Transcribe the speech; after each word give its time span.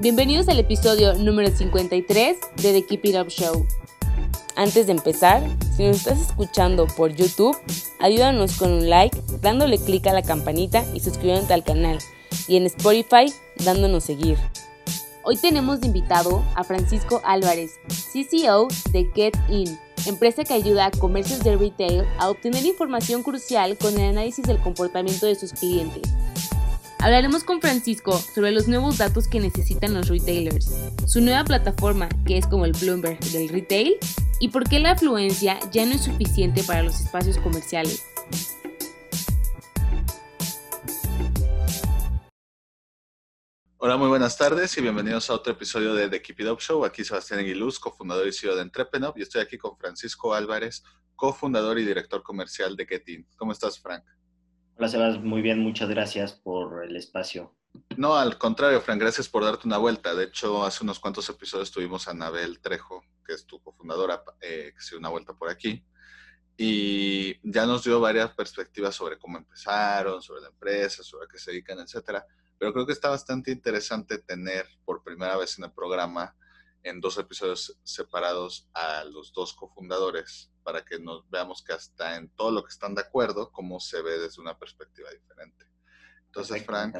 Bienvenidos 0.00 0.48
al 0.48 0.60
episodio 0.60 1.14
número 1.14 1.50
53 1.50 2.36
de 2.54 2.72
The 2.72 2.86
Keep 2.86 3.04
It 3.06 3.16
Up 3.16 3.28
Show. 3.30 3.66
Antes 4.54 4.86
de 4.86 4.92
empezar, 4.92 5.42
si 5.76 5.84
nos 5.84 5.96
estás 5.96 6.20
escuchando 6.20 6.86
por 6.86 7.12
YouTube, 7.16 7.56
ayúdanos 7.98 8.58
con 8.58 8.70
un 8.70 8.88
like, 8.88 9.20
dándole 9.40 9.76
clic 9.76 10.06
a 10.06 10.12
la 10.12 10.22
campanita 10.22 10.84
y 10.94 11.00
suscribiéndote 11.00 11.52
al 11.52 11.64
canal. 11.64 11.98
Y 12.46 12.56
en 12.56 12.66
Spotify, 12.66 13.32
dándonos 13.64 14.04
seguir. 14.04 14.38
Hoy 15.24 15.36
tenemos 15.36 15.80
de 15.80 15.88
invitado 15.88 16.44
a 16.54 16.62
Francisco 16.62 17.20
Álvarez, 17.24 17.72
CCO 17.88 18.68
de 18.92 19.10
Get 19.16 19.36
In, 19.48 19.76
empresa 20.06 20.44
que 20.44 20.54
ayuda 20.54 20.86
a 20.86 20.90
comercios 20.92 21.40
de 21.40 21.56
retail 21.56 22.04
a 22.20 22.30
obtener 22.30 22.64
información 22.64 23.24
crucial 23.24 23.76
con 23.76 23.98
el 23.98 24.10
análisis 24.10 24.46
del 24.46 24.60
comportamiento 24.60 25.26
de 25.26 25.34
sus 25.34 25.52
clientes. 25.52 26.02
Hablaremos 27.00 27.44
con 27.44 27.60
Francisco 27.60 28.18
sobre 28.18 28.50
los 28.50 28.66
nuevos 28.66 28.98
datos 28.98 29.28
que 29.28 29.38
necesitan 29.38 29.94
los 29.94 30.08
retailers, 30.08 30.68
su 31.06 31.20
nueva 31.20 31.44
plataforma 31.44 32.08
que 32.26 32.38
es 32.38 32.46
como 32.48 32.64
el 32.64 32.72
Bloomberg 32.72 33.20
del 33.20 33.48
retail 33.50 33.94
y 34.40 34.48
por 34.48 34.68
qué 34.68 34.80
la 34.80 34.90
afluencia 34.92 35.60
ya 35.70 35.86
no 35.86 35.92
es 35.92 36.02
suficiente 36.02 36.64
para 36.64 36.82
los 36.82 37.00
espacios 37.00 37.38
comerciales. 37.38 38.02
Hola, 43.76 43.96
muy 43.96 44.08
buenas 44.08 44.36
tardes 44.36 44.76
y 44.76 44.80
bienvenidos 44.80 45.30
a 45.30 45.34
otro 45.34 45.52
episodio 45.52 45.94
de 45.94 46.08
The 46.08 46.20
Keep 46.20 46.40
It 46.40 46.48
Up 46.48 46.58
Show. 46.58 46.84
Aquí 46.84 47.04
Sebastián 47.04 47.38
Aguiluz, 47.38 47.78
cofundador 47.78 48.26
y 48.26 48.32
CEO 48.32 48.56
de 48.56 48.62
Entrepreneur, 48.62 49.12
y 49.14 49.22
estoy 49.22 49.40
aquí 49.40 49.56
con 49.56 49.78
Francisco 49.78 50.34
Álvarez, 50.34 50.82
cofundador 51.14 51.78
y 51.78 51.84
director 51.84 52.24
comercial 52.24 52.74
de 52.74 52.86
Getin. 52.86 53.28
¿Cómo 53.36 53.52
estás, 53.52 53.78
Frank? 53.78 54.02
Hola, 54.78 54.88
Sebas. 54.88 55.20
Muy 55.20 55.42
bien, 55.42 55.58
muchas 55.58 55.88
gracias 55.88 56.32
por 56.32 56.84
el 56.84 56.96
espacio. 56.96 57.54
No, 57.96 58.16
al 58.16 58.38
contrario, 58.38 58.80
Frank, 58.80 59.00
gracias 59.00 59.28
por 59.28 59.44
darte 59.44 59.66
una 59.66 59.76
vuelta. 59.76 60.14
De 60.14 60.24
hecho, 60.24 60.64
hace 60.64 60.84
unos 60.84 61.00
cuantos 61.00 61.28
episodios 61.28 61.70
tuvimos 61.70 62.08
a 62.08 62.12
Anabel 62.12 62.60
Trejo, 62.60 63.04
que 63.26 63.34
es 63.34 63.44
tu 63.44 63.60
cofundadora, 63.60 64.22
eh, 64.40 64.72
que 64.74 64.80
se 64.80 64.90
dio 64.90 65.00
una 65.00 65.10
vuelta 65.10 65.34
por 65.34 65.50
aquí. 65.50 65.84
Y 66.56 67.38
ya 67.42 67.66
nos 67.66 67.84
dio 67.84 68.00
varias 68.00 68.30
perspectivas 68.30 68.94
sobre 68.94 69.18
cómo 69.18 69.38
empezaron, 69.38 70.22
sobre 70.22 70.42
la 70.42 70.48
empresa, 70.48 71.02
sobre 71.02 71.26
a 71.26 71.28
qué 71.28 71.38
se 71.38 71.50
dedican, 71.50 71.78
etcétera 71.80 72.24
pero 72.58 72.72
creo 72.72 72.86
que 72.86 72.92
está 72.92 73.08
bastante 73.08 73.50
interesante 73.50 74.18
tener 74.18 74.66
por 74.84 75.02
primera 75.02 75.36
vez 75.36 75.58
en 75.58 75.64
el 75.64 75.72
programa, 75.72 76.34
en 76.82 77.00
dos 77.00 77.18
episodios 77.18 77.78
separados, 77.82 78.68
a 78.74 79.04
los 79.04 79.32
dos 79.32 79.54
cofundadores 79.54 80.50
para 80.62 80.84
que 80.84 80.98
nos 80.98 81.28
veamos 81.30 81.62
que 81.62 81.72
hasta 81.72 82.16
en 82.16 82.28
todo 82.30 82.50
lo 82.50 82.62
que 82.62 82.70
están 82.70 82.94
de 82.94 83.00
acuerdo, 83.00 83.50
cómo 83.50 83.80
se 83.80 84.02
ve 84.02 84.18
desde 84.18 84.40
una 84.40 84.58
perspectiva 84.58 85.10
diferente. 85.10 85.66
Entonces, 86.26 86.64
Frank, 86.64 86.94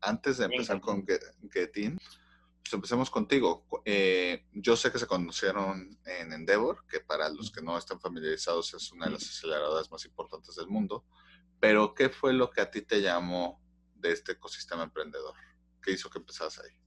antes 0.00 0.38
de 0.38 0.46
empezar 0.46 0.80
con 0.80 1.06
Getin, 1.52 1.98
pues 1.98 2.72
empecemos 2.72 3.10
contigo. 3.10 3.66
Eh, 3.84 4.46
yo 4.52 4.76
sé 4.76 4.90
que 4.90 4.98
se 4.98 5.06
conocieron 5.06 5.98
en 6.04 6.32
Endeavor, 6.32 6.86
que 6.86 7.00
para 7.00 7.28
los 7.28 7.50
que 7.50 7.62
no 7.62 7.76
están 7.76 8.00
familiarizados 8.00 8.72
es 8.74 8.92
una 8.92 9.06
de 9.06 9.12
las 9.12 9.22
aceleradoras 9.24 9.90
más 9.90 10.04
importantes 10.04 10.54
del 10.56 10.68
mundo, 10.68 11.04
pero 11.58 11.94
¿qué 11.94 12.08
fue 12.08 12.32
lo 12.32 12.50
que 12.50 12.62
a 12.62 12.70
ti 12.70 12.82
te 12.82 13.02
llamó 13.02 13.60
de 13.94 14.12
este 14.12 14.32
ecosistema 14.32 14.84
emprendedor? 14.84 15.34
¿Qué 15.82 15.92
hizo 15.92 16.08
que 16.08 16.18
empezaras 16.18 16.58
ahí? 16.60 16.79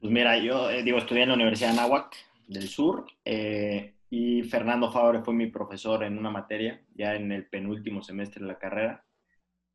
Pues 0.00 0.10
mira, 0.10 0.38
yo 0.38 0.70
eh, 0.70 0.82
digo, 0.82 0.96
estudié 0.96 1.24
en 1.24 1.28
la 1.28 1.34
Universidad 1.34 1.72
de 1.74 1.78
Anáhuac 1.78 2.16
del 2.46 2.68
Sur 2.68 3.04
eh, 3.22 3.96
y 4.08 4.42
Fernando 4.44 4.90
Fabre 4.90 5.20
fue 5.20 5.34
mi 5.34 5.48
profesor 5.48 6.02
en 6.04 6.16
una 6.16 6.30
materia, 6.30 6.82
ya 6.94 7.14
en 7.14 7.30
el 7.32 7.46
penúltimo 7.48 8.02
semestre 8.02 8.40
de 8.40 8.48
la 8.48 8.58
carrera. 8.58 9.04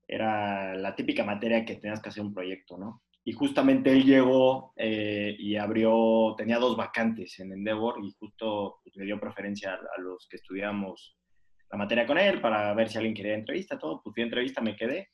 Era 0.08 0.74
la 0.74 0.96
típica 0.96 1.24
materia 1.24 1.64
que 1.64 1.76
tenías 1.76 2.02
que 2.02 2.10
hacer 2.10 2.24
un 2.24 2.34
proyecto, 2.34 2.76
¿no? 2.76 3.04
Y 3.24 3.34
justamente 3.34 3.92
él 3.92 4.04
llegó 4.04 4.74
eh, 4.76 5.36
y 5.38 5.58
abrió, 5.58 6.34
tenía 6.36 6.58
dos 6.58 6.76
vacantes 6.76 7.40
en 7.40 7.52
Endeavor 7.52 8.04
y 8.04 8.12
justo 8.20 8.80
pues, 8.84 8.96
le 8.96 9.06
dio 9.06 9.20
preferencia 9.20 9.74
a, 9.74 10.02
los 10.02 10.28
que 10.28 10.38
estudiamos 10.38 11.18
la 11.72 11.78
materia 11.78 12.08
con 12.08 12.18
él 12.18 12.42
para 12.42 12.74
ver 12.74 12.90
si 12.90 12.98
alguien 12.98 13.16
quería 13.16 13.36
entrevista, 13.36 13.78
todo. 13.78 14.02
Pues 14.04 14.16
fui 14.16 14.24
entrevista, 14.24 14.60
me 14.60 14.76
quedé 14.76 15.10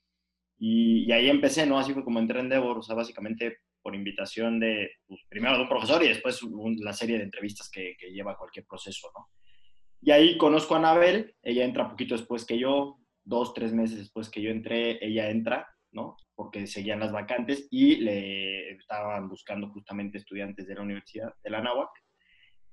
y, 0.57 1.11
ahí 1.11 1.29
empecé, 1.29 1.65
¿no? 1.65 1.79
Así 1.79 1.91
fue 1.91 2.03
como 2.03 2.19
entré 2.19 2.39
en 2.39 2.45
Endeavor, 2.45 2.77
o 2.77 2.81
sea, 2.81 2.95
básicamente 2.95 3.57
por 3.81 3.95
invitación 3.95 4.59
de, 4.59 4.91
pues, 5.07 5.21
primero 5.29 5.55
de 5.55 5.63
un 5.63 5.69
profesor 5.69 6.03
y 6.03 6.09
después 6.09 6.39
la 6.79 6.93
serie 6.93 7.17
de 7.17 7.23
entrevistas 7.23 7.69
que, 7.69 7.95
lleva 8.11 8.37
cualquier 8.37 8.65
proceso, 8.65 9.11
¿no? 9.15 9.29
Y 10.01 10.11
ahí 10.11 10.37
conozco 10.37 10.73
a 10.73 10.79
Anabel, 10.79 11.35
ella 11.43 11.63
entra 11.63 11.89
poquito 11.89 12.15
después 12.15 12.45
que 12.45 12.57
yo, 12.57 12.99
dos, 13.23 13.53
tres 13.53 13.71
meses 13.71 13.99
después 13.99 14.29
que 14.29 14.41
yo 14.41 14.49
entré, 14.49 15.03
ella 15.05 15.29
entra, 15.29 15.67
¿no? 15.91 16.17
Porque 16.33 16.65
seguían 16.65 16.99
las 16.99 17.11
vacantes 17.11 17.67
y 17.69 17.97
le 17.97 18.71
estaban 18.71 19.29
buscando 19.29 19.69
justamente 19.69 20.17
estudiantes 20.17 20.67
de 20.67 20.75
la 20.75 20.81
Universidad 20.81 21.33
de 21.43 21.49
la 21.51 21.61
Náhuac. 21.61 21.91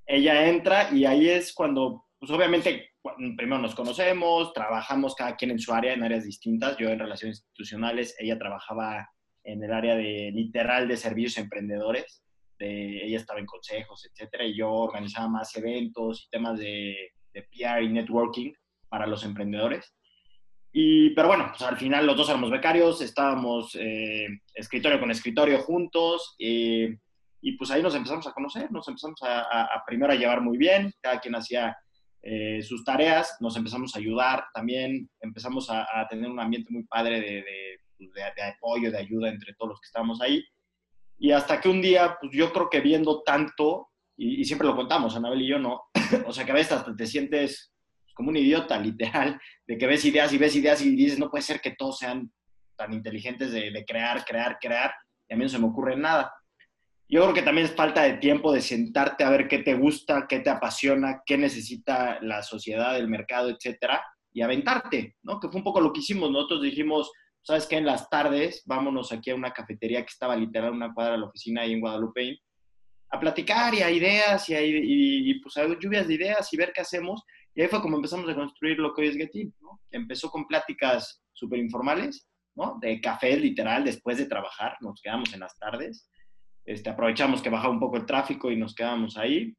Ella 0.07 0.49
entra 0.49 0.91
y 0.91 1.05
ahí 1.05 1.29
es 1.29 1.53
cuando 1.53 2.07
pues 2.19 2.33
obviamente 2.33 2.91
primero 3.37 3.59
nos 3.59 3.75
conocemos, 3.75 4.53
trabajamos 4.53 5.15
cada 5.15 5.37
quien 5.37 5.53
en 5.53 5.59
su 5.59 5.73
área, 5.73 5.93
en 5.93 6.03
áreas 6.03 6.25
distintas. 6.25 6.77
Yo 6.77 6.89
en 6.89 6.99
relaciones 6.99 7.39
institucionales, 7.39 8.17
ella 8.19 8.39
trabajaba 8.39 9.09
en 9.53 9.63
el 9.63 9.73
área 9.73 9.97
de 9.97 10.31
literal 10.33 10.89
de 10.89 10.97
servicios 10.97 11.39
emprendedores. 11.39 12.23
De, 12.59 13.05
ella 13.05 13.17
estaba 13.17 13.41
en 13.41 13.47
consejos, 13.47 14.07
etcétera, 14.07 14.45
y 14.45 14.57
yo 14.57 14.71
organizaba 14.71 15.29
más 15.29 15.55
eventos 15.57 16.25
y 16.27 16.31
temas 16.31 16.59
de, 16.59 17.13
de 17.33 17.43
PR 17.43 17.83
y 17.83 17.89
networking 17.89 18.53
para 18.89 19.07
los 19.07 19.25
emprendedores. 19.25 19.95
Y, 20.73 21.11
pero 21.11 21.29
bueno, 21.29 21.47
pues 21.49 21.63
al 21.63 21.77
final 21.77 22.07
los 22.07 22.17
dos 22.17 22.29
éramos 22.29 22.51
becarios, 22.51 23.01
estábamos 23.01 23.75
eh, 23.75 24.27
escritorio 24.55 25.01
con 25.01 25.11
escritorio 25.11 25.61
juntos, 25.61 26.35
eh, 26.39 26.99
y 27.41 27.53
pues 27.53 27.71
ahí 27.71 27.83
nos 27.83 27.95
empezamos 27.95 28.27
a 28.27 28.33
conocer, 28.33 28.71
nos 28.71 28.87
empezamos 28.89 29.23
a, 29.23 29.43
a, 29.43 29.83
primero 29.87 30.13
a 30.13 30.17
llevar 30.17 30.43
muy 30.43 30.59
bien, 30.59 30.93
cada 31.01 31.21
quien 31.21 31.37
hacía 31.37 31.77
eh, 32.21 32.61
sus 32.63 32.85
tareas, 32.85 33.37
nos 33.41 33.57
empezamos 33.57 33.95
a 33.95 33.99
ayudar 33.99 34.45
también, 34.53 35.09
empezamos 35.21 35.71
a, 35.71 35.87
tener 36.11 36.29
un 36.29 36.41
ambiente 36.41 36.71
muy 36.73 36.83
padre 36.85 37.21
pues, 37.99 38.11
de, 38.13 38.43
apoyo, 38.43 38.91
de 38.91 38.99
ayuda 38.99 39.29
entre 39.29 39.53
todos 39.55 39.71
los 39.71 39.81
que 39.81 39.87
estábamos 39.87 40.21
ahí. 40.21 40.45
Y 41.19 41.33
hasta 41.33 41.61
que 41.61 41.69
un 41.69 41.83
día, 41.83 42.17
pues 42.21 42.33
yo 42.33 42.53
creo 42.53 42.71
que 42.71 42.81
viendo 42.81 43.23
tanto, 43.23 43.89
y, 44.17 44.45
siempre 44.45 44.67
lo 44.69 44.77
contamos, 44.77 45.17
Anabel 45.17 45.43
y 45.43 45.49
yo, 45.49 45.59
¿no? 45.59 45.83
o 46.27 46.33
sea, 46.33 46.45
que 46.45 46.53
a 46.53 46.55
veces 46.55 46.73
hasta 46.73 46.95
te 46.95 47.07
sientes 47.07 47.73
como 48.15 48.31
un 48.31 48.37
idiota, 48.37 48.79
literal, 48.79 49.41
de 49.67 49.79
que 49.79 49.87
ves 49.87 50.05
ideas 50.05 50.33
y 50.33 50.39
ves 50.39 50.57
ideas 50.57 50.81
y 50.83 50.97
dices, 50.97 51.19
no 51.19 51.31
puede 51.31 51.43
ser 51.43 51.61
que 51.61 51.77
todos 51.77 51.99
sean 51.99 52.33
tan 52.77 52.93
inteligentes 52.93 53.53
de, 53.53 53.71
de 53.71 53.85
crear, 53.85 54.25
crear, 54.25 54.59
crear, 54.61 54.93
y 55.29 55.35
a 55.35 55.37
mí 55.37 55.45
no 55.45 55.49
se 55.49 55.59
me 55.59 55.67
ocurre 55.67 55.97
nada. 55.97 56.33
Yo 57.11 57.23
creo 57.23 57.35
que 57.35 57.43
también 57.43 57.67
es 57.67 57.75
falta 57.75 58.03
de 58.03 58.15
tiempo 58.15 58.53
de 58.53 58.61
sentarte 58.61 59.25
a 59.25 59.31
ver 59.31 59.49
qué 59.49 59.59
te 59.59 59.75
gusta, 59.75 60.27
qué 60.29 60.41
te 60.41 60.51
apasiona, 60.51 61.23
qué 61.25 61.39
necesita 61.39 62.19
la 62.21 62.43
sociedad, 62.43 62.99
el 62.99 63.09
mercado, 63.09 63.49
etcétera, 63.49 64.05
y 64.31 64.43
aventarte, 64.43 65.17
¿no? 65.23 65.41
Que 65.41 65.49
fue 65.49 65.57
un 65.57 65.65
poco 65.65 65.81
lo 65.81 65.91
que 65.91 66.01
hicimos. 66.01 66.31
Nosotros 66.31 66.63
dijimos, 66.63 67.11
¿sabes 67.49 67.67
qué? 67.67 67.77
En 67.77 67.87
las 67.87 68.09
tardes, 68.09 68.63
vámonos 68.67 69.11
aquí 69.13 69.31
a 69.31 69.35
una 69.35 69.53
cafetería 69.53 70.03
que 70.03 70.11
estaba 70.11 70.37
literal 70.37 70.73
una 70.73 70.95
cuadra 70.95 71.13
de 71.13 71.19
la 71.19 71.27
oficina 71.27 71.63
ahí 71.63 71.73
en 71.73 71.81
Guadalupe, 71.81 72.39
a 73.11 73.19
platicar 73.19 73.75
y 73.75 73.83
a 73.83 73.91
ideas 73.91 74.49
y, 74.49 74.55
a, 74.55 74.61
y, 74.63 75.41
pues 75.41 75.57
a 75.57 75.67
lluvias 75.67 76.07
de 76.07 76.15
ideas 76.15 76.53
y 76.53 76.57
ver 76.57 76.73
qué 76.75 76.83
hacemos. 76.83 77.25
Y 77.55 77.63
ahí 77.63 77.69
fue 77.69 77.81
como 77.81 77.97
empezamos 77.97 78.29
a 78.29 78.35
construir 78.35 78.79
lo 78.79 78.95
que 78.95 79.03
hoy 79.03 79.09
es 79.09 79.17
Getin, 79.17 79.55
¿no? 79.61 79.81
Empezó 79.91 80.31
con 80.31 80.47
pláticas 80.47 81.23
súper 81.33 81.59
informales, 81.59 82.29
¿no? 82.55 82.79
De 82.81 83.01
café 83.01 83.37
literal 83.37 83.85
después 83.85 84.19
de 84.19 84.27
trabajar, 84.27 84.77
nos 84.81 85.01
quedamos 85.01 85.33
en 85.33 85.41
las 85.41 85.59
tardes 85.59 86.09
este, 86.69 86.91
aprovechamos 86.91 87.41
que 87.41 87.49
bajaba 87.49 87.73
un 87.73 87.81
poco 87.81 87.97
el 87.97 88.05
tráfico 88.05 88.51
y 88.51 88.57
nos 88.57 88.75
quedamos 88.75 89.17
ahí. 89.17 89.57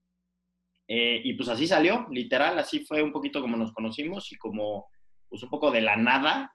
Eh, 0.88 1.22
y 1.24 1.34
pues 1.34 1.50
así 1.50 1.66
salió, 1.66 2.06
literal, 2.12 2.60
así 2.60 2.86
fue 2.86 3.02
un 3.02 3.12
poquito 3.12 3.42
como 3.42 3.58
nos 3.58 3.74
conocimos 3.74 4.32
y 4.32 4.38
como 4.38 4.88
pues 5.28 5.42
un 5.42 5.50
poco 5.50 5.72
de 5.72 5.82
la 5.82 5.96
nada, 5.96 6.54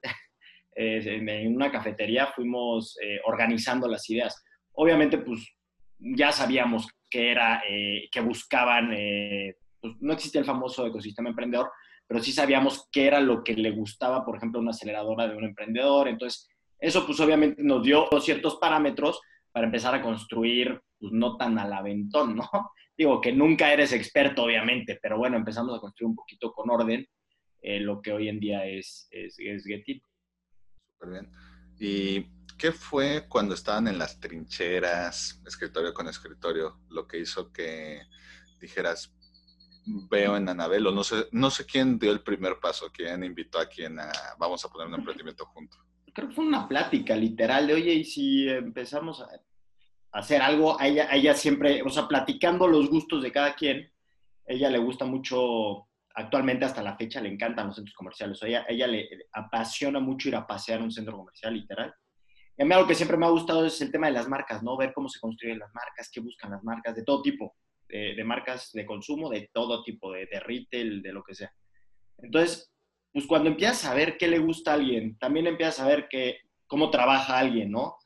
en 0.77 1.55
una 1.55 1.71
cafetería 1.71 2.29
fuimos 2.29 2.97
eh, 3.03 3.21
organizando 3.25 3.89
las 3.89 4.09
ideas. 4.11 4.43
Obviamente 4.73 5.19
pues 5.19 5.47
ya 5.99 6.33
sabíamos 6.33 6.89
que 7.11 7.31
era, 7.31 7.63
eh, 7.69 8.09
que 8.11 8.21
buscaban, 8.21 8.91
pues 9.81 9.95
no 10.01 10.13
existía 10.13 10.41
el 10.41 10.47
famoso 10.47 10.87
ecosistema 10.87 11.31
emprendedor, 11.31 11.71
pero 12.07 12.21
sí 12.21 12.33
sabíamos 12.33 12.89
qué 12.91 13.07
era 13.07 13.21
lo 13.21 13.43
que 13.43 13.55
le 13.55 13.71
gustaba, 13.71 14.25
por 14.25 14.37
ejemplo, 14.37 14.61
una 14.61 14.71
aceleradora 14.71 15.29
de 15.29 15.37
un 15.37 15.45
emprendedor. 15.45 16.09
Entonces 16.09 16.49
Eso 16.79 17.07
pues 17.07 17.21
obviamente 17.21 17.63
nos 17.63 17.83
dio 17.83 18.09
ciertos 18.21 18.57
parámetros 18.57 19.21
para 19.53 19.67
empezar 19.67 19.95
a 19.95 20.03
construir, 20.03 20.81
pues 20.99 21.13
no 21.13 21.37
tan 21.37 21.59
al 21.59 21.73
aventón, 21.73 22.37
¿no? 22.37 22.49
Digo 22.97 23.21
que 23.21 23.33
nunca 23.33 23.73
eres 23.73 23.93
experto, 23.93 24.45
obviamente, 24.45 24.99
pero 25.01 25.19
bueno, 25.19 25.37
empezamos 25.37 25.77
a 25.77 25.81
construir 25.81 26.11
un 26.11 26.17
poquito 26.17 26.53
con 26.53 26.71
orden 26.71 27.07
eh, 27.67 27.81
lo 27.81 28.03
que 28.03 28.13
hoy 28.13 28.29
en 28.29 28.39
día 28.39 28.67
es, 28.67 29.09
es, 29.11 29.37
es 29.39 29.65
Getty. 29.65 30.03
Súper 30.95 31.11
bien. 31.11 31.33
¿Y 31.79 32.27
qué 32.57 32.73
fue 32.73 33.27
cuando 33.29 33.55
estaban 33.55 33.89
en 33.89 33.99
las 33.99 34.21
trincheras, 34.21 35.41
escritorio 35.47 35.93
con 35.93 36.09
escritorio, 36.09 36.81
lo 36.89 37.07
que 37.07 37.19
hizo 37.19 37.53
que 37.53 38.03
dijeras, 38.61 39.15
veo 40.09 40.37
en 40.37 40.49
Anabel, 40.49 40.87
o 40.87 40.93
no 40.93 41.05
sé, 41.05 41.27
no 41.33 41.51
sé 41.51 41.67
quién 41.67 41.99
dio 41.99 42.11
el 42.11 42.23
primer 42.23 42.59
paso, 42.61 42.91
quién 42.93 43.23
invitó 43.25 43.59
a 43.59 43.67
quién 43.67 43.99
a, 43.99 44.11
vamos 44.39 44.65
a 44.65 44.69
poner 44.69 44.89
un 44.89 44.95
emprendimiento 44.95 45.47
juntos? 45.47 45.81
Creo 46.13 46.29
que 46.29 46.35
fue 46.35 46.47
una 46.47 46.69
plática 46.69 47.17
literal 47.17 47.67
de, 47.67 47.75
oye, 47.75 47.93
y 47.93 48.05
si 48.05 48.49
empezamos 48.49 49.21
a 49.21 49.29
hacer 50.13 50.41
algo, 50.41 50.81
a 50.81 50.87
ella, 50.87 51.09
ella 51.13 51.35
siempre, 51.35 51.83
o 51.83 51.91
sea, 51.91 52.07
platicando 52.07 52.69
los 52.69 52.89
gustos 52.89 53.23
de 53.23 53.33
cada 53.33 53.55
quien, 53.55 53.91
ella 54.47 54.71
le 54.71 54.79
gusta 54.79 55.05
mucho, 55.05 55.89
actualmente 56.15 56.65
hasta 56.65 56.83
la 56.83 56.97
fecha 56.97 57.21
le 57.21 57.29
encantan 57.29 57.67
los 57.67 57.77
centros 57.77 57.95
comerciales, 57.95 58.43
o 58.43 58.47
ella, 58.47 58.87
le 58.87 59.09
apasiona 59.33 60.01
mucho 60.01 60.29
ir 60.29 60.37
a 60.37 60.47
pasear 60.47 60.81
a 60.81 60.85
un 60.85 60.93
centro 60.93 61.17
comercial, 61.17 61.55
literal. 61.55 61.95
Y 62.57 62.63
a 62.63 62.65
mí 62.65 62.73
algo 62.73 62.87
que 62.87 62.95
siempre 62.95 63.17
me 63.17 63.27
ha 63.27 63.31
gustado 63.31 63.67
es 63.67 63.81
el 63.81 63.91
tema 63.91 64.07
de 64.07 64.13
las 64.13 64.29
marcas, 64.29 64.63
¿no? 64.63 64.77
Ver 64.77 64.93
cómo 64.93 65.09
se 65.09 65.19
construyen 65.19 65.59
las 65.59 65.75
marcas, 65.75 66.11
qué 66.13 66.21
buscan 66.21 66.53
las 66.53 66.63
marcas, 66.63 66.95
de 66.95 67.03
todo 67.03 67.21
tipo, 67.21 67.57
de, 67.89 68.23
marcas 68.25 68.71
de 68.73 68.87
consumo, 68.87 69.29
de 69.29 69.51
todo 69.53 69.83
tipo, 69.83 70.13
de, 70.13 70.27
de, 70.27 70.41
retail, 70.41 71.03
de 71.03 71.13
lo 71.13 71.25
que 71.25 71.35
sea. 71.35 71.53
Entonces, 72.19 72.73
pues 73.13 73.27
cuando 73.27 73.51
empiezas 73.51 73.85
a 73.87 73.95
ver 73.95 74.17
qué 74.17 74.29
le 74.29 74.39
gusta 74.39 74.71
a 74.71 74.75
alguien, 74.75 75.19
también 75.19 75.47
empiezas 75.47 75.81
a 75.81 75.89
ver 75.89 76.07
que, 76.09 76.39
cómo 76.67 76.91
trabaja 76.91 77.39
alguien, 77.39 77.71
¿no? 77.71 77.97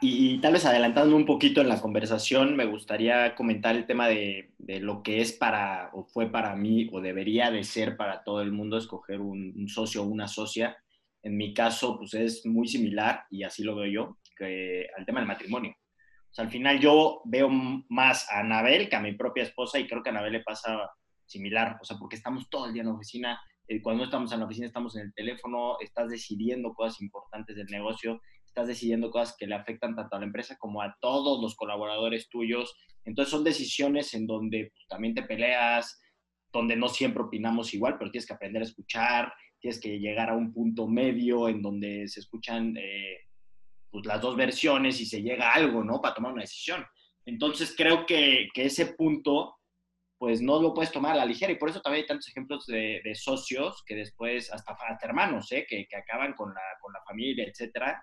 Y, 0.00 0.40
tal 0.40 0.54
vez 0.54 0.64
adelantando 0.64 1.14
un 1.14 1.24
poquito 1.24 1.60
en 1.60 1.68
la 1.68 1.80
conversación, 1.80 2.56
me 2.56 2.64
gustaría 2.64 3.34
comentar 3.34 3.76
el 3.76 3.86
tema 3.86 4.08
de, 4.08 4.50
lo 4.58 5.02
que 5.02 5.20
es 5.20 5.32
para, 5.32 5.90
o 5.92 6.04
fue 6.04 6.30
para 6.30 6.56
mí, 6.56 6.88
o 6.92 7.00
debería 7.00 7.50
de 7.50 7.62
ser 7.62 7.96
para 7.96 8.22
todo 8.24 8.42
el 8.42 8.50
mundo 8.50 8.76
escoger 8.76 9.20
un, 9.20 9.68
socio 9.68 10.02
o 10.02 10.06
una 10.06 10.26
socia. 10.26 10.76
En 11.22 11.36
mi 11.36 11.54
caso, 11.54 11.96
pues 11.98 12.14
es 12.14 12.44
muy 12.44 12.66
similar, 12.66 13.24
y 13.30 13.44
así 13.44 13.62
lo 13.62 13.76
veo 13.76 13.90
yo, 13.90 14.18
que 14.36 14.88
al 14.96 15.06
tema 15.06 15.20
del 15.20 15.28
matrimonio. 15.28 15.72
O 16.30 16.34
sea, 16.34 16.44
al 16.44 16.50
final 16.50 16.80
yo 16.80 17.22
veo 17.24 17.48
más 17.48 18.30
a 18.30 18.40
Anabel 18.40 18.88
que 18.88 18.96
a 18.96 19.00
mi 19.00 19.12
propia 19.12 19.44
esposa, 19.44 19.78
y 19.78 19.86
creo 19.86 20.02
que 20.02 20.10
a 20.10 20.12
Anabel 20.12 20.32
le 20.32 20.42
pasa 20.42 20.90
similar, 21.24 21.78
o 21.80 21.84
sea, 21.84 21.98
porque 21.98 22.16
estamos 22.16 22.48
todo 22.50 22.66
el 22.66 22.72
día 22.72 22.82
en 22.82 22.88
la 22.88 22.94
oficina, 22.94 23.40
eh, 23.68 23.82
cuando 23.82 24.04
estamos 24.04 24.32
en 24.32 24.40
la 24.40 24.46
oficina 24.46 24.66
estamos 24.66 24.96
en 24.96 25.02
el 25.02 25.14
teléfono, 25.14 25.76
estás 25.80 26.08
decidiendo 26.08 26.72
cosas 26.72 27.00
importantes 27.02 27.54
del 27.54 27.66
negocio, 27.66 28.20
estás 28.58 28.68
decidiendo 28.68 29.10
cosas 29.10 29.36
que 29.38 29.46
le 29.46 29.54
afectan 29.54 29.94
tanto 29.94 30.16
a 30.16 30.18
la 30.18 30.26
empresa 30.26 30.56
como 30.58 30.82
a 30.82 30.96
todos 31.00 31.40
los 31.40 31.54
colaboradores 31.54 32.28
tuyos. 32.28 32.74
Entonces 33.04 33.30
son 33.30 33.44
decisiones 33.44 34.12
en 34.14 34.26
donde 34.26 34.72
pues, 34.74 34.86
también 34.88 35.14
te 35.14 35.22
peleas, 35.22 36.00
donde 36.52 36.74
no 36.74 36.88
siempre 36.88 37.22
opinamos 37.22 37.72
igual, 37.72 37.96
pero 37.98 38.10
tienes 38.10 38.26
que 38.26 38.34
aprender 38.34 38.62
a 38.62 38.66
escuchar, 38.66 39.32
tienes 39.60 39.80
que 39.80 40.00
llegar 40.00 40.30
a 40.30 40.36
un 40.36 40.52
punto 40.52 40.88
medio 40.88 41.48
en 41.48 41.62
donde 41.62 42.08
se 42.08 42.20
escuchan 42.20 42.76
eh, 42.76 43.28
pues, 43.90 44.04
las 44.06 44.20
dos 44.20 44.36
versiones 44.36 45.00
y 45.00 45.06
se 45.06 45.22
llega 45.22 45.50
a 45.50 45.54
algo, 45.54 45.84
¿no? 45.84 46.00
Para 46.00 46.14
tomar 46.14 46.32
una 46.32 46.42
decisión. 46.42 46.84
Entonces 47.26 47.74
creo 47.76 48.06
que, 48.06 48.48
que, 48.54 48.64
ese 48.64 48.86
punto, 48.94 49.54
pues 50.18 50.40
no 50.40 50.60
lo 50.60 50.74
puedes 50.74 50.90
tomar 50.90 51.12
a 51.12 51.18
la 51.18 51.26
ligera 51.26 51.52
y 51.52 51.58
por 51.58 51.68
eso 51.68 51.80
también 51.80 52.02
hay 52.02 52.08
tantos 52.08 52.28
ejemplos 52.28 52.66
de, 52.66 53.02
de 53.04 53.14
socios 53.14 53.84
que 53.86 53.94
después, 53.94 54.52
hasta, 54.52 54.72
hasta 54.72 55.06
hermanos, 55.06 55.52
¿eh? 55.52 55.64
que, 55.68 55.86
que 55.86 55.96
acaban 55.96 56.32
con 56.32 56.48
la, 56.48 56.62
con 56.80 56.92
la 56.92 57.00
familia, 57.06 57.44
etcétera, 57.46 58.02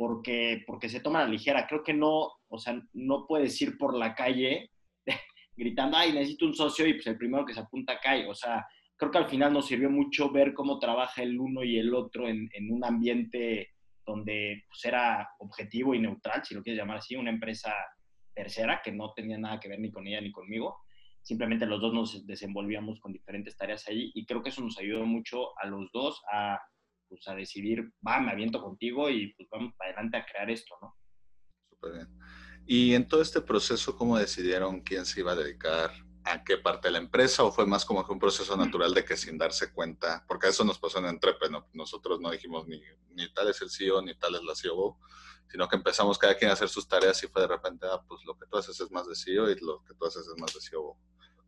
porque, 0.00 0.64
porque 0.66 0.88
se 0.88 1.00
toma 1.00 1.20
a 1.20 1.24
la 1.24 1.28
ligera. 1.28 1.66
Creo 1.66 1.82
que 1.82 1.92
no, 1.92 2.32
o 2.48 2.58
sea, 2.58 2.82
no 2.94 3.26
puedes 3.26 3.60
ir 3.60 3.76
por 3.76 3.94
la 3.94 4.14
calle 4.14 4.70
gritando, 5.54 5.98
ay, 5.98 6.14
necesito 6.14 6.46
un 6.46 6.54
socio 6.54 6.86
y 6.86 6.94
pues 6.94 7.06
el 7.08 7.18
primero 7.18 7.44
que 7.44 7.52
se 7.52 7.60
apunta 7.60 8.00
cae. 8.00 8.26
O 8.26 8.34
sea, 8.34 8.66
creo 8.96 9.10
que 9.10 9.18
al 9.18 9.28
final 9.28 9.52
nos 9.52 9.66
sirvió 9.66 9.90
mucho 9.90 10.30
ver 10.30 10.54
cómo 10.54 10.78
trabaja 10.78 11.22
el 11.22 11.38
uno 11.38 11.62
y 11.62 11.76
el 11.76 11.94
otro 11.94 12.26
en, 12.28 12.48
en 12.54 12.72
un 12.72 12.82
ambiente 12.82 13.74
donde 14.06 14.64
pues, 14.68 14.82
era 14.86 15.28
objetivo 15.38 15.94
y 15.94 15.98
neutral, 15.98 16.42
si 16.46 16.54
lo 16.54 16.62
quieres 16.62 16.80
llamar 16.80 16.96
así, 16.96 17.14
una 17.14 17.28
empresa 17.28 17.74
tercera 18.32 18.80
que 18.82 18.92
no 18.92 19.12
tenía 19.12 19.36
nada 19.36 19.60
que 19.60 19.68
ver 19.68 19.80
ni 19.80 19.90
con 19.90 20.06
ella 20.06 20.22
ni 20.22 20.32
conmigo. 20.32 20.78
Simplemente 21.20 21.66
los 21.66 21.78
dos 21.78 21.92
nos 21.92 22.26
desenvolvíamos 22.26 23.00
con 23.00 23.12
diferentes 23.12 23.54
tareas 23.54 23.86
ahí 23.86 24.10
y 24.14 24.24
creo 24.24 24.42
que 24.42 24.48
eso 24.48 24.62
nos 24.62 24.78
ayudó 24.78 25.04
mucho 25.04 25.50
a 25.58 25.66
los 25.66 25.92
dos 25.92 26.22
a 26.32 26.58
pues 27.10 27.26
a 27.28 27.34
decidir, 27.34 27.92
va, 28.06 28.20
me 28.20 28.30
aviento 28.30 28.62
contigo 28.62 29.10
y 29.10 29.34
pues 29.34 29.48
vamos 29.50 29.74
para 29.76 29.90
adelante 29.90 30.16
a 30.16 30.24
crear 30.24 30.48
esto, 30.50 30.76
¿no? 30.80 30.96
Súper 31.68 31.92
bien. 31.92 32.08
Y 32.66 32.94
en 32.94 33.06
todo 33.08 33.20
este 33.20 33.40
proceso, 33.42 33.96
¿cómo 33.96 34.16
decidieron 34.16 34.80
quién 34.80 35.04
se 35.04 35.20
iba 35.20 35.32
a 35.32 35.36
dedicar 35.36 35.90
a 36.24 36.44
qué 36.44 36.58
parte 36.58 36.88
de 36.88 36.92
la 36.92 36.98
empresa 36.98 37.42
o 37.42 37.52
fue 37.52 37.66
más 37.66 37.84
como 37.84 38.06
que 38.06 38.12
un 38.12 38.18
proceso 38.18 38.56
natural 38.56 38.94
de 38.94 39.04
que 39.04 39.16
sin 39.16 39.38
darse 39.38 39.72
cuenta, 39.72 40.24
porque 40.28 40.48
eso 40.48 40.64
nos 40.64 40.78
pasó 40.78 40.98
en 40.98 41.06
Entrepe, 41.06 41.48
¿no? 41.48 41.68
nosotros 41.72 42.20
no 42.20 42.30
dijimos 42.30 42.68
ni, 42.68 42.80
ni 43.10 43.32
tal 43.32 43.48
es 43.48 43.60
el 43.62 43.70
CEO 43.70 44.02
ni 44.02 44.14
tal 44.14 44.34
es 44.34 44.42
la 44.42 44.54
CEO, 44.54 44.98
sino 45.48 45.68
que 45.68 45.76
empezamos 45.76 46.18
cada 46.18 46.36
quien 46.36 46.50
a 46.50 46.54
hacer 46.54 46.68
sus 46.68 46.86
tareas 46.86 47.22
y 47.24 47.26
fue 47.26 47.42
de 47.42 47.48
repente, 47.48 47.86
ah, 47.90 48.00
pues 48.06 48.22
lo 48.24 48.38
que 48.38 48.46
tú 48.46 48.56
haces 48.56 48.78
es 48.80 48.90
más 48.90 49.08
de 49.08 49.14
CEO 49.16 49.50
y 49.50 49.58
lo 49.60 49.82
que 49.84 49.94
tú 49.94 50.06
haces 50.06 50.26
es 50.26 50.40
más 50.40 50.54
de 50.54 50.60
CEO. 50.60 50.96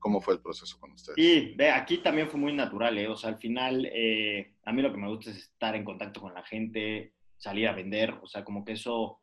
¿Cómo 0.02 0.20
fue 0.20 0.34
el 0.34 0.40
proceso 0.40 0.80
con 0.80 0.90
ustedes? 0.90 1.14
Sí, 1.14 1.54
ve, 1.56 1.70
aquí 1.70 1.98
también 1.98 2.28
fue 2.28 2.40
muy 2.40 2.52
natural, 2.52 2.98
¿eh? 2.98 3.06
O 3.06 3.16
sea, 3.16 3.30
al 3.30 3.38
final, 3.38 3.86
eh, 3.86 4.54
a 4.64 4.72
mí 4.72 4.82
lo 4.82 4.90
que 4.90 4.98
me 4.98 5.06
gusta 5.06 5.30
es 5.30 5.36
estar 5.36 5.76
en 5.76 5.84
contacto 5.84 6.20
con 6.20 6.34
la 6.34 6.42
gente, 6.42 7.14
salir 7.36 7.68
a 7.68 7.72
vender, 7.72 8.10
o 8.20 8.26
sea, 8.26 8.42
como 8.42 8.64
que 8.64 8.72
eso 8.72 9.20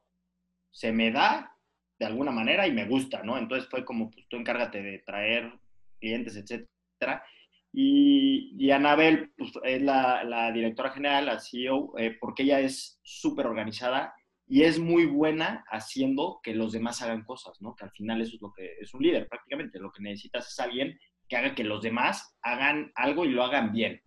se 0.71 0.93
me 0.93 1.11
da 1.11 1.53
de 1.99 2.05
alguna 2.05 2.31
manera 2.31 2.65
y 2.65 2.71
me 2.71 2.85
gusta, 2.87 3.21
¿no? 3.23 3.37
Entonces 3.37 3.67
fue 3.69 3.83
como, 3.83 4.09
pues 4.09 4.25
tú 4.29 4.37
encárgate 4.37 4.81
de 4.81 4.99
traer 4.99 5.51
clientes, 5.99 6.37
etcétera. 6.37 7.25
Y, 7.73 8.55
y 8.57 8.71
Anabel, 8.71 9.33
pues 9.37 9.51
es 9.63 9.81
la, 9.81 10.23
la, 10.23 10.49
directora 10.53 10.91
general, 10.91 11.25
la 11.25 11.41
CEO, 11.41 11.93
eh, 11.97 12.17
porque 12.17 12.43
ella 12.43 12.61
es 12.61 13.01
súper 13.03 13.47
organizada 13.47 14.15
y 14.51 14.63
es 14.63 14.79
muy 14.79 15.05
buena 15.05 15.63
haciendo 15.69 16.39
que 16.41 16.55
los 16.55 16.71
demás 16.71 17.03
hagan 17.03 17.23
cosas, 17.23 17.61
¿no? 17.61 17.75
Que 17.75 17.85
al 17.85 17.91
final 17.91 18.19
eso 18.19 18.35
es 18.35 18.41
lo 18.41 18.51
que 18.51 18.77
es 18.81 18.91
un 18.95 19.03
líder 19.03 19.27
prácticamente. 19.27 19.79
Lo 19.79 19.91
que 19.91 20.01
necesitas 20.01 20.47
es 20.47 20.59
alguien 20.59 20.99
que 21.27 21.37
haga 21.37 21.53
que 21.53 21.63
los 21.63 21.83
demás 21.83 22.35
hagan 22.41 22.91
algo 22.95 23.25
y 23.25 23.29
lo 23.29 23.43
hagan 23.43 23.71
bien. 23.71 24.01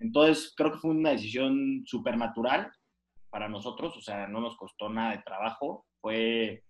Entonces, 0.00 0.54
creo 0.56 0.72
que 0.72 0.78
fue 0.78 0.92
una 0.92 1.10
decisión 1.10 1.82
súper 1.84 2.16
natural 2.16 2.72
para 3.28 3.50
nosotros, 3.50 3.94
o 3.94 4.00
sea, 4.00 4.26
no 4.26 4.40
nos 4.40 4.56
costó 4.56 4.88
nada 4.88 5.12
de 5.12 5.22
trabajo, 5.22 5.84
fue 6.00 6.64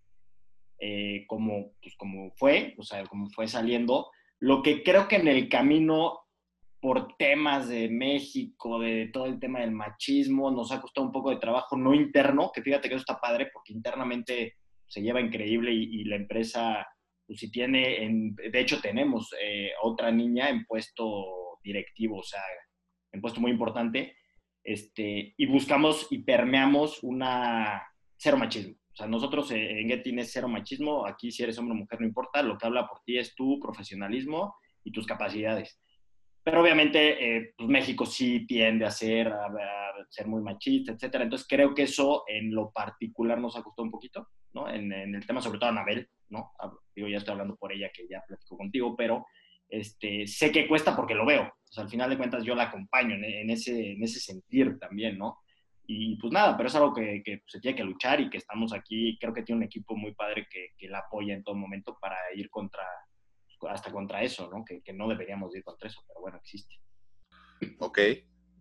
eh, 0.81 1.25
como, 1.29 1.73
pues, 1.81 1.95
como 1.97 2.33
fue, 2.33 2.75
o 2.79 2.83
sea, 2.83 3.05
como 3.07 3.31
fue 3.31 3.47
saliendo. 3.47 4.11
Lo 4.41 4.61
que 4.61 4.83
creo 4.83 5.07
que 5.07 5.17
en 5.17 5.29
el 5.29 5.49
camino 5.49 6.19
por 6.85 7.17
temas 7.17 7.67
de 7.67 7.89
México, 7.89 8.79
de 8.79 9.09
todo 9.11 9.25
el 9.25 9.41
tema 9.41 9.61
del 9.61 9.71
machismo, 9.71 10.51
nos 10.51 10.71
ha 10.71 10.83
costado 10.83 11.07
un 11.07 11.15
poco 11.15 11.31
de 11.31 11.39
trabajo 11.39 11.79
no 11.79 11.95
interno, 11.95 12.51
que 12.55 12.61
fíjate 12.61 12.91
que 12.91 12.97
eso 12.97 13.05
está 13.09 13.19
padre 13.19 13.49
porque 13.51 13.73
internamente 13.73 14.57
se 14.87 15.01
lleva 15.01 15.23
increíble 15.23 15.73
y, 15.73 16.05
la 16.05 16.17
empresa, 16.17 16.87
pues 17.27 17.41
si 17.41 17.51
tiene, 17.51 18.05
en, 18.05 18.35
de 18.35 18.61
hecho 18.61 18.83
tenemos 18.83 19.31
eh, 19.43 19.71
otra 19.83 20.13
niña 20.13 20.51
en 20.51 20.67
puesto 20.67 21.59
directivo, 21.63 22.19
o 22.19 22.23
sea, 22.23 22.43
en 23.13 23.23
puesto 23.23 23.41
muy 23.41 23.51
importante, 23.53 24.19
este, 24.63 25.33
y 25.39 25.47
buscamos 25.47 26.09
y 26.11 26.19
permeamos 26.19 27.03
una 27.03 27.83
cero 28.19 28.37
machismo. 28.37 28.75
O 28.75 28.97
sea, 28.97 29.07
nosotros 29.07 29.51
en 29.53 29.89
Getty 29.89 30.21
es 30.21 30.33
cero 30.35 30.49
machismo, 30.49 31.07
aquí 31.07 31.33
si 31.33 31.45
eres 31.45 31.57
hombre 31.57 31.73
o 31.73 31.79
mujer 31.79 31.99
no 31.99 32.07
importa, 32.07 32.43
lo 32.43 32.59
que 32.59 32.67
habla 32.67 32.87
por 32.87 33.01
ti 33.07 33.17
es 33.17 33.35
tu 33.35 33.59
profesionalismo 33.59 34.55
y 34.85 34.93
tus 34.93 35.07
capacidades. 35.07 35.81
Pero 36.45 36.61
obviamente 36.61 37.37
eh, 37.37 37.55
pues 37.57 37.71
México 37.71 38.05
sí 38.05 38.47
tiende 38.47 38.85
a 38.85 38.91
ser, 38.91 39.29
a, 39.29 39.51
ser 40.11 40.27
muy 40.27 40.43
machista, 40.43 40.93
etcétera. 40.93 41.25
Entonces 41.25 41.47
creo 41.49 41.75
que 41.75 41.85
eso 41.85 42.25
en 42.29 42.55
lo 42.55 42.71
particular 42.71 43.41
nos 43.41 43.57
ha 43.57 43.63
costado 43.63 43.85
un 43.85 43.91
poquito, 43.91 44.29
¿no? 44.53 44.69
En, 44.69 44.93
el 44.93 45.27
tema 45.27 45.41
sobre 45.41 45.59
todo 45.59 45.71
a 45.71 45.73
Anabel, 45.73 46.07
¿no? 46.29 46.53
Digo, 46.95 47.09
ya 47.09 47.17
estoy 47.17 47.33
hablando 47.33 47.57
por 47.57 47.73
ella 47.73 47.91
que 47.93 48.07
ya 48.07 48.23
platico 48.29 48.59
contigo, 48.59 48.95
pero 48.95 49.25
este, 49.71 50.27
sé 50.27 50.53
que 50.53 50.69
cuesta 50.69 50.95
porque 50.95 51.15
lo 51.15 51.25
veo. 51.25 51.45
O 51.45 51.73
sea, 51.73 51.85
al 51.85 51.91
final 51.91 52.11
de 52.11 52.19
cuentas 52.19 52.45
yo 52.45 52.55
la 52.55 52.65
acompaño 52.65 53.15
en, 53.15 53.49
ese, 53.49 53.93
en 53.93 54.05
ese 54.05 54.21
sentir 54.21 54.79
también, 54.79 55.17
¿no? 55.17 55.39
Y 55.87 56.17
pues 56.17 56.31
nada, 56.31 56.57
pero 56.59 56.69
es 56.69 56.75
algo 56.75 56.93
que, 56.93 57.23
que, 57.25 57.43
se 57.47 57.61
tiene 57.61 57.77
que 57.77 57.85
luchar 57.85 58.21
y 58.21 58.29
que 58.29 58.39
estamos 58.39 58.75
aquí. 58.75 59.17
Creo 59.19 59.33
que 59.33 59.43
tiene 59.43 59.61
un 59.61 59.65
equipo 59.65 59.97
muy 59.97 60.15
padre 60.15 60.47
que, 60.51 60.69
que 60.77 60.89
la 60.89 60.99
apoya 60.99 61.33
en 61.33 61.43
todo 61.43 61.55
momento 61.55 61.97
para 61.99 62.17
ir 62.35 62.51
contra, 62.51 62.85
hasta 63.69 63.91
contra 63.91 64.23
eso, 64.23 64.49
¿no? 64.51 64.65
Que, 64.65 64.83
que, 64.83 64.93
no 64.93 65.09
deberíamos 65.09 65.55
ir 65.55 65.63
contra 65.63 65.89
eso, 65.89 66.03
pero 66.07 66.21
bueno, 66.21 66.39
existe. 66.39 66.75
Ok, 67.79 67.99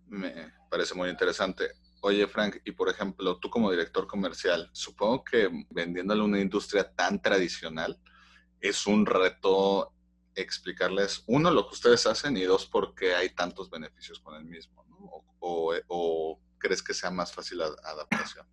me 0.08 0.54
parece 0.70 0.94
muy 0.96 1.10
interesante. 1.10 1.66
Oye, 2.02 2.28
Frank, 2.28 2.58
y 2.66 2.72
por 2.72 2.90
ejemplo, 2.90 3.38
tú 3.40 3.50
como 3.50 3.72
director 3.72 4.08
comercial, 4.08 4.70
supongo 4.74 5.24
que 5.24 5.50
vendiéndole 5.70 6.22
a 6.22 6.26
una 6.26 6.42
industria 6.42 6.94
tan 6.94 7.22
tradicional, 7.22 7.98
es 8.60 8.88
un 8.88 9.06
reto 9.06 9.94
explicarles, 10.36 11.24
uno, 11.28 11.52
lo 11.52 11.68
que 11.68 11.74
ustedes 11.74 12.06
hacen 12.08 12.36
y 12.38 12.44
dos, 12.44 12.66
por 12.66 12.96
qué 12.96 13.14
hay 13.14 13.30
tantos 13.30 13.70
beneficios 13.70 14.20
con 14.20 14.36
el 14.36 14.46
mismo, 14.46 14.86
¿no? 14.90 15.24
o, 15.40 15.74
o, 15.88 16.40
crees 16.58 16.82
que 16.82 16.94
sea 16.94 17.12
más 17.12 17.34
fácil 17.34 17.60
la 17.60 17.66
adaptación? 17.84 18.48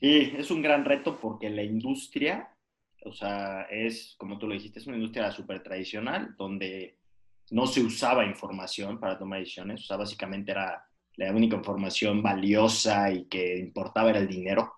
Sí, 0.00 0.34
es 0.36 0.50
un 0.50 0.62
gran 0.62 0.84
reto 0.84 1.18
porque 1.18 1.48
la 1.48 1.62
industria, 1.62 2.54
o 3.04 3.12
sea, 3.12 3.62
es, 3.70 4.14
como 4.18 4.38
tú 4.38 4.46
lo 4.46 4.54
dijiste, 4.54 4.78
es 4.78 4.86
una 4.86 4.96
industria 4.96 5.30
súper 5.30 5.62
tradicional 5.62 6.34
donde 6.36 6.98
no 7.50 7.66
se 7.66 7.80
usaba 7.80 8.26
información 8.26 8.98
para 8.98 9.18
tomar 9.18 9.40
decisiones, 9.40 9.82
o 9.82 9.84
sea, 9.84 9.96
básicamente 9.96 10.50
era 10.50 10.82
la 11.16 11.32
única 11.32 11.56
información 11.56 12.22
valiosa 12.22 13.10
y 13.10 13.24
que 13.24 13.58
importaba 13.58 14.10
era 14.10 14.18
el 14.18 14.28
dinero, 14.28 14.72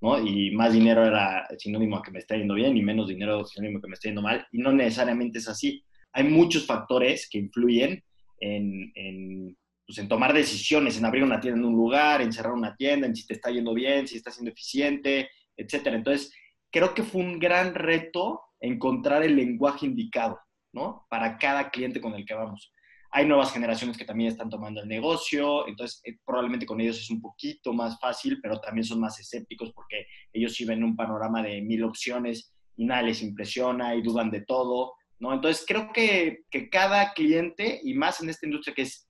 ¿no? 0.00 0.18
Y 0.18 0.50
más 0.50 0.72
dinero 0.72 1.04
era 1.04 1.46
sinónimo 1.58 1.96
a 1.96 2.02
que 2.02 2.10
me 2.10 2.18
está 2.18 2.36
yendo 2.36 2.54
bien 2.54 2.76
y 2.76 2.82
menos 2.82 3.08
dinero 3.08 3.44
sinónimo 3.44 3.78
a 3.78 3.82
que 3.82 3.88
me 3.88 3.94
está 3.94 4.08
yendo 4.08 4.22
mal, 4.22 4.46
y 4.52 4.58
no 4.58 4.72
necesariamente 4.72 5.38
es 5.38 5.48
así. 5.48 5.82
Hay 6.12 6.24
muchos 6.24 6.66
factores 6.66 7.28
que 7.30 7.38
influyen 7.38 8.02
en, 8.40 8.92
en 8.94 9.56
pues, 9.86 9.98
en 9.98 10.08
tomar 10.08 10.32
decisiones, 10.34 10.98
en 10.98 11.04
abrir 11.04 11.22
una 11.22 11.40
tienda 11.40 11.60
en 11.60 11.66
un 11.66 11.76
lugar, 11.76 12.20
en 12.20 12.32
cerrar 12.32 12.52
una 12.52 12.74
tienda, 12.74 13.06
en 13.06 13.14
si 13.14 13.26
te 13.26 13.34
está 13.34 13.50
yendo 13.50 13.72
bien, 13.72 14.08
si 14.08 14.16
está 14.16 14.30
siendo 14.30 14.50
eficiente, 14.50 15.30
etcétera. 15.56 15.96
Entonces, 15.96 16.32
creo 16.70 16.94
que 16.94 17.02
fue 17.02 17.20
un 17.20 17.38
gran 17.38 17.74
reto 17.74 18.42
encontrar 18.60 19.22
el 19.22 19.36
lenguaje 19.36 19.86
indicado, 19.86 20.38
¿no? 20.72 21.06
Para 21.08 21.38
cada 21.38 21.70
cliente 21.70 22.00
con 22.00 22.14
el 22.14 22.24
que 22.24 22.34
vamos. 22.34 22.72
Hay 23.10 23.26
nuevas 23.26 23.52
generaciones 23.52 23.96
que 23.96 24.04
también 24.04 24.30
están 24.30 24.50
tomando 24.50 24.82
el 24.82 24.88
negocio, 24.88 25.66
entonces 25.68 26.00
eh, 26.04 26.18
probablemente 26.24 26.66
con 26.66 26.80
ellos 26.80 26.98
es 26.98 27.10
un 27.10 27.20
poquito 27.20 27.72
más 27.72 27.98
fácil, 28.00 28.40
pero 28.42 28.60
también 28.60 28.84
son 28.84 29.00
más 29.00 29.18
escépticos 29.18 29.72
porque 29.72 30.06
ellos 30.32 30.54
sí 30.54 30.64
ven 30.64 30.84
un 30.84 30.96
panorama 30.96 31.42
de 31.42 31.62
mil 31.62 31.84
opciones 31.84 32.52
y 32.76 32.84
nada 32.84 33.02
les 33.02 33.22
impresiona 33.22 33.94
y 33.94 34.02
dudan 34.02 34.30
de 34.30 34.42
todo, 34.42 34.94
¿no? 35.18 35.32
Entonces 35.32 35.64
creo 35.66 35.92
que, 35.92 36.40
que 36.50 36.68
cada 36.68 37.12
cliente, 37.14 37.80
y 37.82 37.94
más 37.94 38.20
en 38.20 38.28
esta 38.28 38.46
industria 38.46 38.74
que 38.74 38.82
es 38.82 39.08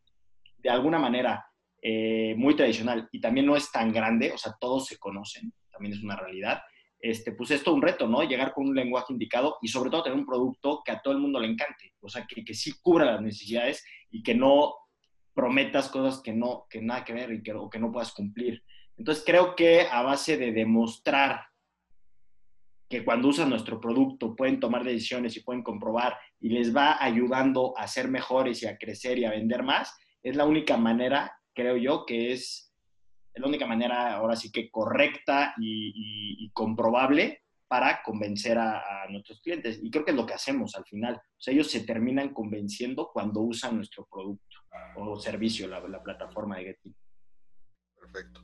de 0.59 0.71
alguna 0.71 0.99
manera 0.99 1.45
eh, 1.83 2.35
muy 2.37 2.55
tradicional 2.55 3.09
y 3.13 3.21
también 3.21 3.47
no 3.47 3.57
es 3.57 3.71
tan 3.71 3.93
grande, 3.93 4.33
o 4.33 4.39
sea, 4.39 4.55
todos 4.61 4.87
se 4.87 4.99
conocen, 4.99 5.53
también 5.71 5.95
es 5.95 6.03
una 6.03 6.17
realidad, 6.17 6.61
este, 7.11 7.33
pues 7.33 7.51
es 7.51 7.67
un 7.67 7.83
reto, 7.83 8.09
¿no? 8.09 8.23
Llegar 8.23 8.53
con 8.53 8.69
un 8.69 8.75
lenguaje 8.75 9.13
indicado 9.13 9.59
y 9.63 9.69
sobre 9.69 9.91
todo 9.91 10.03
tener 10.03 10.19
un 10.19 10.27
producto 10.27 10.83
que 10.85 10.93
a 10.93 11.01
todo 11.01 11.15
el 11.15 11.21
mundo 11.21 11.41
le 11.41 11.49
encante, 11.49 11.95
o 12.01 12.09
sea, 12.09 12.27
que, 12.27 12.45
que 12.45 12.55
sí 12.55 12.73
cubra 12.81 13.05
las 13.05 13.23
necesidades 13.23 13.85
y 14.11 14.23
que 14.23 14.35
no 14.35 14.75
prometas 15.35 15.89
cosas 15.89 16.23
que 16.23 16.33
no, 16.33 16.67
que 16.71 16.81
nada 16.81 17.05
que 17.05 17.13
ver 17.13 17.31
y 17.33 17.43
que, 17.43 17.53
o 17.53 17.69
que 17.69 17.79
no 17.79 17.93
puedas 17.93 18.13
cumplir. 18.13 18.63
Entonces 18.97 19.23
creo 19.25 19.55
que 19.55 19.83
a 19.83 20.03
base 20.03 20.39
de 20.39 20.53
demostrar 20.53 21.43
que 22.89 23.05
cuando 23.05 23.29
usan 23.29 23.51
nuestro 23.51 23.81
producto 23.81 24.35
pueden 24.35 24.61
tomar 24.61 24.85
decisiones 24.85 25.37
y 25.37 25.41
pueden 25.41 25.63
comprobar 25.63 26.17
y 26.41 26.51
les 26.51 26.75
va 26.75 27.03
ayudando 27.03 27.77
a 27.77 27.87
ser 27.89 28.09
mejores 28.09 28.63
y 28.63 28.67
a 28.67 28.79
crecer 28.79 29.19
y 29.19 29.25
a 29.25 29.31
vender 29.31 29.63
más, 29.63 29.95
es 30.23 30.37
la 30.37 30.47
única 30.47 30.77
manera, 30.77 31.39
creo 31.55 31.77
yo, 31.77 32.07
que 32.07 32.33
es, 32.33 32.66
la 33.41 33.49
única 33.49 33.67
manera 33.67 34.15
ahora 34.15 34.37
sí 34.37 34.51
que 34.51 34.71
correcta 34.71 35.55
y, 35.59 36.51
comprobable 36.53 37.43
para 37.69 38.03
convencer 38.03 38.59
a, 38.59 39.07
nuestros 39.11 39.41
clientes. 39.41 39.79
Y 39.83 39.91
creo 39.91 40.05
que 40.05 40.13
es 40.13 40.17
lo 40.17 40.27
que 40.27 40.35
hacemos 40.35 40.75
al 40.75 40.85
final. 40.85 41.17
O 41.17 41.41
sea, 41.41 41.53
ellos 41.53 41.71
se 41.71 41.81
terminan 41.81 42.33
convenciendo 42.33 43.11
cuando 43.13 43.41
usan 43.41 43.77
nuestro 43.77 44.09
producto 44.11 44.57
o 44.97 45.19
servicio, 45.19 45.69
la, 45.69 45.81
la 45.87 46.03
plataforma 46.03 46.57
de 46.57 46.65
Getty. 46.65 46.95
Perfecto. 48.01 48.43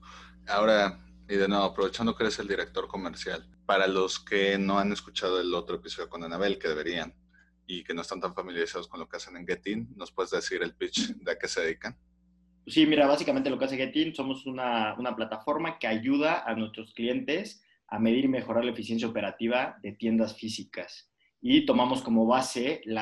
Ahora, 0.48 1.00
y 1.28 1.36
de 1.36 1.48
nuevo, 1.48 1.64
aprovechando 1.64 2.14
que 2.14 2.24
eres 2.24 2.38
el 2.38 2.48
director 2.48 2.86
comercial, 2.88 3.48
para 3.64 3.86
los 3.86 4.20
que 4.20 4.58
no 4.58 4.78
han 4.78 4.92
escuchado 4.92 5.40
el 5.40 5.54
otro 5.54 5.76
episodio 5.76 6.08
con 6.08 6.24
Anabel, 6.24 6.58
que 6.58 6.68
deberían, 6.68 7.14
y 7.66 7.84
que 7.84 7.94
no 7.94 8.02
están 8.02 8.20
tan 8.20 8.34
familiarizados 8.34 8.88
con 8.88 9.00
lo 9.00 9.08
que 9.08 9.16
hacen 9.16 9.36
en 9.36 9.46
Getin, 9.46 9.92
¿nos 9.96 10.12
puedes 10.12 10.30
decir 10.30 10.62
el 10.62 10.74
pitch 10.74 11.14
de 11.14 11.32
a 11.32 11.38
qué 11.38 11.48
se 11.48 11.62
dedican? 11.62 11.98
Sí, 12.66 12.86
mira, 12.86 13.06
básicamente 13.06 13.50
lo 13.50 13.58
que 13.58 13.64
hace 13.64 13.76
Getin, 13.76 14.14
somos 14.14 14.46
una, 14.46 14.94
una 14.98 15.16
plataforma 15.16 15.78
que 15.78 15.88
ayuda 15.88 16.44
a 16.46 16.54
nuestros 16.54 16.94
clientes 16.94 17.64
a 17.88 17.98
medir 17.98 18.24
y 18.24 18.28
mejorar 18.28 18.64
la 18.64 18.70
eficiencia 18.70 19.08
operativa 19.08 19.76
de 19.82 19.92
tiendas 19.92 20.36
físicas. 20.36 21.12
Y 21.40 21.66
tomamos 21.66 22.02
como 22.02 22.24
base 22.26 22.80
el 22.86 22.98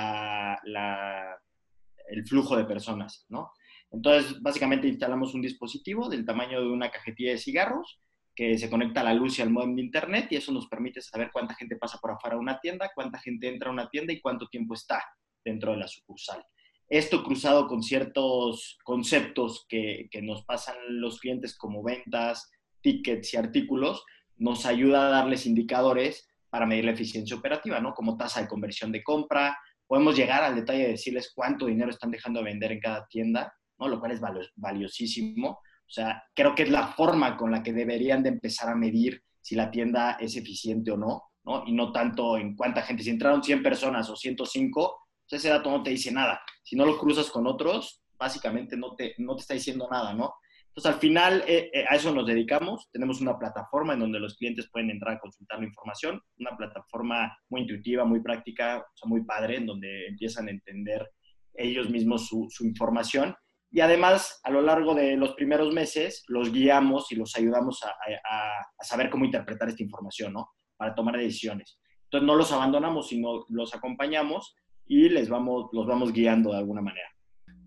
flujo 2.27 2.57
de 2.57 2.65
personas, 2.65 3.27
¿no? 3.29 3.53
Entonces, 3.93 4.41
básicamente 4.41 4.89
instalamos 4.89 5.35
un 5.35 5.43
dispositivo 5.43 6.09
del 6.09 6.25
tamaño 6.25 6.61
de 6.61 6.69
una 6.69 6.91
cajetilla 6.91 7.33
de 7.33 7.39
cigarros 7.39 8.01
que 8.35 8.57
se 8.57 8.71
conecta 8.71 9.03
a 9.03 9.05
la 9.05 9.15
luz 9.15 9.39
y 9.39 9.43
al 9.43 9.51
modem 9.51 9.77
de 9.77 9.83
internet 9.83 10.29
y 10.31 10.37
eso 10.37 10.53
nos 10.53 10.67
permite 10.69 11.03
saber 11.03 11.31
cuánta 11.33 11.55
gente 11.55 11.77
pasa 11.77 11.99
por 11.99 12.13
afuera 12.13 12.37
de 12.37 12.41
una 12.41 12.59
tienda, 12.61 12.91
cuánta 12.95 13.19
gente 13.19 13.49
entra 13.49 13.69
a 13.69 13.73
una 13.73 13.91
tienda 13.91 14.13
y 14.13 14.21
cuánto 14.21 14.47
tiempo 14.49 14.75
está 14.75 15.05
dentro 15.45 15.73
de 15.73 15.79
la 15.79 15.89
sucursal. 15.89 16.43
Esto 16.91 17.25
cruzado 17.25 17.67
con 17.67 17.83
ciertos 17.83 18.79
conceptos 18.85 19.65
que, 19.69 20.11
nos 20.23 20.45
pasan 20.45 20.77
los 20.89 21.21
clientes 21.21 21.57
como 21.57 21.83
ventas, 21.83 22.51
tickets 22.83 23.33
y 23.33 23.37
artículos, 23.39 24.05
nos 24.37 24.67
ayuda 24.67 25.07
a 25.07 25.11
darles 25.11 25.47
indicadores 25.47 26.29
para 26.51 26.67
medir 26.67 26.85
la 26.85 26.93
eficiencia 26.93 27.37
operativa, 27.37 27.81
¿no? 27.81 27.95
Como 27.95 28.17
tasa 28.19 28.43
de 28.43 28.49
conversión 28.49 28.93
de 28.93 29.03
compra, 29.03 29.57
podemos 29.87 30.17
llegar 30.17 30.43
al 30.43 30.57
detalle 30.57 30.83
de 30.83 30.91
decirles 30.91 31.33
cuánto 31.35 31.67
dinero 31.67 31.91
están 31.91 32.11
dejando 32.11 32.41
de 32.41 32.45
vender 32.45 32.73
en 32.73 32.81
cada 32.81 33.07
tienda, 33.07 33.55
¿no? 33.79 33.89
Lo 33.89 33.99
cual 33.99 34.13
es 34.13 34.21
valiosísimo 34.57 35.61
o 35.91 35.93
sea, 35.93 36.23
creo 36.37 36.55
que 36.55 36.63
es 36.63 36.71
la 36.71 36.87
forma 36.87 37.37
con 37.37 37.51
la 37.51 37.65
que 37.65 37.73
deberían 37.73 38.23
de 38.23 38.29
empezar 38.29 38.69
a 38.69 38.77
medir 38.77 39.25
si 39.41 39.57
la 39.57 39.73
tienda 39.73 40.13
es 40.21 40.37
eficiente 40.37 40.93
o 40.93 40.97
no, 40.97 41.25
¿no? 41.43 41.65
Y 41.67 41.73
no 41.73 41.91
tanto 41.91 42.39
en 42.39 42.55
cuánta 42.55 42.83
gente. 42.83 43.03
Si 43.03 43.11
entraron 43.11 43.43
100 43.43 43.61
personas 43.61 44.09
o 44.09 44.15
105, 44.15 45.09
pues 45.31 45.45
ese 45.45 45.49
dato 45.49 45.71
no 45.71 45.83
te 45.83 45.91
dice 45.91 46.11
nada. 46.11 46.43
Si 46.63 46.77
no 46.77 46.85
lo 46.85 46.99
cruzas 46.99 47.31
con 47.31 47.47
otros, 47.47 48.03
básicamente 48.19 48.77
no 48.77 48.97
te, 48.97 49.15
no 49.19 49.37
te 49.37 49.43
está 49.43 49.55
diciendo 49.55 49.89
nada, 49.91 50.13
¿no? 50.13 50.35
Entonces, 50.69 50.93
al 50.93 51.01
final, 51.01 51.45
eh, 51.47 51.71
eh, 51.73 51.85
a 51.89 51.97
eso 51.97 52.13
nos 52.13 52.27
dedicamos. 52.27 52.89
Tenemos 52.93 53.21
una 53.21 53.39
plataforma 53.39 53.95
en 53.95 54.01
donde 54.01 54.21
los 54.21 54.37
clientes 54.37 54.69
pueden 54.71 54.91
entrar 54.91 55.17
a 55.17 55.21
consultar 55.21 55.59
la 55.59 55.67
información, 55.67 56.21
una 56.39 56.57
plataforma 56.57 57.37
muy 57.49 57.63
intuitiva, 57.63 58.05
muy 58.05 58.21
práctica, 58.21 58.79
o 58.79 58.97
sea, 58.97 59.09
muy 59.09 59.25
padre, 59.25 59.57
en 59.57 59.67
donde 59.67 60.07
empiezan 60.09 60.49
a 60.49 60.51
entender 60.51 61.09
ellos 61.55 61.91
mismos 61.91 62.29
su, 62.29 62.47
su 62.51 62.65
información 62.65 63.35
y 63.73 63.81
además, 63.81 64.41
a 64.43 64.51
lo 64.51 64.63
largo 64.63 64.95
de 64.95 65.17
los 65.17 65.35
primeros 65.35 65.73
meses, 65.73 66.25
los 66.27 66.51
guiamos 66.51 67.13
y 67.13 67.15
los 67.15 67.37
ayudamos 67.37 67.81
a, 67.85 68.85
saber 68.85 69.09
cómo 69.11 69.25
interpretar 69.25 69.69
esta 69.69 69.85
información, 69.85 70.33
¿no? 70.33 70.51
Para 70.77 70.95
tomar 70.95 71.17
decisiones. 71.17 71.79
Entonces, 72.05 72.27
no 72.27 72.35
los 72.35 72.51
abandonamos, 72.51 73.09
sino 73.09 73.45
los 73.49 73.73
acompañamos 73.73 74.57
y 74.91 75.09
les 75.09 75.29
vamos, 75.29 75.71
los 75.73 75.87
vamos 75.87 76.13
guiando 76.13 76.51
de 76.51 76.59
alguna 76.59 76.83
manera. 76.83 77.09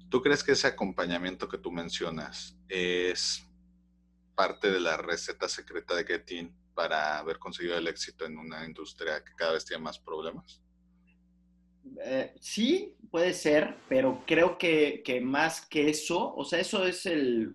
¿Tú 0.09 0.21
crees 0.21 0.43
que 0.43 0.51
ese 0.51 0.67
acompañamiento 0.67 1.47
que 1.47 1.57
tú 1.57 1.71
mencionas 1.71 2.59
es 2.67 3.47
parte 4.35 4.69
de 4.69 4.81
la 4.81 4.97
receta 4.97 5.47
secreta 5.47 5.95
de 5.95 6.03
Getin 6.03 6.53
para 6.75 7.17
haber 7.17 7.39
conseguido 7.39 7.77
el 7.77 7.87
éxito 7.87 8.25
en 8.25 8.37
una 8.37 8.65
industria 8.65 9.23
que 9.23 9.31
cada 9.37 9.53
vez 9.53 9.63
tiene 9.63 9.81
más 9.81 9.97
problemas? 9.97 10.61
Eh, 12.03 12.35
sí, 12.41 12.97
puede 13.09 13.33
ser, 13.33 13.77
pero 13.87 14.21
creo 14.27 14.57
que, 14.57 15.01
más 15.23 15.65
que 15.65 15.89
eso, 15.89 16.35
o 16.35 16.43
sea, 16.43 16.59
eso 16.59 16.85
es 16.85 17.05
el, 17.05 17.53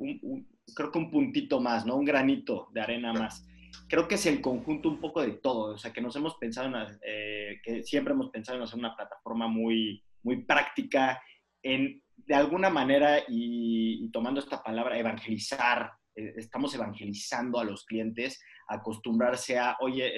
creo 0.74 0.90
que 0.90 0.98
un 0.98 1.10
puntito 1.10 1.60
más, 1.60 1.84
¿no? 1.84 1.94
Un 1.96 2.06
granito 2.06 2.70
de 2.72 2.80
arena 2.80 3.12
más. 3.12 3.46
Creo 3.88 4.06
que 4.08 4.16
es 4.16 4.26
el 4.26 4.40
conjunto 4.40 4.88
un 4.88 5.00
poco 5.00 5.22
de 5.22 5.32
todo, 5.32 5.74
o 5.74 5.78
sea, 5.78 5.92
que 5.92 6.00
nos 6.00 6.14
hemos 6.16 6.36
pensado 6.36 6.68
en, 6.68 6.98
eh, 7.02 7.60
que 7.62 7.82
siempre 7.82 8.12
hemos 8.12 8.30
pensado 8.30 8.58
en 8.58 8.64
hacer 8.64 8.78
una 8.78 8.96
plataforma 8.96 9.48
muy, 9.48 10.02
muy 10.22 10.44
práctica, 10.44 11.22
en 11.62 12.02
de 12.16 12.34
alguna 12.34 12.68
manera, 12.68 13.22
y, 13.28 14.10
tomando 14.10 14.40
esta 14.40 14.62
palabra, 14.62 14.98
evangelizar, 14.98 15.92
eh, 16.14 16.34
estamos 16.36 16.74
evangelizando 16.74 17.58
a 17.58 17.64
los 17.64 17.84
clientes, 17.84 18.42
acostumbrarse 18.68 19.58
a, 19.58 19.76
oye, 19.80 20.12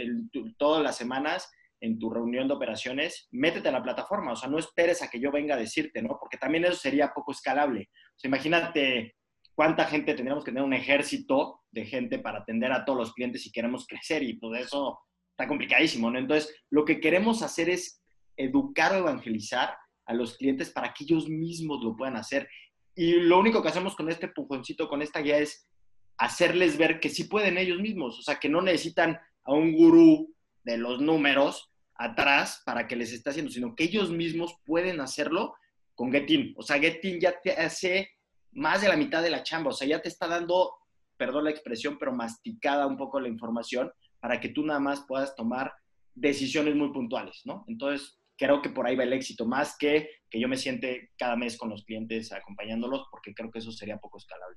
todas 0.59 0.83
las 0.83 0.97
semanas 0.97 1.51
en 1.81 1.99
tu 1.99 2.11
reunión 2.11 2.49
de 2.49 2.55
operaciones, 2.55 3.29
métete 3.31 3.69
a 3.69 3.73
la 3.73 3.83
plataforma, 3.83 4.33
o 4.33 4.37
sea, 4.37 4.49
no 4.49 4.59
esperes 4.59 5.03
a 5.03 5.09
que 5.09 5.21
yo 5.21 5.31
venga 5.31 5.55
a 5.55 5.59
decirte, 5.59 6.03
¿no? 6.03 6.19
Porque 6.19 6.37
también 6.37 6.65
eso 6.65 6.75
sería 6.75 7.13
poco 7.15 7.33
escalable. 7.33 7.89
O 8.17 8.19
sea, 8.19 8.29
imagínate 8.29 9.15
cuánta 9.61 9.85
gente 9.85 10.15
tendríamos 10.15 10.43
que 10.43 10.53
tener 10.53 10.65
un 10.65 10.73
ejército 10.73 11.61
de 11.71 11.85
gente 11.85 12.19
para 12.19 12.39
atender 12.39 12.73
a 12.73 12.83
todos 12.83 12.99
los 12.99 13.13
clientes 13.13 13.43
si 13.43 13.53
queremos 13.53 13.87
crecer 13.87 14.23
y 14.23 14.39
pues 14.39 14.65
eso 14.65 14.99
está 15.33 15.47
complicadísimo, 15.47 16.11
¿no? 16.11 16.19
Entonces, 16.19 16.51
lo 16.71 16.87
que 16.87 16.99
queremos 16.99 17.43
hacer 17.43 17.69
es 17.69 18.03
educar 18.39 18.95
o 18.95 19.01
evangelizar 19.01 19.77
a 20.07 20.15
los 20.15 20.39
clientes 20.39 20.71
para 20.71 20.95
que 20.95 21.05
ellos 21.05 21.29
mismos 21.29 21.85
lo 21.85 21.95
puedan 21.95 22.17
hacer. 22.17 22.49
Y 22.95 23.17
lo 23.17 23.39
único 23.39 23.61
que 23.61 23.69
hacemos 23.69 23.95
con 23.95 24.09
este 24.09 24.29
pujoncito, 24.29 24.89
con 24.89 25.03
esta 25.03 25.21
guía 25.21 25.37
es 25.37 25.69
hacerles 26.17 26.79
ver 26.79 26.99
que 26.99 27.11
sí 27.11 27.25
pueden 27.25 27.59
ellos 27.59 27.81
mismos, 27.81 28.19
o 28.19 28.23
sea, 28.23 28.37
que 28.37 28.49
no 28.49 28.63
necesitan 28.63 29.19
a 29.45 29.53
un 29.53 29.75
gurú 29.75 30.35
de 30.65 30.79
los 30.79 31.03
números 31.03 31.71
atrás 31.97 32.63
para 32.65 32.89
que 32.89 32.97
les 32.97 33.13
esté 33.13 33.29
haciendo, 33.29 33.53
sino 33.53 33.75
que 33.77 33.85
ellos 33.85 34.11
mismos 34.11 34.55
pueden 34.65 35.03
hacerlo 35.03 35.53
con 35.95 36.11
Getin. 36.11 36.55
O 36.57 36.63
sea, 36.63 36.79
Getin 36.79 37.21
ya 37.21 37.39
te 37.43 37.53
hace 37.53 38.09
más 38.53 38.83
de 38.83 38.89
la 38.89 38.97
mitad 38.97 39.23
de 39.23 39.31
la 39.31 39.43
chamba, 39.43 39.71
o 39.71 39.73
sea, 39.73 39.87
ya 39.87 40.03
te 40.03 40.09
está 40.09 40.27
dando, 40.27 40.75
perdón 41.17 41.45
la 41.45 41.51
expresión, 41.51 41.99
pero 41.99 42.13
masticada 42.13 42.87
un 42.87 42.97
poco 42.97 43.21
la 43.21 43.29
información 43.29 43.93
para 44.21 44.41
que 44.41 44.49
tú 44.49 44.65
nada 44.65 44.81
más 44.81 45.05
puedas 45.07 45.35
tomar 45.35 45.73
decisiones 46.15 46.75
muy 46.75 46.93
puntuales, 46.93 47.43
¿no? 47.45 47.65
Entonces, 47.69 48.19
creo 48.37 48.63
que 48.63 48.71
por 48.71 48.87
ahí 48.87 48.97
va 48.97 49.05
el 49.05 49.13
éxito, 49.13 49.47
más 49.47 49.77
que 49.79 50.09
que 50.31 50.41
yo 50.41 50.49
me 50.49 50.57
siente 50.57 51.11
cada 51.19 51.37
mes 51.37 51.59
con 51.59 51.69
los 51.69 51.85
clientes 51.85 52.33
acompañándolos, 52.33 53.07
porque 53.11 53.35
creo 53.35 53.51
que 53.51 53.59
eso 53.59 53.73
sería 53.73 53.99
poco 53.99 54.19
escalable. 54.19 54.57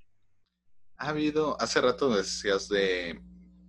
Ha 0.97 1.09
habido, 1.09 1.59
hace 1.59 1.81
rato 1.81 2.15
decías 2.15 2.69
de 2.69 3.19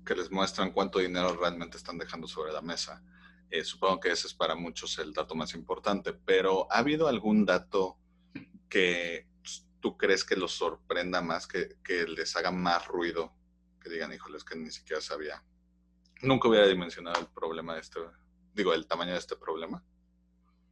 que 0.04 0.14
les 0.14 0.30
muestran 0.30 0.72
cuánto 0.72 0.98
dinero 0.98 1.34
realmente 1.34 1.78
están 1.78 1.96
dejando 1.96 2.28
sobre 2.28 2.52
la 2.52 2.60
mesa. 2.60 3.02
Eh, 3.50 3.64
supongo 3.64 4.00
que 4.00 4.10
ese 4.10 4.26
es 4.26 4.34
para 4.34 4.54
muchos 4.54 4.98
el 4.98 5.14
dato 5.14 5.34
más 5.34 5.54
importante, 5.54 6.12
pero 6.12 6.70
¿ha 6.70 6.78
habido 6.78 7.08
algún 7.08 7.46
dato 7.46 7.98
que 8.68 9.26
tú 9.84 9.98
crees 9.98 10.24
que 10.24 10.34
los 10.34 10.52
sorprenda 10.52 11.20
más, 11.20 11.46
que, 11.46 11.76
que 11.84 12.06
les 12.06 12.34
haga 12.36 12.50
más 12.50 12.88
ruido? 12.88 13.34
Que 13.82 13.90
digan, 13.90 14.14
híjoles, 14.14 14.42
que 14.42 14.56
ni 14.56 14.70
siquiera 14.70 15.02
sabía. 15.02 15.44
Nunca 16.22 16.48
hubiera 16.48 16.66
dimensionado 16.66 17.20
el 17.20 17.26
problema 17.26 17.74
de 17.74 17.82
este, 17.82 18.00
digo, 18.54 18.72
el 18.72 18.86
tamaño 18.86 19.12
de 19.12 19.18
este 19.18 19.36
problema. 19.36 19.84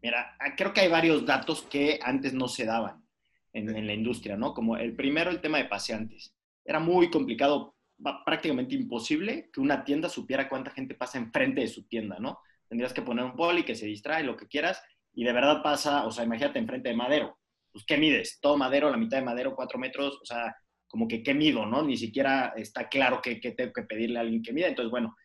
Mira, 0.02 0.34
ah, 0.40 0.56
creo 0.56 0.72
que 0.72 0.80
hay 0.80 0.88
varios 0.88 1.26
datos 1.26 1.60
que 1.60 2.00
antes 2.02 2.32
no 2.32 2.48
se 2.48 2.64
daban 2.64 3.06
en, 3.52 3.76
en 3.76 3.86
la 3.86 3.92
industria, 3.92 4.38
¿no? 4.38 4.54
Como 4.54 4.78
el 4.78 4.96
primero, 4.96 5.30
el 5.30 5.42
tema 5.42 5.58
de 5.58 5.66
paseantes. 5.66 6.34
Era 6.64 6.80
muy 6.80 7.10
complicado 7.10 7.76
prácticamente 8.24 8.74
imposible 8.74 9.50
que 9.52 9.60
una 9.60 9.84
tienda 9.84 10.08
supiera 10.08 10.48
cuánta 10.48 10.70
gente 10.70 10.94
pasa 10.94 11.18
enfrente 11.18 11.60
de 11.60 11.68
su 11.68 11.86
tienda, 11.86 12.16
¿no? 12.18 12.38
Tendrías 12.66 12.94
que 12.94 13.02
poner 13.02 13.26
un 13.26 13.36
poli 13.36 13.62
que 13.62 13.74
se 13.74 13.84
distrae, 13.84 14.24
lo 14.24 14.38
que 14.38 14.48
quieras, 14.48 14.82
y 15.12 15.22
de 15.22 15.34
verdad 15.34 15.62
pasa, 15.62 16.06
o 16.06 16.10
sea, 16.10 16.24
imagínate 16.24 16.58
enfrente 16.58 16.88
de 16.88 16.96
Madero. 16.96 17.41
Pues, 17.72 17.84
¿qué 17.86 17.96
mides? 17.96 18.38
Todo 18.40 18.56
Madero, 18.56 18.90
la 18.90 18.96
mitad 18.96 19.16
de 19.18 19.24
Madero, 19.24 19.54
cuatro 19.56 19.78
metros, 19.78 20.18
o 20.20 20.24
sea, 20.24 20.54
como 20.86 21.08
que 21.08 21.22
qué 21.22 21.32
mido, 21.32 21.64
¿no? 21.64 21.82
Ni 21.82 21.96
siquiera 21.96 22.52
está 22.56 22.88
claro 22.88 23.20
que, 23.22 23.36
tengo 23.36 23.72
que 23.72 23.82
pedirle 23.82 24.18
a 24.18 24.22
alguien 24.22 24.42
que 24.42 24.52
mida. 24.52 24.68
Entonces, 24.68 24.90
bueno, 24.90 25.16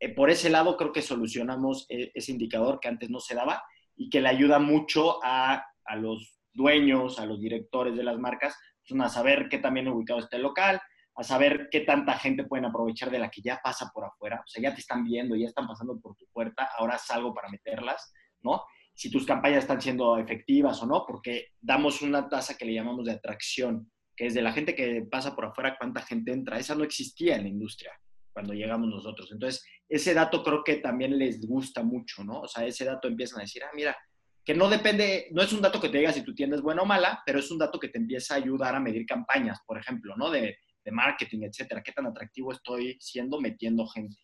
eh, 0.00 0.08
por 0.08 0.30
ese 0.30 0.50
lado 0.50 0.76
creo 0.76 0.92
que 0.92 1.00
solucionamos 1.00 1.86
eh, 1.88 2.10
ese 2.14 2.32
indicador 2.32 2.80
que 2.80 2.88
antes 2.88 3.08
no 3.08 3.20
se 3.20 3.36
daba 3.36 3.62
y 3.94 4.10
que 4.10 4.20
le 4.20 4.28
ayuda 4.28 4.58
mucho 4.58 5.24
a, 5.24 5.64
a 5.84 5.96
los 5.96 6.38
dueños, 6.52 7.20
a 7.20 7.26
los 7.26 7.40
directores 7.40 7.96
de 7.96 8.02
las 8.02 8.18
marcas, 8.18 8.56
pues, 8.86 9.00
a 9.00 9.08
saber 9.08 9.48
qué 9.48 9.58
también 9.58 9.86
ubicado 9.88 10.18
está 10.18 10.36
el 10.36 10.42
local, 10.42 10.80
a 11.14 11.22
saber 11.22 11.68
qué 11.70 11.80
tanta 11.80 12.14
gente 12.18 12.44
pueden 12.44 12.64
aprovechar 12.64 13.10
de 13.10 13.18
la 13.18 13.30
que 13.30 13.42
ya 13.42 13.60
pasa 13.62 13.90
por 13.92 14.04
afuera. 14.04 14.40
O 14.44 14.48
sea, 14.48 14.62
ya 14.62 14.74
te 14.74 14.80
están 14.80 15.04
viendo, 15.04 15.36
ya 15.36 15.46
están 15.46 15.66
pasando 15.66 16.00
por 16.00 16.16
tu 16.16 16.26
puerta, 16.32 16.70
ahora 16.78 16.98
salgo 16.98 17.34
para 17.34 17.48
meterlas, 17.48 18.12
¿no? 18.40 18.62
Si 18.94 19.10
tus 19.10 19.26
campañas 19.26 19.64
están 19.64 19.80
siendo 19.80 20.16
efectivas 20.18 20.82
o 20.82 20.86
no, 20.86 21.04
porque 21.06 21.48
damos 21.60 22.02
una 22.02 22.28
tasa 22.28 22.56
que 22.56 22.64
le 22.64 22.74
llamamos 22.74 23.06
de 23.06 23.12
atracción, 23.12 23.90
que 24.16 24.26
es 24.26 24.34
de 24.34 24.42
la 24.42 24.52
gente 24.52 24.74
que 24.74 25.06
pasa 25.10 25.34
por 25.34 25.46
afuera, 25.46 25.76
cuánta 25.78 26.02
gente 26.02 26.32
entra. 26.32 26.58
Esa 26.58 26.74
no 26.74 26.84
existía 26.84 27.36
en 27.36 27.42
la 27.42 27.48
industria 27.48 27.92
cuando 28.32 28.54
llegamos 28.54 28.88
nosotros. 28.88 29.30
Entonces, 29.32 29.64
ese 29.88 30.14
dato 30.14 30.42
creo 30.42 30.62
que 30.64 30.76
también 30.76 31.18
les 31.18 31.46
gusta 31.46 31.82
mucho, 31.82 32.24
¿no? 32.24 32.40
O 32.40 32.48
sea, 32.48 32.66
ese 32.66 32.84
dato 32.84 33.08
empiezan 33.08 33.40
a 33.40 33.42
decir, 33.42 33.62
ah, 33.64 33.70
mira, 33.74 33.96
que 34.44 34.54
no 34.54 34.68
depende, 34.68 35.28
no 35.32 35.42
es 35.42 35.52
un 35.52 35.60
dato 35.60 35.80
que 35.80 35.88
te 35.88 35.98
diga 35.98 36.12
si 36.12 36.22
tu 36.22 36.34
tienda 36.34 36.56
es 36.56 36.62
buena 36.62 36.82
o 36.82 36.86
mala, 36.86 37.22
pero 37.24 37.38
es 37.38 37.50
un 37.50 37.58
dato 37.58 37.78
que 37.78 37.88
te 37.88 37.98
empieza 37.98 38.34
a 38.34 38.38
ayudar 38.38 38.74
a 38.74 38.80
medir 38.80 39.06
campañas, 39.06 39.60
por 39.66 39.78
ejemplo, 39.78 40.16
¿no? 40.16 40.30
De, 40.30 40.56
de 40.84 40.92
marketing, 40.92 41.42
etcétera, 41.42 41.82
qué 41.82 41.92
tan 41.92 42.06
atractivo 42.06 42.52
estoy 42.52 42.96
siendo 43.00 43.40
metiendo 43.40 43.86
gente. 43.86 44.16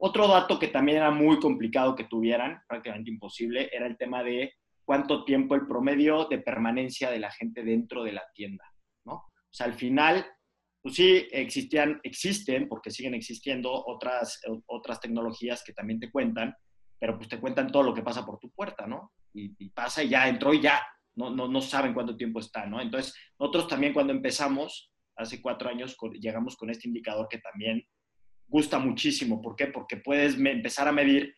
Otro 0.00 0.28
dato 0.28 0.58
que 0.58 0.68
también 0.68 0.98
era 0.98 1.10
muy 1.10 1.38
complicado 1.40 1.96
que 1.96 2.04
tuvieran, 2.04 2.60
prácticamente 2.68 3.10
imposible, 3.10 3.68
era 3.72 3.86
el 3.86 3.96
tema 3.96 4.22
de 4.22 4.54
cuánto 4.84 5.24
tiempo 5.24 5.54
el 5.54 5.66
promedio 5.66 6.26
de 6.26 6.38
permanencia 6.38 7.10
de 7.10 7.18
la 7.18 7.30
gente 7.32 7.64
dentro 7.64 8.04
de 8.04 8.12
la 8.12 8.22
tienda, 8.32 8.64
¿no? 9.04 9.14
O 9.14 9.50
sea, 9.50 9.66
al 9.66 9.74
final, 9.74 10.24
pues 10.80 10.94
sí, 10.94 11.26
existían, 11.32 12.00
existen, 12.04 12.68
porque 12.68 12.90
siguen 12.90 13.14
existiendo 13.14 13.72
otras, 13.72 14.40
otras 14.66 15.00
tecnologías 15.00 15.64
que 15.64 15.72
también 15.72 15.98
te 15.98 16.10
cuentan, 16.10 16.54
pero 16.98 17.16
pues 17.16 17.28
te 17.28 17.40
cuentan 17.40 17.70
todo 17.70 17.82
lo 17.82 17.94
que 17.94 18.02
pasa 18.02 18.24
por 18.24 18.38
tu 18.38 18.50
puerta, 18.50 18.86
¿no? 18.86 19.12
Y, 19.34 19.52
y 19.58 19.68
pasa 19.70 20.02
y 20.02 20.10
ya 20.10 20.28
entró 20.28 20.54
y 20.54 20.60
ya, 20.60 20.80
no, 21.16 21.30
no, 21.30 21.48
no 21.48 21.60
saben 21.60 21.92
cuánto 21.92 22.16
tiempo 22.16 22.38
está, 22.38 22.66
¿no? 22.66 22.80
Entonces, 22.80 23.14
nosotros 23.38 23.66
también 23.66 23.92
cuando 23.92 24.12
empezamos, 24.12 24.92
hace 25.16 25.42
cuatro 25.42 25.68
años 25.68 25.96
llegamos 26.20 26.56
con 26.56 26.70
este 26.70 26.86
indicador 26.86 27.26
que 27.28 27.38
también 27.38 27.84
gusta 28.48 28.78
muchísimo. 28.78 29.40
¿Por 29.40 29.54
qué? 29.54 29.66
Porque 29.66 29.98
puedes 29.98 30.36
empezar 30.36 30.88
a 30.88 30.92
medir 30.92 31.34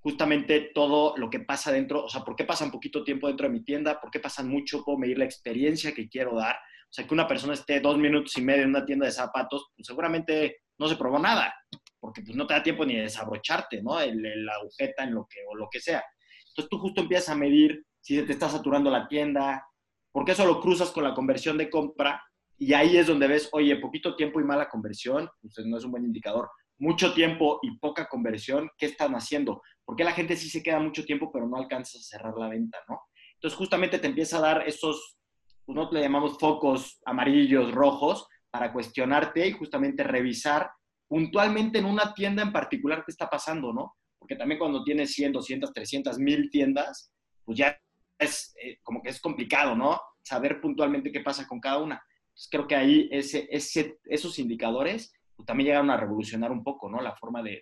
justamente 0.00 0.70
todo 0.74 1.16
lo 1.16 1.30
que 1.30 1.40
pasa 1.40 1.72
dentro, 1.72 2.04
o 2.04 2.08
sea, 2.08 2.22
por 2.22 2.36
qué 2.36 2.44
pasan 2.44 2.70
poquito 2.70 3.04
tiempo 3.04 3.26
dentro 3.26 3.46
de 3.46 3.52
mi 3.54 3.64
tienda, 3.64 4.00
por 4.00 4.10
qué 4.10 4.20
pasan 4.20 4.48
mucho, 4.48 4.84
puedo 4.84 4.98
medir 4.98 5.18
la 5.18 5.24
experiencia 5.24 5.94
que 5.94 6.08
quiero 6.08 6.36
dar. 6.36 6.56
O 6.56 6.92
sea, 6.92 7.06
que 7.06 7.14
una 7.14 7.26
persona 7.26 7.54
esté 7.54 7.80
dos 7.80 7.96
minutos 7.96 8.36
y 8.36 8.42
medio 8.42 8.64
en 8.64 8.68
una 8.68 8.84
tienda 8.84 9.06
de 9.06 9.12
zapatos, 9.12 9.72
pues 9.74 9.86
seguramente 9.86 10.58
no 10.78 10.88
se 10.88 10.96
probó 10.96 11.18
nada, 11.18 11.54
porque 11.98 12.20
pues 12.22 12.36
no 12.36 12.46
te 12.46 12.54
da 12.54 12.62
tiempo 12.62 12.84
ni 12.84 12.96
de 12.96 13.02
desabrocharte, 13.02 13.82
¿no? 13.82 13.98
El, 13.98 14.20
la 14.44 14.54
agujeta 14.54 15.04
en 15.04 15.14
lo 15.14 15.26
que, 15.28 15.40
o 15.48 15.54
lo 15.54 15.68
que 15.70 15.80
sea. 15.80 16.04
Entonces 16.48 16.68
tú 16.68 16.78
justo 16.78 17.00
empiezas 17.00 17.30
a 17.30 17.34
medir 17.34 17.84
si 18.00 18.16
se 18.16 18.24
te 18.24 18.32
está 18.32 18.48
saturando 18.50 18.90
la 18.90 19.08
tienda, 19.08 19.66
por 20.12 20.24
qué 20.24 20.32
eso 20.32 20.44
lo 20.44 20.60
cruzas 20.60 20.90
con 20.90 21.02
la 21.02 21.14
conversión 21.14 21.56
de 21.56 21.70
compra 21.70 22.22
y 22.58 22.72
ahí 22.72 22.96
es 22.96 23.06
donde 23.06 23.26
ves, 23.26 23.48
oye, 23.52 23.76
poquito 23.76 24.14
tiempo 24.14 24.40
y 24.40 24.44
mala 24.44 24.68
conversión, 24.68 25.28
pues 25.40 25.66
no 25.66 25.76
es 25.76 25.84
un 25.84 25.90
buen 25.90 26.04
indicador. 26.04 26.50
Mucho 26.78 27.12
tiempo 27.12 27.58
y 27.62 27.76
poca 27.78 28.06
conversión, 28.08 28.70
¿qué 28.78 28.86
están 28.86 29.14
haciendo? 29.14 29.62
Porque 29.84 30.04
la 30.04 30.12
gente 30.12 30.36
sí 30.36 30.48
se 30.48 30.62
queda 30.62 30.78
mucho 30.78 31.04
tiempo, 31.04 31.30
pero 31.32 31.48
no 31.48 31.56
alcanza 31.56 31.98
a 31.98 32.02
cerrar 32.02 32.34
la 32.36 32.48
venta, 32.48 32.78
¿no? 32.88 33.00
Entonces, 33.34 33.58
justamente 33.58 33.98
te 33.98 34.06
empieza 34.06 34.38
a 34.38 34.40
dar 34.40 34.68
esos, 34.68 35.16
pues 35.64 35.76
nosotros 35.76 36.00
le 36.00 36.06
llamamos 36.06 36.38
focos 36.38 37.00
amarillos, 37.04 37.72
rojos, 37.72 38.26
para 38.50 38.72
cuestionarte 38.72 39.48
y 39.48 39.52
justamente 39.52 40.04
revisar 40.04 40.70
puntualmente 41.08 41.78
en 41.78 41.86
una 41.86 42.14
tienda 42.14 42.42
en 42.42 42.52
particular 42.52 43.02
qué 43.04 43.10
está 43.10 43.28
pasando, 43.28 43.72
¿no? 43.72 43.96
Porque 44.18 44.36
también 44.36 44.58
cuando 44.58 44.84
tienes 44.84 45.12
100, 45.12 45.32
200, 45.32 45.72
300, 45.72 46.18
1000 46.18 46.50
tiendas, 46.50 47.12
pues 47.44 47.58
ya 47.58 47.78
es 48.18 48.54
eh, 48.62 48.78
como 48.82 49.02
que 49.02 49.10
es 49.10 49.20
complicado, 49.20 49.74
¿no? 49.74 50.00
Saber 50.22 50.60
puntualmente 50.60 51.12
qué 51.12 51.20
pasa 51.20 51.46
con 51.46 51.60
cada 51.60 51.78
una 51.78 52.02
creo 52.50 52.66
que 52.66 52.76
ahí 52.76 53.08
ese, 53.12 53.48
ese, 53.50 53.98
esos 54.04 54.38
indicadores 54.38 55.12
pues, 55.36 55.46
también 55.46 55.68
llegaron 55.68 55.90
a 55.90 55.96
revolucionar 55.96 56.52
un 56.52 56.62
poco, 56.62 56.90
¿no? 56.90 57.00
La 57.00 57.16
forma 57.16 57.42
de, 57.42 57.60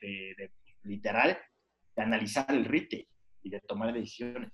literal 0.83 1.39
de 1.95 2.03
analizar 2.03 2.47
el 2.51 2.65
retail 2.65 3.07
y 3.43 3.51
de 3.51 3.61
tomar 3.61 3.93
decisiones. 3.93 4.51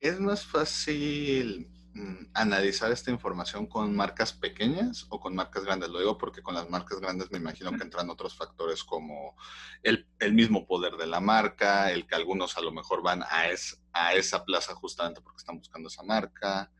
¿Es 0.00 0.20
más 0.20 0.46
fácil 0.46 1.68
mm, 1.94 2.26
analizar 2.34 2.92
esta 2.92 3.10
información 3.10 3.66
con 3.66 3.94
marcas 3.96 4.32
pequeñas 4.32 5.06
o 5.10 5.18
con 5.18 5.34
marcas 5.34 5.64
grandes? 5.64 5.88
Lo 5.90 5.98
digo 5.98 6.16
porque 6.16 6.42
con 6.42 6.54
las 6.54 6.70
marcas 6.70 7.00
grandes 7.00 7.32
me 7.32 7.38
imagino 7.38 7.72
que 7.72 7.82
entran 7.82 8.08
otros 8.10 8.36
factores 8.36 8.84
como 8.84 9.34
el, 9.82 10.08
el 10.20 10.34
mismo 10.34 10.66
poder 10.66 10.94
de 10.96 11.08
la 11.08 11.20
marca, 11.20 11.90
el 11.90 12.06
que 12.06 12.14
algunos 12.14 12.56
a 12.56 12.60
lo 12.60 12.70
mejor 12.70 13.02
van 13.02 13.24
a, 13.28 13.48
es, 13.48 13.82
a 13.92 14.14
esa 14.14 14.44
plaza 14.44 14.74
justamente 14.76 15.20
porque 15.20 15.38
están 15.38 15.58
buscando 15.58 15.88
esa 15.88 16.04
marca, 16.04 16.70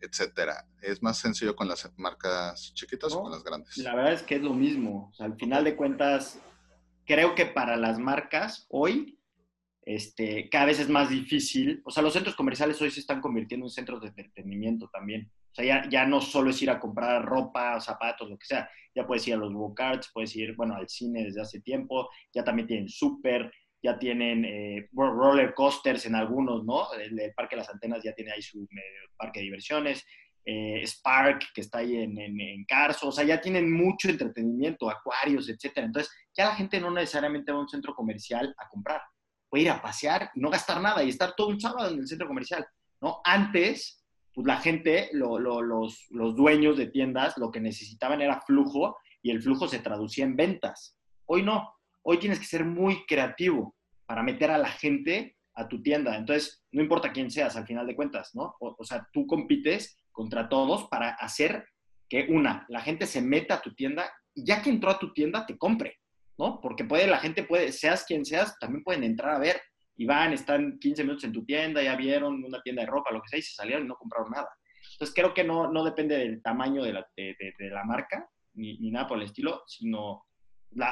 etcétera. 0.00 0.66
¿Es 0.82 1.02
más 1.02 1.18
sencillo 1.18 1.56
con 1.56 1.68
las 1.68 1.90
marcas 1.96 2.72
chiquitas 2.74 3.12
o 3.12 3.22
con 3.22 3.32
las 3.32 3.42
grandes? 3.42 3.76
La 3.78 3.94
verdad 3.94 4.12
es 4.12 4.22
que 4.22 4.36
es 4.36 4.42
lo 4.42 4.52
mismo. 4.52 5.12
al 5.18 5.36
final 5.36 5.64
de 5.64 5.76
cuentas, 5.76 6.38
creo 7.06 7.34
que 7.34 7.46
para 7.46 7.76
las 7.76 7.98
marcas 7.98 8.66
hoy, 8.70 9.18
este, 9.82 10.48
cada 10.48 10.66
vez 10.66 10.80
es 10.80 10.88
más 10.88 11.10
difícil. 11.10 11.82
O 11.84 11.90
sea, 11.90 12.02
los 12.02 12.12
centros 12.12 12.36
comerciales 12.36 12.80
hoy 12.80 12.90
se 12.90 13.00
están 13.00 13.20
convirtiendo 13.20 13.66
en 13.66 13.70
centros 13.70 14.00
de 14.00 14.08
entretenimiento 14.08 14.88
también. 14.92 15.30
O 15.52 15.54
sea, 15.54 15.64
ya, 15.64 15.88
ya 15.88 16.06
no 16.06 16.20
solo 16.20 16.50
es 16.50 16.60
ir 16.62 16.70
a 16.70 16.80
comprar 16.80 17.24
ropa, 17.24 17.80
zapatos, 17.80 18.28
lo 18.28 18.38
que 18.38 18.46
sea. 18.46 18.68
Ya 18.94 19.06
puedes 19.06 19.26
ir 19.28 19.34
a 19.34 19.36
los 19.36 19.52
go 19.52 19.74
puedes 20.12 20.34
ir, 20.36 20.54
bueno, 20.56 20.74
al 20.74 20.88
cine 20.88 21.24
desde 21.24 21.40
hace 21.40 21.60
tiempo. 21.60 22.08
Ya 22.32 22.42
también 22.42 22.66
tienen 22.66 22.88
súper 22.88 23.52
ya 23.84 23.98
tienen 23.98 24.46
eh, 24.46 24.88
roller 24.94 25.52
coasters 25.52 26.06
en 26.06 26.14
algunos, 26.14 26.64
¿no? 26.64 26.90
El, 26.94 27.34
Parque 27.36 27.54
de 27.54 27.60
las 27.60 27.68
Antenas 27.68 28.02
ya 28.02 28.14
tiene 28.14 28.32
ahí 28.32 28.40
su 28.40 28.66
parque 29.14 29.40
de 29.40 29.44
diversiones, 29.44 30.06
eh, 30.42 30.82
Spark, 30.86 31.52
que 31.54 31.60
está 31.60 31.78
ahí 31.78 31.96
en, 31.96 32.18
en, 32.18 32.64
Carso, 32.64 33.08
o 33.08 33.12
sea, 33.12 33.24
ya 33.24 33.42
tienen 33.42 33.70
mucho 33.70 34.08
entretenimiento, 34.08 34.88
acuarios, 34.88 35.50
etcétera. 35.50 35.86
Entonces, 35.86 36.10
ya 36.34 36.46
la 36.46 36.54
gente 36.54 36.80
no 36.80 36.90
necesariamente 36.90 37.52
va 37.52 37.58
a 37.58 37.60
un 37.60 37.68
centro 37.68 37.94
comercial 37.94 38.54
a 38.56 38.68
comprar, 38.70 39.02
puede 39.50 39.64
ir 39.64 39.70
a 39.70 39.82
pasear, 39.82 40.30
no 40.34 40.48
gastar 40.48 40.80
nada 40.80 41.04
y 41.04 41.10
estar 41.10 41.34
todo 41.36 41.48
un 41.48 41.60
sábado 41.60 41.92
en 41.92 41.98
el 41.98 42.08
centro 42.08 42.26
comercial, 42.26 42.66
¿no? 43.02 43.20
Antes, 43.22 44.02
pues 44.32 44.46
la 44.46 44.56
gente, 44.56 45.10
los 45.12 46.34
dueños 46.34 46.78
de 46.78 46.86
tiendas, 46.86 47.36
lo 47.36 47.50
que 47.50 47.60
necesitaban 47.60 48.22
era 48.22 48.40
flujo 48.40 48.96
y 49.20 49.30
el 49.30 49.42
flujo 49.42 49.68
se 49.68 49.80
traducía 49.80 50.24
en 50.24 50.36
ventas. 50.36 50.96
Hoy 51.26 51.42
no, 51.42 51.74
Hoy 52.06 52.18
tienes 52.18 52.38
que 52.38 52.44
ser 52.44 52.64
muy 52.64 53.06
creativo 53.06 53.74
para 54.06 54.22
meter 54.22 54.50
a 54.50 54.58
la 54.58 54.68
gente 54.68 55.36
a 55.54 55.68
tu 55.68 55.82
tienda. 55.82 56.16
Entonces, 56.16 56.62
no 56.70 56.82
importa 56.82 57.12
quién 57.12 57.30
seas 57.30 57.56
al 57.56 57.66
final 57.66 57.86
de 57.86 57.96
cuentas, 57.96 58.34
¿no? 58.34 58.54
O, 58.60 58.84
sea, 58.84 59.08
tú 59.10 59.26
compites 59.26 59.98
contra 60.12 60.48
todos 60.48 60.86
para 60.88 61.10
hacer 61.10 61.64
que, 62.08 62.26
una, 62.28 62.66
la 62.68 62.82
gente 62.82 63.06
se 63.06 63.22
meta 63.22 63.54
a 63.54 63.62
tu 63.62 63.74
tienda 63.74 64.12
y 64.34 64.44
ya 64.44 64.62
que 64.62 64.68
entró 64.68 64.90
a 64.90 64.98
tu 64.98 65.14
tienda, 65.14 65.46
te 65.46 65.56
compre, 65.56 65.96
¿no? 66.36 66.60
Porque 66.60 66.84
puede, 66.84 67.06
la 67.06 67.18
gente 67.18 67.44
puede, 67.44 67.72
seas 67.72 68.04
quien 68.04 68.26
seas, 68.26 68.58
también 68.58 68.84
pueden 68.84 69.04
entrar 69.04 69.34
a 69.34 69.38
ver 69.38 69.62
y 69.96 70.04
van, 70.04 70.34
están 70.34 70.78
15 70.78 71.04
minutos 71.04 71.24
en 71.24 71.32
tu 71.32 71.44
tienda, 71.46 71.82
ya 71.82 71.96
vieron 71.96 72.44
una 72.44 72.60
tienda 72.60 72.82
de 72.82 72.90
ropa, 72.90 73.12
lo 73.12 73.22
que 73.22 73.28
sea, 73.28 73.38
y 73.38 73.42
se 73.42 73.54
salieron 73.54 73.84
y 73.84 73.88
no 73.88 73.96
compraron 73.96 74.30
nada. 74.30 74.48
Entonces, 74.92 75.14
creo 75.14 75.32
que 75.32 75.44
no, 75.44 75.72
no 75.72 75.84
depende 75.84 76.18
del 76.18 76.42
tamaño 76.42 76.82
de 76.82 76.92
la, 76.92 77.06
de, 77.16 77.54
la 77.70 77.84
marca, 77.84 78.28
ni, 78.52 78.76
ni, 78.78 78.90
nada 78.90 79.06
por 79.06 79.18
el 79.18 79.24
estilo, 79.24 79.62
sino 79.66 80.24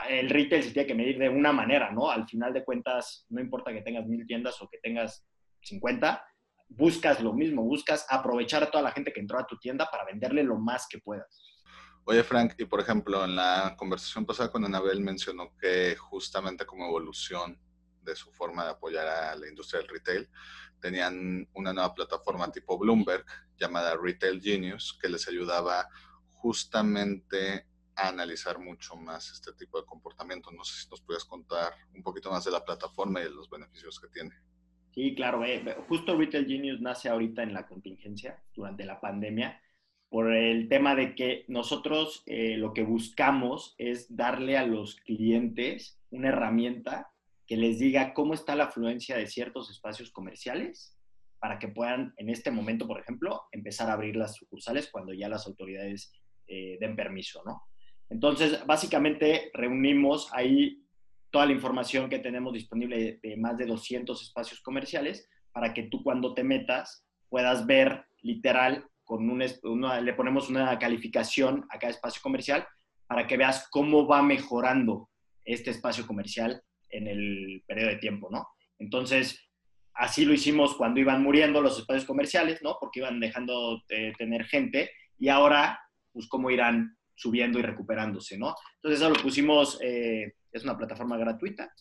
el 0.08 0.30
retail 0.30 0.62
se 0.62 0.70
tiene 0.70 0.86
que 0.86 0.94
medir 0.94 1.18
de 1.18 1.28
una 1.28 1.52
manera, 1.52 1.90
¿no? 1.90 2.10
Al 2.10 2.26
final 2.26 2.52
de 2.52 2.64
cuentas, 2.64 3.26
no 3.30 3.40
importa 3.40 3.72
que 3.72 3.82
tengas 3.82 4.06
mil 4.06 4.26
tiendas 4.26 4.60
o 4.62 4.68
que 4.68 4.78
tengas 4.78 5.24
50, 5.62 6.24
buscas 6.68 7.20
lo 7.20 7.32
mismo, 7.32 7.62
buscas 7.62 8.06
aprovechar 8.08 8.62
a 8.62 8.70
toda 8.70 8.84
la 8.84 8.92
gente 8.92 9.12
que 9.12 9.20
entró 9.20 9.38
a 9.38 9.46
tu 9.46 9.58
tienda 9.58 9.88
para 9.90 10.04
venderle 10.04 10.42
lo 10.42 10.58
más 10.58 10.86
que 10.88 10.98
puedas. 10.98 11.52
Oye, 12.04 12.24
Frank, 12.24 12.54
y 12.58 12.64
por 12.64 12.80
ejemplo, 12.80 13.24
en 13.24 13.36
la 13.36 13.74
conversación 13.76 14.26
pasada 14.26 14.50
con 14.50 14.64
Anabel 14.64 15.00
mencionó 15.00 15.56
que 15.56 15.94
justamente 15.96 16.66
como 16.66 16.86
evolución 16.86 17.58
de 18.02 18.16
su 18.16 18.32
forma 18.32 18.64
de 18.64 18.70
apoyar 18.70 19.06
a 19.06 19.36
la 19.36 19.48
industria 19.48 19.80
del 19.80 19.90
retail, 19.90 20.28
tenían 20.80 21.48
una 21.54 21.72
nueva 21.72 21.94
plataforma 21.94 22.50
tipo 22.50 22.76
Bloomberg 22.76 23.24
llamada 23.56 23.96
Retail 23.96 24.40
Genius 24.42 24.98
que 25.00 25.08
les 25.08 25.28
ayudaba 25.28 25.88
justamente 26.30 27.68
analizar 27.96 28.58
mucho 28.58 28.96
más 28.96 29.30
este 29.30 29.52
tipo 29.52 29.78
de 29.78 29.86
comportamiento. 29.86 30.50
No 30.50 30.64
sé 30.64 30.82
si 30.82 30.90
nos 30.90 31.00
puedes 31.00 31.24
contar 31.24 31.72
un 31.94 32.02
poquito 32.02 32.30
más 32.30 32.44
de 32.44 32.50
la 32.50 32.64
plataforma 32.64 33.20
y 33.20 33.24
de 33.24 33.30
los 33.30 33.48
beneficios 33.48 34.00
que 34.00 34.08
tiene. 34.08 34.34
Sí, 34.92 35.14
claro. 35.14 35.44
Eh, 35.44 35.64
justo 35.88 36.16
Retail 36.16 36.46
Genius 36.46 36.80
nace 36.80 37.08
ahorita 37.08 37.42
en 37.42 37.54
la 37.54 37.66
contingencia, 37.66 38.42
durante 38.54 38.84
la 38.84 39.00
pandemia, 39.00 39.60
por 40.08 40.32
el 40.32 40.68
tema 40.68 40.94
de 40.94 41.14
que 41.14 41.44
nosotros 41.48 42.22
eh, 42.26 42.56
lo 42.58 42.74
que 42.74 42.82
buscamos 42.82 43.74
es 43.78 44.14
darle 44.14 44.58
a 44.58 44.66
los 44.66 44.96
clientes 44.96 45.98
una 46.10 46.28
herramienta 46.28 47.10
que 47.46 47.56
les 47.56 47.78
diga 47.78 48.12
cómo 48.12 48.34
está 48.34 48.54
la 48.54 48.64
afluencia 48.64 49.16
de 49.16 49.26
ciertos 49.26 49.70
espacios 49.70 50.10
comerciales 50.10 50.98
para 51.38 51.58
que 51.58 51.68
puedan, 51.68 52.14
en 52.18 52.28
este 52.28 52.50
momento, 52.50 52.86
por 52.86 53.00
ejemplo, 53.00 53.44
empezar 53.50 53.90
a 53.90 53.94
abrir 53.94 54.14
las 54.14 54.36
sucursales 54.36 54.88
cuando 54.92 55.12
ya 55.12 55.28
las 55.28 55.46
autoridades 55.46 56.12
eh, 56.46 56.76
den 56.78 56.94
permiso, 56.94 57.42
¿no? 57.44 57.62
Entonces, 58.12 58.64
básicamente 58.66 59.50
reunimos 59.54 60.28
ahí 60.34 60.84
toda 61.30 61.46
la 61.46 61.52
información 61.52 62.10
que 62.10 62.18
tenemos 62.18 62.52
disponible 62.52 63.18
de, 63.22 63.36
más 63.38 63.56
de 63.56 63.64
200 63.64 64.20
espacios 64.22 64.60
comerciales 64.60 65.30
para 65.50 65.72
que 65.72 65.84
tú 65.84 66.02
cuando 66.02 66.34
te 66.34 66.44
metas 66.44 67.06
puedas 67.30 67.66
ver 67.66 68.04
literal 68.20 68.86
con 69.02 69.30
un, 69.30 69.38
le 69.38 70.12
ponemos 70.12 70.50
una 70.50 70.78
calificación 70.78 71.64
a 71.70 71.78
cada 71.78 71.90
espacio 71.90 72.20
comercial 72.20 72.66
para 73.06 73.26
que 73.26 73.38
veas 73.38 73.66
cómo 73.70 74.06
va 74.06 74.22
mejorando 74.22 75.08
este 75.42 75.70
espacio 75.70 76.06
comercial 76.06 76.62
en 76.90 77.08
el 77.08 77.64
periodo 77.66 77.88
de 77.92 77.96
tiempo, 77.96 78.28
¿no? 78.30 78.46
Entonces, 78.78 79.40
así 79.94 80.26
lo 80.26 80.34
hicimos 80.34 80.74
cuando 80.76 81.00
iban 81.00 81.22
muriendo 81.22 81.62
los 81.62 81.78
espacios 81.78 82.04
comerciales, 82.04 82.60
¿no? 82.62 82.76
Porque 82.78 83.00
iban 83.00 83.20
dejando 83.20 83.82
de 83.88 84.12
tener 84.18 84.44
gente 84.44 84.90
y 85.18 85.30
ahora, 85.30 85.80
pues, 86.12 86.28
cómo 86.28 86.50
irán 86.50 86.94
subiendo 87.14 87.58
y 87.58 87.62
recuperándose, 87.62 88.38
¿no? 88.38 88.54
Entonces, 88.76 89.00
eso 89.00 89.10
lo 89.10 89.22
pusimos, 89.22 89.78
eh, 89.82 90.34
es 90.50 90.64
una 90.64 90.76
plataforma 90.76 91.16
gratuita, 91.16 91.72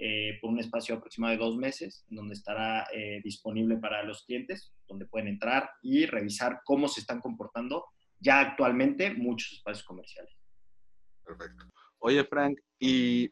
eh, 0.00 0.38
por 0.40 0.50
un 0.50 0.60
espacio 0.60 0.94
aproximado 0.94 1.32
de 1.32 1.38
dos 1.38 1.56
meses, 1.56 2.04
donde 2.08 2.34
estará 2.34 2.86
eh, 2.92 3.20
disponible 3.24 3.78
para 3.78 4.04
los 4.04 4.24
clientes, 4.24 4.72
donde 4.86 5.06
pueden 5.06 5.26
entrar 5.26 5.70
y 5.82 6.06
revisar 6.06 6.60
cómo 6.64 6.86
se 6.86 7.00
están 7.00 7.20
comportando 7.20 7.84
ya 8.20 8.40
actualmente 8.40 9.12
muchos 9.12 9.54
espacios 9.54 9.84
comerciales. 9.84 10.32
Perfecto. 11.24 11.64
Oye, 11.98 12.24
Frank, 12.24 12.60
y 12.78 13.28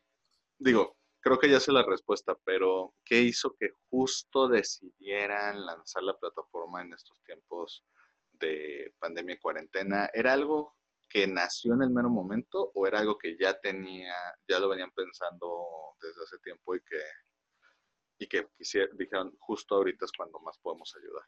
digo, 0.59 0.97
creo 1.21 1.38
que 1.38 1.49
ya 1.49 1.61
sé 1.61 1.71
la 1.71 1.85
respuesta, 1.85 2.37
pero 2.45 2.95
¿qué 3.05 3.23
hizo 3.23 3.55
que 3.59 3.71
justo 3.88 4.49
decidieran 4.49 5.64
lanzar 5.64 6.03
la 6.03 6.19
plataforma 6.19 6.83
en 6.83 6.92
estos 6.95 7.23
tiempos 7.23 7.85
de 8.33 8.92
pandemia 8.99 9.37
y 9.37 9.38
cuarentena? 9.38 10.11
¿Era 10.12 10.33
algo 10.33 10.77
que 11.09 11.27
nació 11.27 11.75
en 11.75 11.83
el 11.83 11.90
mero 11.90 12.11
momento 12.11 12.71
o 12.75 12.87
era 12.87 13.01
algo 13.01 13.16
que 13.19 13.37
ya 13.38 13.59
tenía, 13.59 14.14
ya 14.49 14.59
lo 14.59 14.69
venían 14.69 14.90
pensando 14.92 15.97
desde 16.01 16.23
hace 16.23 16.38
tiempo 16.38 16.75
y 16.75 16.81
que, 16.81 17.01
y 18.19 18.27
que 18.27 18.49
dijeron 18.95 19.35
justo 19.38 19.77
ahorita 19.77 20.05
es 20.05 20.12
cuando 20.12 20.38
más 20.40 20.59
podemos 20.59 20.95
ayudar? 20.97 21.23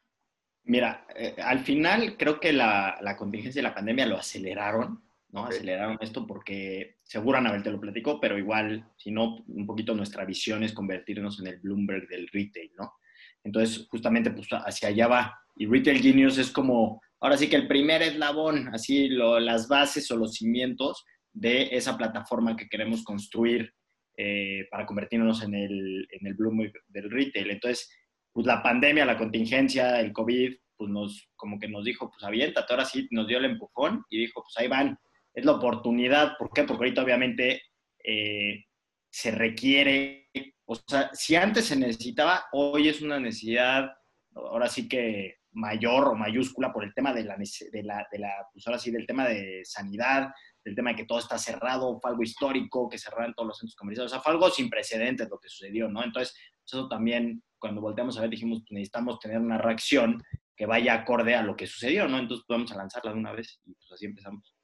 Mira, 0.63 1.07
eh, 1.15 1.35
al 1.41 1.59
final 1.59 2.17
creo 2.17 2.39
que 2.39 2.53
la, 2.53 2.97
la 3.01 3.15
contingencia 3.15 3.59
y 3.59 3.63
la 3.63 3.73
pandemia 3.73 4.05
lo 4.05 4.17
aceleraron 4.17 5.09
¿no? 5.31 5.45
Aceleraron 5.45 5.97
esto 6.01 6.25
porque, 6.25 6.97
seguro 7.03 7.37
Anabel 7.37 7.63
te 7.63 7.71
lo 7.71 7.79
platicó, 7.79 8.19
pero 8.19 8.37
igual, 8.37 8.91
si 8.97 9.11
no, 9.11 9.43
un 9.47 9.65
poquito 9.65 9.93
nuestra 9.93 10.25
visión 10.25 10.63
es 10.63 10.73
convertirnos 10.73 11.39
en 11.39 11.47
el 11.47 11.59
Bloomberg 11.59 12.07
del 12.07 12.27
retail, 12.29 12.71
¿no? 12.77 12.95
Entonces, 13.43 13.87
justamente, 13.89 14.31
pues 14.31 14.47
hacia 14.49 14.89
allá 14.89 15.07
va. 15.07 15.41
Y 15.55 15.65
Retail 15.67 16.01
Genius 16.01 16.37
es 16.37 16.51
como, 16.51 17.01
ahora 17.19 17.37
sí 17.37 17.49
que 17.49 17.55
el 17.55 17.67
primer 17.67 18.01
eslabón, 18.01 18.69
así 18.73 19.09
las 19.09 19.67
bases 19.67 20.09
o 20.11 20.17
los 20.17 20.33
cimientos 20.33 21.05
de 21.33 21.69
esa 21.71 21.97
plataforma 21.97 22.55
que 22.55 22.67
queremos 22.67 23.03
construir 23.03 23.73
eh, 24.17 24.67
para 24.69 24.85
convertirnos 24.85 25.43
en 25.43 25.53
el, 25.53 26.07
en 26.11 26.27
el 26.27 26.33
Bloomberg 26.33 26.73
del 26.87 27.09
retail. 27.09 27.51
Entonces, 27.51 27.89
pues 28.31 28.45
la 28.45 28.61
pandemia, 28.61 29.05
la 29.05 29.17
contingencia, 29.17 29.99
el 29.99 30.11
COVID, 30.11 30.55
pues 30.75 30.89
nos, 30.89 31.29
como 31.35 31.59
que 31.59 31.67
nos 31.67 31.85
dijo, 31.85 32.09
pues 32.09 32.23
aviéntate, 32.23 32.71
ahora 32.71 32.85
sí 32.85 33.07
nos 33.11 33.27
dio 33.27 33.37
el 33.37 33.45
empujón 33.45 34.03
y 34.09 34.19
dijo, 34.19 34.41
pues 34.43 34.57
ahí 34.57 34.67
van, 34.67 34.97
es 35.33 35.45
la 35.45 35.53
oportunidad. 35.53 36.37
¿Por 36.37 36.51
qué? 36.51 36.63
Porque 36.63 36.85
ahorita 36.85 37.03
obviamente 37.03 37.61
eh, 38.03 38.65
se 39.09 39.31
requiere, 39.31 40.29
o 40.65 40.75
sea, 40.75 41.09
si 41.13 41.35
antes 41.35 41.65
se 41.65 41.75
necesitaba, 41.75 42.45
hoy 42.53 42.87
es 42.87 43.01
una 43.01 43.19
necesidad, 43.19 43.91
ahora 44.35 44.67
sí 44.67 44.87
que 44.87 45.38
mayor 45.59 46.07
o 46.07 46.15
mayúscula 46.15 46.71
por 46.71 46.83
el 46.83 46.93
tema 46.93 47.13
de 47.13 47.23
la, 47.23 47.35
de 47.35 47.83
la, 47.83 48.07
de 48.11 48.19
pues 48.53 48.65
ahora 48.67 48.79
sí, 48.79 48.91
del 48.91 49.05
tema 49.05 49.27
de 49.27 49.61
sanidad, 49.63 50.33
del 50.63 50.75
tema 50.75 50.91
de 50.91 50.95
que 50.97 51.05
todo 51.05 51.19
está 51.19 51.37
cerrado, 51.37 51.99
fue 51.99 52.11
algo 52.11 52.23
histórico, 52.23 52.89
que 52.89 52.97
cerraron 52.97 53.33
todos 53.33 53.47
los 53.47 53.57
centros 53.57 53.75
comerciales, 53.75 54.11
o 54.11 54.15
sea, 54.15 54.21
fue 54.21 54.33
algo 54.33 54.49
sin 54.49 54.69
precedentes 54.69 55.29
lo 55.29 55.39
que 55.39 55.49
sucedió, 55.49 55.87
¿no? 55.89 56.03
Entonces, 56.03 56.35
eso 56.65 56.87
también, 56.87 57.43
cuando 57.57 57.81
volteamos 57.81 58.17
a 58.17 58.21
ver, 58.21 58.29
dijimos, 58.29 58.63
necesitamos 58.69 59.19
tener 59.19 59.39
una 59.39 59.57
reacción 59.57 60.23
que 60.55 60.65
vaya 60.65 60.93
acorde 60.93 61.35
a 61.35 61.43
lo 61.43 61.55
que 61.55 61.67
sucedió, 61.67 62.07
¿no? 62.07 62.17
Entonces, 62.17 62.45
vamos 62.47 62.71
a 62.71 62.77
lanzarla 62.77 63.11
de 63.11 63.19
una 63.19 63.33
vez 63.33 63.59
y 63.65 63.73
pues 63.73 63.91
así 63.91 64.05
empezamos 64.05 64.55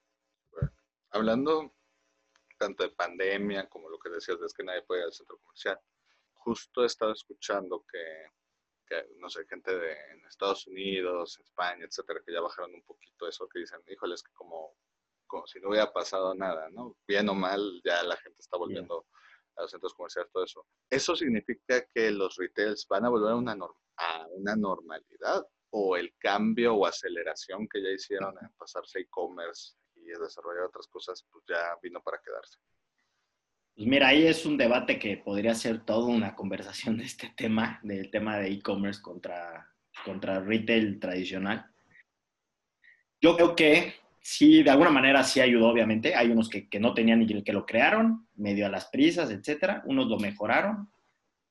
hablando 1.16 1.74
tanto 2.58 2.84
de 2.84 2.90
pandemia 2.90 3.68
como 3.70 3.90
lo 3.90 3.98
que 3.98 4.10
decías, 4.10 4.40
es 4.42 4.54
que 4.54 4.64
nadie 4.64 4.84
puede 4.84 5.02
ir 5.02 5.06
al 5.06 5.14
centro 5.14 5.38
comercial. 5.40 5.80
Justo 6.34 6.84
he 6.84 6.86
estado 6.86 7.14
escuchando 7.14 7.86
que, 7.92 8.00
no 9.18 9.30
sé, 9.30 9.46
gente 9.46 9.76
de 9.76 9.94
en 10.12 10.26
Estados 10.26 10.68
Unidos, 10.68 11.40
España, 11.40 11.86
etcétera, 11.86 12.22
que 12.26 12.34
ya 12.34 12.42
bajaron 12.42 12.74
un 12.74 12.84
poquito 12.84 13.28
eso, 13.28 13.48
que 13.48 13.60
dicen, 13.60 13.82
híjole, 13.88 14.16
es 14.16 14.24
que 14.24 14.32
como, 14.34 14.76
como 15.28 15.46
si 15.48 15.60
no 15.60 15.70
hubiera 15.70 15.92
pasado 15.92 16.34
nada, 16.36 16.70
¿no? 16.70 16.98
Bien 17.08 17.28
o 17.30 17.34
mal, 17.34 17.82
ya 17.84 18.04
la 18.04 18.18
gente 18.18 18.42
está 18.42 18.58
volviendo 18.58 19.06
a 19.56 19.62
los 19.64 19.72
centros 19.72 19.94
comerciales, 19.94 20.32
todo 20.32 20.44
eso. 20.44 20.66
¿Eso 20.90 21.16
significa 21.16 21.86
que 21.94 22.12
los 22.12 22.36
retails 22.36 22.88
van 22.88 23.06
a 23.06 23.10
volver 23.10 23.32
a 23.32 23.36
una, 23.36 23.58
a 23.98 24.28
una 24.28 24.56
normalidad? 24.56 25.46
¿O 25.72 25.98
el 25.98 26.14
cambio 26.18 26.76
o 26.76 26.86
aceleración 26.86 27.68
que 27.68 27.82
ya 27.82 27.90
hicieron 27.90 28.36
en 28.42 28.50
pasarse 28.58 29.00
e-commerce 29.00 29.76
y 29.96 30.08
desarrollar 30.20 30.66
otras 30.66 30.88
cosas, 30.88 31.26
pues 31.32 31.44
ya 31.48 31.78
vino 31.82 32.02
para 32.02 32.20
quedarse. 32.20 32.60
Pues 33.76 33.90
mira, 33.90 34.08
ahí 34.08 34.26
es 34.26 34.46
un 34.46 34.56
debate 34.56 34.98
que 34.98 35.18
podría 35.18 35.54
ser 35.54 35.84
toda 35.84 36.06
una 36.08 36.34
conversación 36.34 36.98
de 36.98 37.04
este 37.04 37.34
tema, 37.36 37.82
del 37.84 38.10
tema 38.10 38.38
de 38.38 38.50
e-commerce 38.50 39.02
contra, 39.02 39.68
contra 40.06 40.40
retail 40.40 40.98
tradicional. 40.98 41.66
Yo 43.20 43.36
creo 43.36 43.54
que 43.54 43.96
sí, 44.22 44.64
de 44.64 44.70
alguna 44.70 44.92
manera 44.92 45.26
sí 45.26 45.42
ayudó, 45.42 45.68
obviamente. 45.68 46.16
Hay 46.16 46.30
unos 46.30 46.48
que, 46.48 46.70
que 46.70 46.80
no 46.80 46.94
tenían 46.94 47.20
ni 47.20 47.44
que 47.44 47.52
lo 47.52 47.66
crearon, 47.66 48.30
medio 48.36 48.66
a 48.66 48.70
las 48.70 48.86
prisas, 48.86 49.30
etcétera. 49.30 49.84
Unos 49.88 50.08
lo 50.08 50.20
mejoraron. 50.20 50.90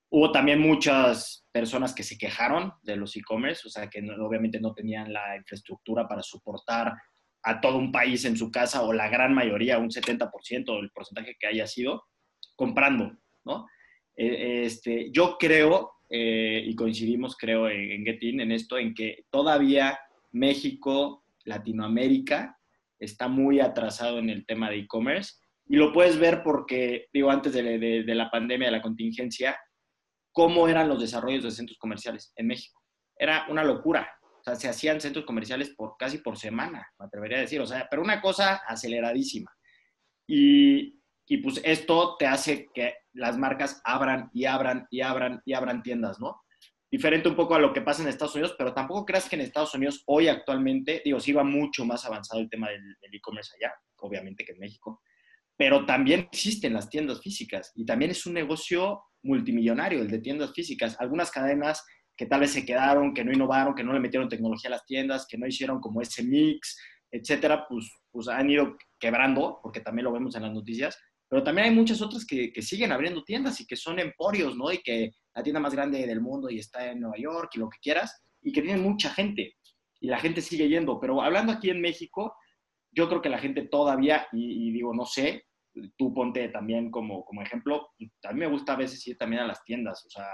Hubo 0.09 0.33
también 0.33 0.61
muchas 0.61 1.47
personas 1.53 1.95
que 1.95 2.05
se 2.05 2.17
quejaron 2.17 2.73
de 2.83 2.97
los 2.97 3.15
e-commerce, 3.17 3.67
o 3.67 3.71
sea, 3.71 3.91
que 3.91 4.01
obviamente 4.01 4.61
no 4.61 4.73
tenían 4.73 5.13
la 5.13 5.37
infraestructura 5.37 6.09
para 6.09 6.23
soportar 6.23 6.95
a 7.43 7.61
todo 7.61 7.77
un 7.77 7.93
país 7.93 8.25
en 8.25 8.39
su 8.39 8.51
casa 8.51 8.81
o 8.83 8.95
la 8.95 9.11
gran 9.11 9.35
mayoría, 9.35 9.79
un 9.79 9.91
70% 9.91 10.77
del 10.77 10.91
porcentaje 10.91 11.37
que 11.39 11.47
haya 11.47 11.67
sido, 11.67 12.05
comprando, 12.57 13.17
¿no? 13.45 13.67
Eh, 14.17 14.65
este, 14.65 15.11
yo 15.11 15.37
creo, 15.39 15.93
eh, 16.09 16.63
y 16.65 16.75
coincidimos 16.75 17.37
creo 17.37 17.69
en, 17.69 17.91
en 17.93 18.05
Getin, 18.05 18.41
en 18.41 18.53
esto, 18.53 18.79
en 18.79 18.95
que 18.95 19.25
todavía 19.31 19.99
México, 20.33 21.25
Latinoamérica, 21.45 22.59
está 22.99 23.29
muy 23.29 23.61
atrasado 23.61 24.19
en 24.19 24.31
el 24.31 24.47
tema 24.47 24.71
de 24.71 24.79
e-commerce. 24.79 25.35
Y 25.67 25.77
lo 25.77 25.93
puedes 25.93 26.19
ver 26.19 26.43
porque, 26.43 27.09
digo, 27.13 27.31
antes 27.31 27.53
de, 27.53 27.79
de, 27.79 28.15
la 28.15 28.31
pandemia, 28.31 28.69
de 28.69 28.77
la 28.77 28.83
contingencia, 28.83 29.57
cómo 30.33 30.69
eran 30.69 30.89
los 30.89 31.01
desarrollos 31.01 31.45
de 31.45 31.51
centros 31.51 31.79
comerciales 31.79 32.33
en 32.37 32.49
México. 32.49 32.81
Era 33.17 33.47
una 33.49 33.65
locura. 33.65 34.09
O 34.41 34.43
sea, 34.45 34.57
se 34.57 34.69
hacían 34.69 35.01
centros 35.01 35.25
comerciales 35.25 35.71
por 35.71 35.97
casi 35.99 36.19
por 36.19 36.37
semana, 36.37 36.87
me 36.99 37.07
atrevería 37.07 37.39
a 37.39 37.43
decir. 37.43 37.61
O 37.61 37.67
sea, 37.67 37.87
pero 37.91 38.03
una 38.03 38.21
cosa 38.21 38.57
aceleradísima. 38.67 39.51
Y, 40.27 41.01
y 41.27 41.39
pues 41.39 41.61
esto 41.65 42.17
te 42.19 42.27
hace 42.27 42.69
que 42.75 42.95
las 43.13 43.39
marcas 43.39 43.81
abran 43.85 44.31
y 44.33 44.45
abran 44.45 44.87
y 44.91 45.01
abran 45.01 45.41
y 45.45 45.55
abran 45.55 45.83
tiendas, 45.83 46.21
¿no? 46.21 46.43
Diferente 46.91 47.29
un 47.29 47.35
poco 47.35 47.55
a 47.55 47.59
lo 47.59 47.73
que 47.73 47.81
pasa 47.81 48.03
en 48.03 48.09
Estados 48.09 48.35
Unidos, 48.35 48.55
pero 48.57 48.73
tampoco 48.73 49.05
creas 49.05 49.29
que 49.29 49.37
en 49.37 49.43
Estados 49.43 49.75
Unidos 49.75 50.03
hoy 50.07 50.29
actualmente, 50.29 51.03
digo, 51.05 51.19
sí 51.19 51.33
va 51.33 51.43
mucho 51.43 51.85
más 51.85 52.05
avanzado 52.05 52.41
el 52.41 52.49
tema 52.49 52.69
del 52.71 52.97
e-commerce 53.13 53.53
allá, 53.57 53.75
obviamente 53.97 54.45
que 54.45 54.53
en 54.53 54.59
México, 54.59 55.03
pero 55.57 55.87
también 55.87 56.29
existen 56.31 56.73
las 56.73 56.89
tiendas 56.89 57.21
físicas 57.21 57.73
y 57.75 57.85
también 57.85 58.11
es 58.11 58.27
un 58.27 58.35
negocio 58.35 59.03
multimillonario 59.23 60.01
el 60.01 60.11
de 60.11 60.19
tiendas 60.19 60.53
físicas. 60.53 60.97
Algunas 61.01 61.31
cadenas 61.31 61.85
que 62.17 62.27
tal 62.27 62.41
vez 62.41 62.53
se 62.53 62.65
quedaron, 62.65 63.15
que 63.15 63.25
no 63.25 63.33
innovaron, 63.33 63.75
que 63.75 63.83
no 63.83 63.93
le 63.93 63.99
metieron 63.99 64.29
tecnología 64.29 64.69
a 64.69 64.73
las 64.73 64.85
tiendas, 64.85 65.27
que 65.27 65.39
no 65.39 65.47
hicieron 65.47 65.81
como 65.81 66.01
ese 66.01 66.23
mix 66.23 66.77
etcétera, 67.15 67.67
pues, 67.69 67.89
pues 68.11 68.27
han 68.27 68.51
ido 68.51 68.77
quebrando, 68.99 69.61
porque 69.63 69.81
también 69.81 70.05
lo 70.05 70.13
vemos 70.13 70.35
en 70.35 70.43
las 70.43 70.53
noticias, 70.53 70.99
pero 71.29 71.43
también 71.43 71.69
hay 71.69 71.75
muchas 71.75 72.01
otras 72.03 72.27
que, 72.27 72.53
que, 72.53 72.63
siguen 72.63 72.93
abriendo 72.93 73.25
tiendas 73.25 73.61
y 73.61 73.67
que 73.67 73.77
son 73.77 73.99
emporios, 73.99 74.57
¿no? 74.57 74.73
Y 74.73 74.79
que 74.79 75.11
la 75.35 75.43
tienda 75.43 75.61
más 75.61 75.75
grande 75.75 76.07
del 76.07 76.21
mundo 76.21 76.51
y 76.51 76.59
está 76.59 76.91
en 76.91 77.01
Nueva 77.01 77.17
York 77.17 77.51
y 77.55 77.59
lo 77.59 77.69
que 77.69 77.79
quieras, 77.81 78.25
y 78.43 78.53
que 78.53 78.63
tienen 78.63 78.83
mucha 78.83 79.11
gente 79.11 79.57
y 80.05 80.09
la 80.09 80.19
gente 80.19 80.43
sigue 80.43 80.69
yendo. 80.69 81.01
Pero 81.01 81.23
hablando 81.23 81.53
aquí 81.53 81.71
en 81.71 81.81
México, 81.81 82.37
yo 82.93 83.09
creo 83.09 83.23
que 83.23 83.31
la 83.31 83.39
gente 83.39 83.63
todavía, 83.63 84.27
y, 84.33 84.71
digo, 84.71 84.95
no 84.95 85.07
sé, 85.07 85.47
tú 85.97 86.13
ponte 86.13 86.49
también 86.51 86.91
como, 86.91 87.25
como 87.25 87.43
ejemplo, 87.43 87.89
a 88.23 88.33
mí 88.33 88.41
me 88.41 88.47
gusta 88.47 88.75
a 88.75 88.77
veces 88.77 89.05
ir 89.09 89.17
también 89.17 89.43
a 89.43 89.47
las 89.47 89.65
tiendas, 89.65 90.05
o 90.05 90.11
sea, 90.11 90.27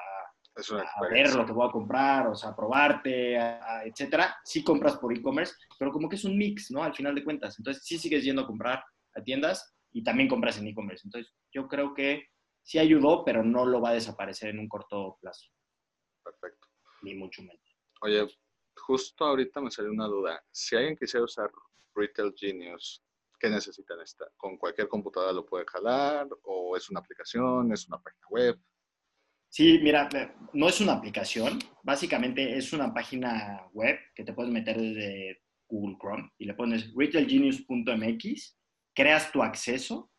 a 0.74 1.09
ver 1.09 1.33
lo 1.35 1.46
que 1.46 1.53
voy 1.53 1.68
a 1.68 1.72
comprar, 1.72 2.26
o 2.26 2.35
sea, 2.35 2.50
a 2.50 2.57
probarte, 2.57 3.37
etcétera. 3.85 4.37
Sí 4.44 4.64
compras 4.64 4.96
por 4.96 5.16
e-commerce, 5.16 5.55
pero 5.79 5.92
como 5.92 6.09
que 6.09 6.16
es 6.16 6.24
un 6.24 6.37
mix, 6.37 6.70
¿no? 6.72 6.83
Al 6.83 6.94
final 6.94 7.14
de 7.14 7.24
cuentas. 7.24 7.57
Entonces, 7.59 7.85
sí 7.85 7.96
sigues 7.96 8.24
yendo 8.24 8.42
a 8.42 8.46
comprar 8.46 8.83
a 9.14 9.22
tiendas 9.22 9.72
y 9.92 10.03
también 10.03 10.29
compras 10.29 10.59
en 10.59 10.68
e-commerce. 10.68 11.07
Entonces, 11.07 11.33
yo 11.53 11.68
creo 11.68 11.94
que 11.94 12.29
sí 12.62 12.79
ayudó, 12.79 13.24
pero 13.24 13.42
no 13.42 13.64
lo 13.64 13.81
va 13.81 13.90
a 13.90 13.94
desaparecer 13.94 14.50
en 14.50 14.59
un 14.59 14.68
corto 14.68 15.18
plazo. 15.20 15.48
Perfecto. 16.22 16.68
Ni 17.03 17.14
mucho 17.14 17.42
menos. 17.42 17.62
Oye, 18.03 18.26
justo 18.76 19.24
ahorita 19.24 19.61
me 19.61 19.70
salió 19.70 19.90
una 19.90 20.07
duda. 20.07 20.42
Si 20.50 20.76
alguien 20.76 20.96
quisiera 20.96 21.24
usar 21.24 21.50
Retail 21.94 22.33
Genius, 22.37 23.03
¿qué 23.38 23.48
necesitan? 23.48 24.00
Esta? 24.00 24.26
¿Con 24.37 24.57
cualquier 24.57 24.88
computadora 24.88 25.33
lo 25.33 25.46
puede 25.46 25.64
jalar? 25.66 26.29
¿O 26.42 26.76
es 26.76 26.88
una 26.90 27.00
aplicación? 27.00 27.72
¿Es 27.72 27.88
una 27.88 28.00
página 28.00 28.26
web? 28.29 28.61
Sí, 29.48 29.81
mira, 29.83 30.09
no 30.53 30.68
es 30.68 30.81
una 30.81 30.92
aplicación. 30.92 31.59
Básicamente 31.83 32.57
es 32.57 32.72
una 32.72 32.94
página 32.94 33.68
web 33.72 33.98
que 34.14 34.22
te 34.24 34.33
puedes 34.33 34.53
meter 34.53 34.76
desde 34.76 35.42
Google 35.68 35.96
Chrome 36.00 36.31
y 36.38 36.44
le 36.44 36.55
pones 36.55 36.92
retailgenius.mx, 36.94 38.60
creas 39.01 39.33
tu 39.33 39.43
acceso 39.43 40.11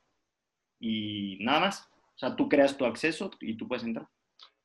y 0.79 1.37
nada 1.43 1.59
más. 1.59 1.87
O 1.93 2.17
sea, 2.17 2.35
tú 2.35 2.49
creas 2.49 2.75
tu 2.75 2.85
acceso 2.85 3.29
y 3.39 3.55
tú 3.55 3.67
puedes 3.67 3.83
entrar. 3.83 4.07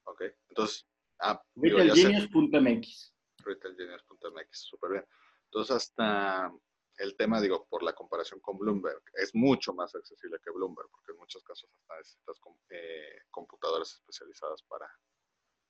Ok, 0.05 0.23
entonces... 0.49 0.87
Ah, 1.21 1.43
retailgenius.mx. 1.55 3.15
Retailgenius.mx, 3.39 4.49
súper 4.51 4.91
bien. 4.93 5.05
Entonces, 5.45 5.77
hasta 5.77 6.53
el 6.99 7.17
tema, 7.17 7.41
digo, 7.41 7.67
por 7.69 7.83
la 7.83 7.95
comparación 7.95 8.41
con 8.41 8.59
Bloomberg, 8.59 9.03
es 9.15 9.35
mucho 9.35 9.73
más 9.73 9.95
accesible 9.95 10.39
que 10.43 10.51
Bloomberg, 10.51 10.89
porque 10.91 11.13
en 11.13 11.19
muchos 11.19 11.43
casos 11.43 11.71
hasta 11.73 11.97
necesitas 11.97 12.41
eh, 12.71 13.21
computadoras 13.31 13.95
especializadas 13.95 14.63
para 14.63 14.87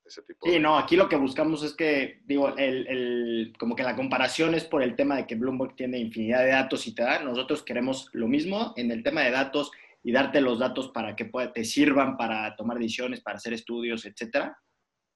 ese 0.06 0.22
tipo 0.22 0.46
sí, 0.46 0.52
de... 0.52 0.60
no, 0.60 0.78
aquí 0.78 0.96
lo 0.96 1.08
que 1.08 1.16
buscamos 1.16 1.62
es 1.62 1.74
que, 1.74 2.20
digo, 2.24 2.56
el, 2.56 2.86
el, 2.86 3.52
como 3.58 3.74
que 3.74 3.82
la 3.82 3.96
comparación 3.96 4.54
es 4.54 4.64
por 4.64 4.82
el 4.82 4.96
tema 4.96 5.16
de 5.16 5.26
que 5.26 5.34
Bloomberg 5.34 5.74
tiene 5.76 5.98
infinidad 5.98 6.40
de 6.40 6.50
datos 6.50 6.86
y 6.86 6.94
te 6.94 7.02
da, 7.02 7.22
nosotros 7.22 7.62
queremos 7.62 8.08
lo 8.12 8.28
mismo 8.28 8.72
en 8.76 8.90
el 8.90 9.02
tema 9.02 9.22
de 9.22 9.30
datos 9.30 9.70
y 10.02 10.12
darte 10.12 10.40
los 10.40 10.58
datos 10.58 10.88
para 10.90 11.16
que 11.16 11.30
te 11.52 11.64
sirvan 11.64 12.16
para 12.16 12.54
tomar 12.54 12.78
decisiones, 12.78 13.20
para 13.20 13.38
hacer 13.38 13.52
estudios, 13.52 14.04
etcétera, 14.04 14.56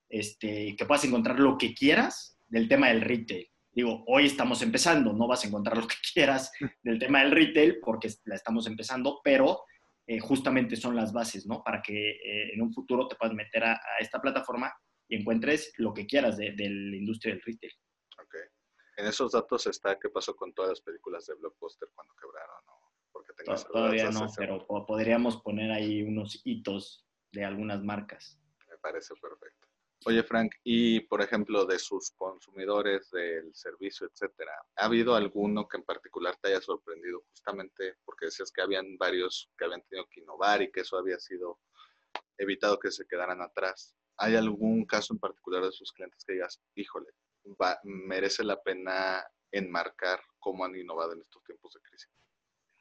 este, 0.08 0.74
que 0.76 0.84
puedas 0.84 1.04
encontrar 1.04 1.38
lo 1.38 1.56
que 1.56 1.72
quieras 1.74 2.36
del 2.48 2.68
tema 2.68 2.88
del 2.88 3.00
retail. 3.00 3.48
Digo, 3.72 4.02
hoy 4.08 4.26
estamos 4.26 4.62
empezando, 4.62 5.12
no 5.12 5.28
vas 5.28 5.44
a 5.44 5.46
encontrar 5.46 5.78
lo 5.78 5.86
que 5.86 5.94
quieras 6.12 6.50
del 6.82 6.98
tema 6.98 7.20
del 7.20 7.30
retail 7.30 7.78
porque 7.80 8.08
la 8.24 8.34
estamos 8.34 8.66
empezando, 8.66 9.20
pero 9.22 9.62
eh, 10.06 10.18
justamente 10.18 10.76
son 10.76 10.96
las 10.96 11.12
bases, 11.12 11.46
¿no? 11.46 11.62
Para 11.62 11.82
que 11.82 12.10
eh, 12.10 12.54
en 12.54 12.62
un 12.62 12.72
futuro 12.72 13.06
te 13.06 13.16
puedas 13.16 13.34
meter 13.34 13.64
a, 13.64 13.80
esta 13.98 14.20
plataforma 14.20 14.72
y 15.08 15.16
encuentres 15.16 15.72
lo 15.78 15.92
que 15.92 16.06
quieras 16.06 16.36
de, 16.36 16.54
la 16.56 16.96
industria 16.96 17.34
del 17.34 17.42
retail. 17.42 17.72
Ok. 18.22 18.34
En 18.96 19.06
esos 19.06 19.32
datos 19.32 19.66
está 19.66 19.98
qué 19.98 20.08
pasó 20.08 20.34
con 20.34 20.52
todas 20.52 20.70
las 20.70 20.80
películas 20.80 21.26
de 21.26 21.34
Blockbuster 21.34 21.88
cuando 21.94 22.14
quebraron, 22.14 22.66
¿no? 22.66 22.72
Porque 23.12 23.32
Todavía 23.72 24.10
no, 24.10 24.26
pero 24.36 24.66
podríamos 24.86 25.40
poner 25.42 25.70
ahí 25.72 26.02
unos 26.02 26.40
hitos 26.44 27.06
de 27.32 27.44
algunas 27.44 27.82
marcas. 27.82 28.38
Me 28.68 28.78
parece 28.78 29.14
perfecto. 29.14 29.59
Oye, 30.06 30.22
Frank, 30.22 30.54
y 30.64 31.00
por 31.00 31.20
ejemplo, 31.20 31.66
de 31.66 31.78
sus 31.78 32.12
consumidores 32.12 33.10
del 33.10 33.54
servicio, 33.54 34.06
etcétera, 34.06 34.52
¿ha 34.76 34.86
habido 34.86 35.14
alguno 35.14 35.68
que 35.68 35.76
en 35.76 35.84
particular 35.84 36.36
te 36.40 36.48
haya 36.48 36.60
sorprendido 36.62 37.22
justamente 37.28 37.96
porque 38.06 38.26
decías 38.26 38.50
que 38.50 38.62
habían 38.62 38.96
varios 38.96 39.50
que 39.58 39.66
habían 39.66 39.82
tenido 39.82 40.08
que 40.10 40.20
innovar 40.20 40.62
y 40.62 40.72
que 40.72 40.80
eso 40.80 40.96
había 40.96 41.18
sido 41.18 41.58
evitado 42.38 42.78
que 42.78 42.90
se 42.90 43.06
quedaran 43.06 43.42
atrás? 43.42 43.94
¿Hay 44.16 44.36
algún 44.36 44.86
caso 44.86 45.12
en 45.12 45.18
particular 45.18 45.64
de 45.64 45.72
sus 45.72 45.92
clientes 45.92 46.24
que 46.24 46.32
digas, 46.32 46.62
híjole, 46.74 47.08
merece 47.84 48.42
la 48.42 48.60
pena 48.62 49.22
enmarcar 49.52 50.20
cómo 50.38 50.64
han 50.64 50.76
innovado 50.76 51.12
en 51.12 51.20
estos 51.20 51.44
tiempos 51.44 51.74
de 51.74 51.80
crisis? 51.80 52.10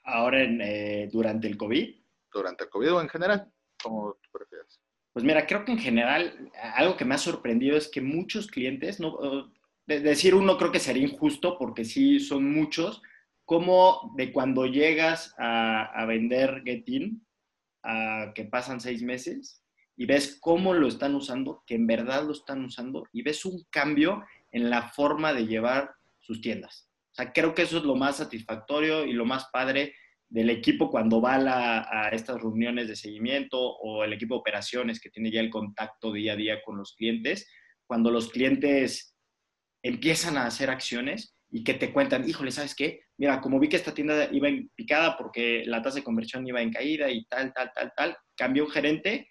Ahora, 0.03 0.41
en, 0.41 0.62
eh, 0.62 1.10
durante 1.12 1.47
el 1.47 1.58
COVID. 1.58 2.01
Durante 2.32 2.63
el 2.63 2.69
COVID 2.69 2.93
o 2.93 3.01
en 3.01 3.10
general, 3.10 3.51
como 3.82 4.13
tú 4.21 4.29
prefieras. 4.32 4.79
Pues 5.13 5.26
mira, 5.26 5.48
creo 5.48 5.65
que 5.65 5.72
en 5.72 5.80
general 5.80 6.52
algo 6.76 6.95
que 6.95 7.06
me 7.06 7.15
ha 7.15 7.19
sorprendido 7.19 7.78
es 7.78 7.88
que 7.88 8.02
muchos 8.02 8.48
clientes, 8.48 9.00
no, 9.00 9.17
decir 9.86 10.36
uno 10.36 10.58
creo 10.58 10.72
que 10.72 10.80
sería 10.80 11.08
injusto 11.08 11.58
porque 11.58 11.84
sí 11.84 12.19
son 12.19 12.52
muchos, 12.52 13.02
como 13.45 14.13
de 14.15 14.32
cuando 14.32 14.67
llegas 14.67 15.34
a, 15.39 16.06
vender 16.08 16.62
Getin, 16.63 17.26
a 17.82 18.32
que 18.36 18.45
pasan 18.45 18.80
seis 18.80 19.02
meses 19.02 19.63
y 19.98 20.06
ves 20.06 20.38
cómo 20.39 20.74
lo 20.74 20.88
están 20.88 21.15
usando, 21.15 21.63
que 21.65 21.76
en 21.76 21.88
verdad 21.88 22.24
lo 22.24 22.34
están 22.34 22.63
usando 22.63 23.08
y 23.12 23.24
ves 23.24 23.45
un 23.45 23.65
cambio 23.72 24.24
en 24.52 24.69
la 24.69 24.89
forma 24.89 25.34
de 25.34 25.48
llevar 25.48 25.91
sus 26.19 26.41
tiendas. 26.41 26.88
O 27.12 27.15
sea, 27.15 27.34
creo 27.34 27.56
que 27.56 27.63
eso 27.63 27.80
es 27.80 27.84
lo 27.84 27.95
más 27.95 28.17
satisfactorio 28.17 29.06
y 29.06 29.13
lo 29.13 29.26
más 29.26 29.50
padre 29.52 29.95
del 30.30 30.52
equipo 30.52 30.92
cuando 30.92 31.20
va 31.20 31.36
a, 31.36 32.10
estas 32.10 32.39
reuniones 32.39 32.88
de 32.88 32.96
seguimiento 32.96 33.60
o 33.60 34.04
el 34.04 34.13
equipo 34.13 34.36
de 34.36 34.39
operaciones 34.39 35.00
que 35.00 35.10
tiene 35.10 35.32
ya 35.32 35.42
el 35.42 35.50
contacto 35.50 36.13
día 36.13 36.34
a 36.34 36.36
día 36.36 36.62
con 36.63 36.78
los 36.78 36.94
clientes, 36.96 37.50
cuando 37.88 38.12
los 38.12 38.30
clientes 38.30 39.15
empiezan 39.84 40.38
a 40.38 40.46
hacer 40.46 40.70
acciones 40.70 41.36
y 41.50 41.63
que 41.63 41.74
te 41.74 41.92
cuentan, 41.92 42.30
híjole, 42.30 42.52
¿sabes 42.52 42.76
qué? 42.76 43.02
Mira, 43.18 43.42
como 43.42 43.60
vi 43.60 43.70
que 43.70 43.78
esta 43.78 43.94
tienda 43.94 44.30
iba 44.32 44.48
en 44.48 44.70
picada 44.76 45.18
porque 45.18 45.63
la 45.65 45.82
tasa 45.82 45.96
de 45.96 46.04
conversión 46.04 46.46
iba 46.46 46.62
en 46.62 46.72
caída 46.72 47.10
y 47.10 47.26
tal, 47.26 47.52
tal, 47.52 47.72
tal, 47.74 47.92
tal, 47.96 48.18
cambió 48.36 48.65
un 48.65 48.72
gerente 48.72 49.28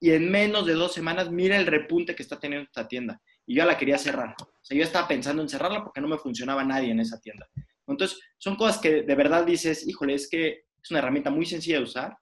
y 0.00 0.12
en 0.12 0.30
menos 0.30 0.64
de 0.64 0.72
dos 0.72 0.94
semanas 0.94 1.30
mira 1.30 1.58
el 1.58 1.66
repunte 1.66 2.14
que 2.14 2.22
está 2.22 2.40
teniendo 2.40 2.64
esta 2.64 2.88
tienda. 2.88 3.20
Y 3.46 3.56
yo 3.56 3.66
la 3.66 3.76
quería 3.76 3.98
cerrar. 3.98 4.34
O 4.40 4.64
sea, 4.64 4.76
yo 4.76 4.84
estaba 4.84 5.06
pensando 5.06 5.42
en 5.42 5.50
cerrarla 5.50 5.84
porque 5.84 6.00
no 6.00 6.08
me 6.08 6.16
funcionaba 6.16 6.64
nadie 6.64 6.92
en 6.92 7.00
esa 7.00 7.20
tienda. 7.20 7.46
Entonces, 7.90 8.20
son 8.38 8.56
cosas 8.56 8.78
que 8.78 9.02
de 9.02 9.14
verdad 9.14 9.44
dices, 9.44 9.86
híjole, 9.86 10.14
es 10.14 10.28
que 10.28 10.64
es 10.82 10.90
una 10.90 11.00
herramienta 11.00 11.30
muy 11.30 11.46
sencilla 11.46 11.78
de 11.78 11.84
usar, 11.84 12.16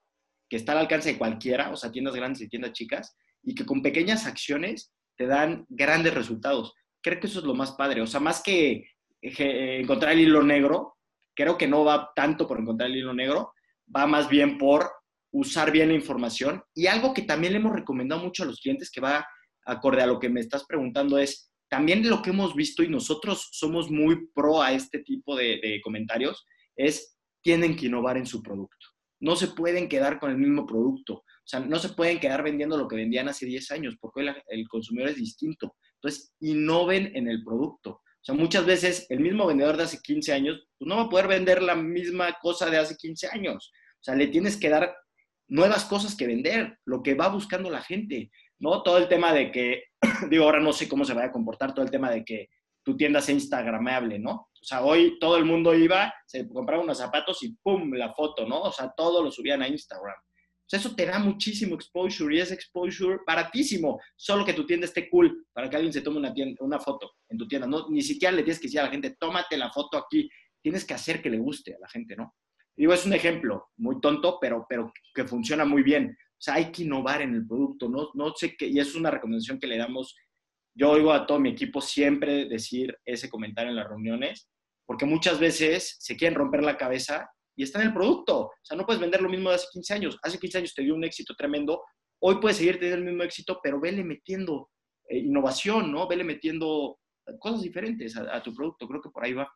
que 0.48 0.56
está 0.56 0.72
al 0.72 0.78
alcance 0.78 1.12
de 1.12 1.18
cualquiera, 1.18 1.70
o 1.70 1.76
sea, 1.76 1.92
tiendas 1.92 2.14
grandes 2.14 2.40
y 2.42 2.48
tiendas 2.48 2.72
chicas, 2.72 3.16
y 3.42 3.54
que 3.54 3.66
con 3.66 3.82
pequeñas 3.82 4.26
acciones 4.26 4.92
te 5.16 5.26
dan 5.26 5.66
grandes 5.68 6.14
resultados. 6.14 6.74
Creo 7.02 7.20
que 7.20 7.26
eso 7.26 7.40
es 7.40 7.44
lo 7.44 7.54
más 7.54 7.72
padre. 7.72 8.00
O 8.00 8.06
sea, 8.06 8.20
más 8.20 8.42
que 8.42 8.84
encontrar 9.20 10.12
el 10.12 10.20
hilo 10.20 10.42
negro, 10.42 10.96
creo 11.34 11.56
que 11.56 11.68
no 11.68 11.84
va 11.84 12.10
tanto 12.16 12.48
por 12.48 12.58
encontrar 12.58 12.90
el 12.90 12.96
hilo 12.96 13.14
negro, 13.14 13.52
va 13.94 14.06
más 14.06 14.28
bien 14.28 14.58
por 14.58 14.90
usar 15.32 15.70
bien 15.70 15.88
la 15.88 15.94
información. 15.94 16.62
Y 16.74 16.86
algo 16.86 17.12
que 17.12 17.22
también 17.22 17.52
le 17.52 17.58
hemos 17.58 17.74
recomendado 17.74 18.22
mucho 18.22 18.42
a 18.42 18.46
los 18.46 18.60
clientes, 18.60 18.90
que 18.90 19.00
va 19.00 19.26
acorde 19.66 20.02
a 20.02 20.06
lo 20.06 20.18
que 20.18 20.30
me 20.30 20.40
estás 20.40 20.64
preguntando, 20.66 21.18
es 21.18 21.47
también 21.68 22.08
lo 22.08 22.22
que 22.22 22.30
hemos 22.30 22.54
visto 22.54 22.82
y 22.82 22.88
nosotros 22.88 23.48
somos 23.52 23.90
muy 23.90 24.28
pro 24.34 24.62
a 24.62 24.72
este 24.72 25.00
tipo 25.00 25.36
de, 25.36 25.80
comentarios 25.82 26.46
es 26.76 27.16
tienen 27.42 27.76
que 27.76 27.86
innovar 27.86 28.16
en 28.16 28.26
su 28.26 28.42
producto. 28.42 28.86
No 29.20 29.36
se 29.36 29.48
pueden 29.48 29.88
quedar 29.88 30.18
con 30.18 30.30
el 30.30 30.38
mismo 30.38 30.66
producto. 30.66 31.14
O 31.14 31.50
sea, 31.50 31.60
no 31.60 31.78
se 31.78 31.90
pueden 31.90 32.20
quedar 32.20 32.42
vendiendo 32.42 32.76
lo 32.76 32.88
que 32.88 32.96
vendían 32.96 33.28
hace 33.28 33.46
10 33.46 33.70
años, 33.72 33.96
porque 34.00 34.20
hoy 34.20 34.34
el 34.48 34.68
consumidor 34.68 35.10
es 35.10 35.16
distinto. 35.16 35.74
Entonces, 35.94 36.32
innoven 36.40 37.10
en 37.16 37.28
el 37.28 37.42
producto. 37.42 37.90
O 37.90 38.24
sea, 38.24 38.34
muchas 38.34 38.66
veces 38.66 39.06
el 39.08 39.20
mismo 39.20 39.46
vendedor 39.46 39.76
de 39.76 39.84
hace 39.84 39.98
15 40.02 40.32
años 40.32 40.68
pues 40.78 40.88
no 40.88 40.96
va 40.96 41.02
a 41.02 41.08
poder 41.08 41.28
vender 41.28 41.62
la 41.62 41.74
misma 41.74 42.36
cosa 42.40 42.68
de 42.68 42.78
hace 42.78 42.96
15 42.96 43.28
años. 43.28 43.70
O 43.74 44.02
sea, 44.02 44.14
le 44.14 44.28
tienes 44.28 44.56
que 44.56 44.68
dar 44.68 44.94
nuevas 45.48 45.84
cosas 45.84 46.14
que 46.14 46.26
vender, 46.26 46.78
lo 46.84 47.02
que 47.02 47.14
va 47.14 47.28
buscando 47.28 47.70
la 47.70 47.82
gente. 47.82 48.30
¿No? 48.60 48.82
Todo 48.82 48.98
el 48.98 49.08
tema 49.08 49.32
de 49.32 49.50
que, 49.50 49.84
digo, 50.30 50.44
ahora 50.44 50.60
no 50.60 50.72
sé 50.72 50.88
cómo 50.88 51.04
se 51.04 51.14
vaya 51.14 51.28
a 51.28 51.32
comportar 51.32 51.74
todo 51.74 51.84
el 51.84 51.90
tema 51.90 52.10
de 52.10 52.24
que 52.24 52.48
tu 52.82 52.96
tienda 52.96 53.20
sea 53.20 53.34
instagramable, 53.34 54.18
¿no? 54.18 54.32
O 54.32 54.64
sea, 54.64 54.82
hoy 54.82 55.18
todo 55.18 55.36
el 55.36 55.44
mundo 55.44 55.74
iba, 55.74 56.12
se 56.26 56.48
compraba 56.48 56.82
unos 56.82 56.98
zapatos 56.98 57.42
y 57.42 57.54
¡pum! 57.62 57.92
la 57.92 58.12
foto, 58.14 58.46
¿no? 58.46 58.62
O 58.62 58.72
sea, 58.72 58.92
todo 58.96 59.22
lo 59.22 59.30
subían 59.30 59.62
a 59.62 59.68
Instagram. 59.68 60.16
O 60.16 60.70
sea, 60.70 60.80
eso 60.80 60.94
te 60.94 61.06
da 61.06 61.18
muchísimo 61.18 61.74
exposure 61.74 62.34
y 62.34 62.40
es 62.40 62.52
exposure 62.52 63.20
baratísimo. 63.26 63.98
Solo 64.16 64.44
que 64.44 64.52
tu 64.52 64.66
tienda 64.66 64.86
esté 64.86 65.08
cool 65.08 65.46
para 65.52 65.70
que 65.70 65.76
alguien 65.76 65.92
se 65.92 66.02
tome 66.02 66.18
una, 66.18 66.34
una 66.60 66.78
foto 66.78 67.12
en 67.28 67.38
tu 67.38 67.48
tienda. 67.48 67.66
No, 67.66 67.88
ni 67.88 68.02
siquiera 68.02 68.34
le 68.34 68.42
tienes 68.42 68.60
que 68.60 68.66
decir 68.66 68.80
a 68.80 68.84
la 68.84 68.90
gente, 68.90 69.16
tómate 69.18 69.56
la 69.56 69.70
foto 69.70 69.96
aquí. 69.96 70.28
Tienes 70.60 70.84
que 70.84 70.92
hacer 70.92 71.22
que 71.22 71.30
le 71.30 71.38
guste 71.38 71.74
a 71.74 71.78
la 71.78 71.88
gente, 71.88 72.16
¿no? 72.16 72.34
Digo, 72.76 72.92
es 72.92 73.06
un 73.06 73.14
ejemplo 73.14 73.70
muy 73.78 73.98
tonto, 74.00 74.38
pero, 74.40 74.66
pero 74.68 74.92
que 75.14 75.24
funciona 75.24 75.64
muy 75.64 75.82
bien. 75.82 76.16
O 76.38 76.40
sea, 76.40 76.54
hay 76.54 76.70
que 76.70 76.84
innovar 76.84 77.22
en 77.22 77.34
el 77.34 77.46
producto, 77.46 77.88
no, 77.88 78.10
no 78.14 78.32
sé 78.34 78.56
qué, 78.56 78.66
y 78.66 78.78
es 78.78 78.94
una 78.94 79.10
recomendación 79.10 79.58
que 79.58 79.66
le 79.66 79.76
damos. 79.76 80.14
Yo 80.74 80.90
oigo 80.90 81.12
a 81.12 81.26
todo 81.26 81.40
mi 81.40 81.50
equipo 81.50 81.80
siempre 81.80 82.46
decir 82.46 82.96
ese 83.04 83.28
comentario 83.28 83.70
en 83.70 83.76
las 83.76 83.88
reuniones 83.88 84.48
porque 84.88 85.04
muchas 85.04 85.38
veces 85.38 85.96
se 86.00 86.16
quieren 86.16 86.34
romper 86.34 86.62
la 86.62 86.78
cabeza 86.78 87.30
y 87.54 87.62
está 87.62 87.78
en 87.78 87.88
el 87.88 87.92
producto. 87.92 88.46
O 88.46 88.52
sea, 88.62 88.74
no 88.74 88.86
puedes 88.86 89.00
vender 89.00 89.20
lo 89.20 89.28
mismo 89.28 89.50
de 89.50 89.56
hace 89.56 89.66
15 89.70 89.94
años. 89.94 90.18
Hace 90.22 90.38
15 90.38 90.58
años 90.58 90.74
te 90.74 90.82
dio 90.82 90.94
un 90.94 91.04
éxito 91.04 91.34
tremendo, 91.36 91.84
hoy 92.22 92.36
puedes 92.40 92.56
seguir 92.56 92.78
teniendo 92.78 92.96
el 92.96 93.04
mismo 93.04 93.22
éxito, 93.22 93.60
pero 93.62 93.78
vele 93.78 94.02
metiendo 94.02 94.70
eh, 95.10 95.18
innovación, 95.18 95.92
¿no? 95.92 96.08
Vele 96.08 96.24
metiendo 96.24 96.98
cosas 97.38 97.60
diferentes 97.60 98.16
a, 98.16 98.42
tu 98.42 98.54
producto. 98.54 98.88
Creo 98.88 99.02
que 99.02 99.10
por 99.10 99.26
ahí 99.26 99.34
va. 99.34 99.46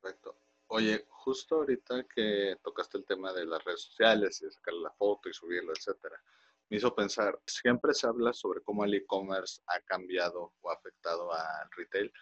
Perfecto. 0.00 0.34
Oye, 0.76 1.06
justo 1.08 1.54
ahorita 1.54 2.02
que 2.12 2.56
tocaste 2.60 2.98
el 2.98 3.04
tema 3.04 3.32
de 3.32 3.46
las 3.46 3.62
redes 3.62 3.82
sociales 3.82 4.42
y 4.42 4.50
sacar 4.50 4.74
la 4.74 4.90
foto 4.90 5.28
y 5.28 5.32
subirla, 5.32 5.72
etcétera, 5.72 6.20
me 6.68 6.78
hizo 6.78 6.92
pensar, 6.92 7.40
siempre 7.46 7.94
se 7.94 8.08
habla 8.08 8.32
sobre 8.32 8.60
cómo 8.60 8.84
el 8.84 8.92
e-commerce 8.92 9.62
ha 9.68 9.78
cambiado 9.82 10.52
o 10.60 10.70
afectado 10.72 11.32
al 11.32 11.70
retail, 11.76 12.12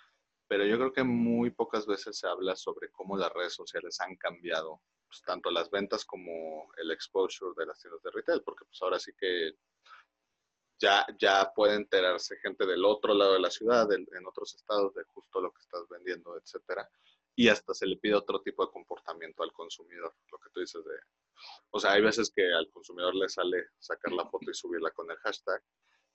pero 0.47 0.67
yo 0.67 0.77
creo 0.77 0.93
que 0.93 1.03
muy 1.03 1.49
pocas 1.49 1.87
veces 1.87 2.19
se 2.19 2.27
habla 2.27 2.55
sobre 2.55 2.91
cómo 2.91 3.17
las 3.17 3.33
redes 3.33 3.55
sociales 3.55 3.99
han 4.03 4.17
cambiado 4.17 4.83
pues, 5.09 5.23
tanto 5.23 5.51
las 5.51 5.71
ventas 5.71 6.05
como 6.05 6.71
el 6.77 6.91
exposure 6.91 7.55
de 7.57 7.65
las 7.65 7.81
tiendas 7.81 8.03
de 8.03 8.11
retail, 8.11 8.43
porque 8.43 8.67
pues 8.67 8.83
ahora 8.83 8.99
sí 8.99 9.13
que 9.19 9.53
ya, 10.79 11.07
ya 11.19 11.51
puede 11.55 11.77
enterarse 11.77 12.37
gente 12.37 12.67
del 12.67 12.85
otro 12.85 13.15
lado 13.15 13.33
de 13.33 13.41
la 13.41 13.51
ciudad, 13.51 13.91
en 13.93 14.27
otros 14.27 14.55
estados, 14.55 14.93
de 14.93 15.05
justo 15.05 15.41
lo 15.41 15.51
que 15.53 15.63
estás 15.63 15.89
vendiendo, 15.89 16.37
etcétera. 16.37 16.87
Y 17.35 17.49
hasta 17.49 17.75
se 17.75 17.87
le 17.87 17.97
pide 17.97 18.15
otro 18.15 18.43
tipo 18.43 18.65
de 18.65 18.73
comportamiento 18.73 19.43
al 19.43 19.53
consumidor, 19.53 20.15
lo 20.31 20.39
que 20.39 20.51
tú 20.51 20.61
dices 20.61 20.85
de... 20.85 20.95
O 21.71 21.81
sea, 21.81 21.93
hay 21.93 22.03
veces 22.03 22.31
que 22.35 22.53
al 22.53 22.71
consumidor 22.71 23.15
le 23.15 23.29
sale 23.29 23.69
sacar 23.79 24.13
la 24.13 24.29
foto 24.29 24.51
y 24.51 24.55
subirla 24.55 24.91
con 24.91 25.11
el 25.11 25.17
hashtag, 25.19 25.63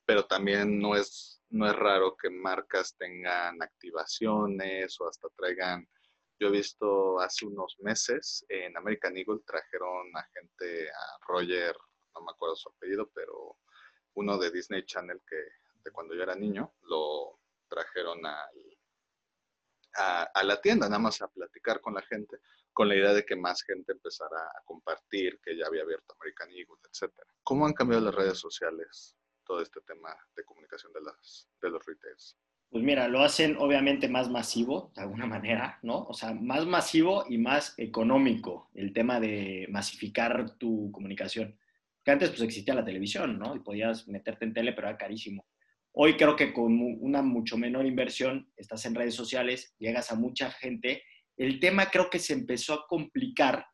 pero 0.05 0.25
también 0.25 0.79
no 0.79 0.95
es, 0.95 1.41
no 1.49 1.67
es 1.67 1.75
raro 1.75 2.15
que 2.15 2.29
marcas 2.29 2.95
tengan 2.97 3.61
activaciones 3.61 4.99
o 5.01 5.07
hasta 5.07 5.27
traigan, 5.35 5.87
yo 6.39 6.47
he 6.47 6.51
visto 6.51 7.19
hace 7.19 7.45
unos 7.45 7.75
meses 7.79 8.45
en 8.47 8.77
American 8.77 9.17
Eagle 9.17 9.39
trajeron 9.45 10.15
a 10.15 10.23
gente, 10.33 10.89
a 10.89 11.17
Roger, 11.27 11.75
no 12.13 12.21
me 12.21 12.31
acuerdo 12.31 12.55
su 12.55 12.69
apellido, 12.69 13.09
pero 13.13 13.57
uno 14.13 14.37
de 14.37 14.51
Disney 14.51 14.85
Channel 14.85 15.19
que 15.27 15.35
de 15.83 15.91
cuando 15.91 16.13
yo 16.13 16.23
era 16.23 16.35
niño, 16.35 16.75
lo 16.83 17.39
trajeron 17.67 18.19
a, 19.97 20.23
a, 20.33 20.43
la 20.43 20.61
tienda, 20.61 20.87
nada 20.87 20.99
más 20.99 21.21
a 21.21 21.27
platicar 21.27 21.81
con 21.81 21.93
la 21.93 22.01
gente, 22.01 22.37
con 22.71 22.87
la 22.87 22.95
idea 22.95 23.13
de 23.13 23.25
que 23.25 23.35
más 23.35 23.63
gente 23.63 23.91
empezara 23.91 24.39
a 24.55 24.61
compartir 24.63 25.39
que 25.41 25.57
ya 25.57 25.65
había 25.65 25.81
abierto 25.81 26.15
American 26.19 26.49
Eagle, 26.51 26.77
etc. 26.85 27.11
¿Cómo 27.43 27.65
han 27.65 27.73
cambiado 27.73 28.05
las 28.05 28.15
redes 28.15 28.37
sociales 28.37 29.15
todo 29.43 29.61
este 29.61 29.81
tema 29.81 30.15
de 30.35 30.43
comunicación 30.43 30.93
de, 30.93 31.01
las, 31.01 31.49
de 31.61 31.69
los 31.69 31.85
retails? 31.85 32.37
Pues 32.69 32.83
mira, 32.83 33.07
lo 33.07 33.21
hacen 33.21 33.55
obviamente 33.57 34.09
más 34.09 34.29
masivo, 34.29 34.91
de 34.93 35.01
alguna 35.01 35.25
manera, 35.25 35.79
¿no? 35.83 36.03
O 36.03 36.13
sea, 36.13 36.33
más 36.33 36.65
masivo 36.65 37.25
y 37.29 37.37
más 37.37 37.73
económico 37.77 38.69
el 38.73 38.91
tema 38.91 39.19
de 39.19 39.67
masificar 39.69 40.57
tu 40.57 40.91
comunicación. 40.91 41.57
Que 42.03 42.11
antes 42.11 42.29
pues 42.29 42.41
existía 42.41 42.73
la 42.73 42.83
televisión, 42.83 43.39
¿no? 43.39 43.55
Y 43.55 43.59
podías 43.59 44.07
meterte 44.07 44.45
en 44.45 44.53
tele, 44.53 44.73
pero 44.73 44.89
era 44.89 44.97
carísimo. 44.97 45.45
Hoy 45.99 46.15
creo 46.15 46.35
que 46.35 46.53
con 46.53 46.79
una 47.01 47.23
mucho 47.23 47.57
menor 47.57 47.87
inversión, 47.87 48.51
estás 48.55 48.85
en 48.85 48.93
redes 48.93 49.15
sociales, 49.15 49.73
llegas 49.79 50.11
a 50.11 50.15
mucha 50.15 50.51
gente. 50.51 51.01
El 51.35 51.59
tema 51.59 51.87
creo 51.87 52.07
que 52.11 52.19
se 52.19 52.33
empezó 52.33 52.75
a 52.75 52.85
complicar 52.87 53.65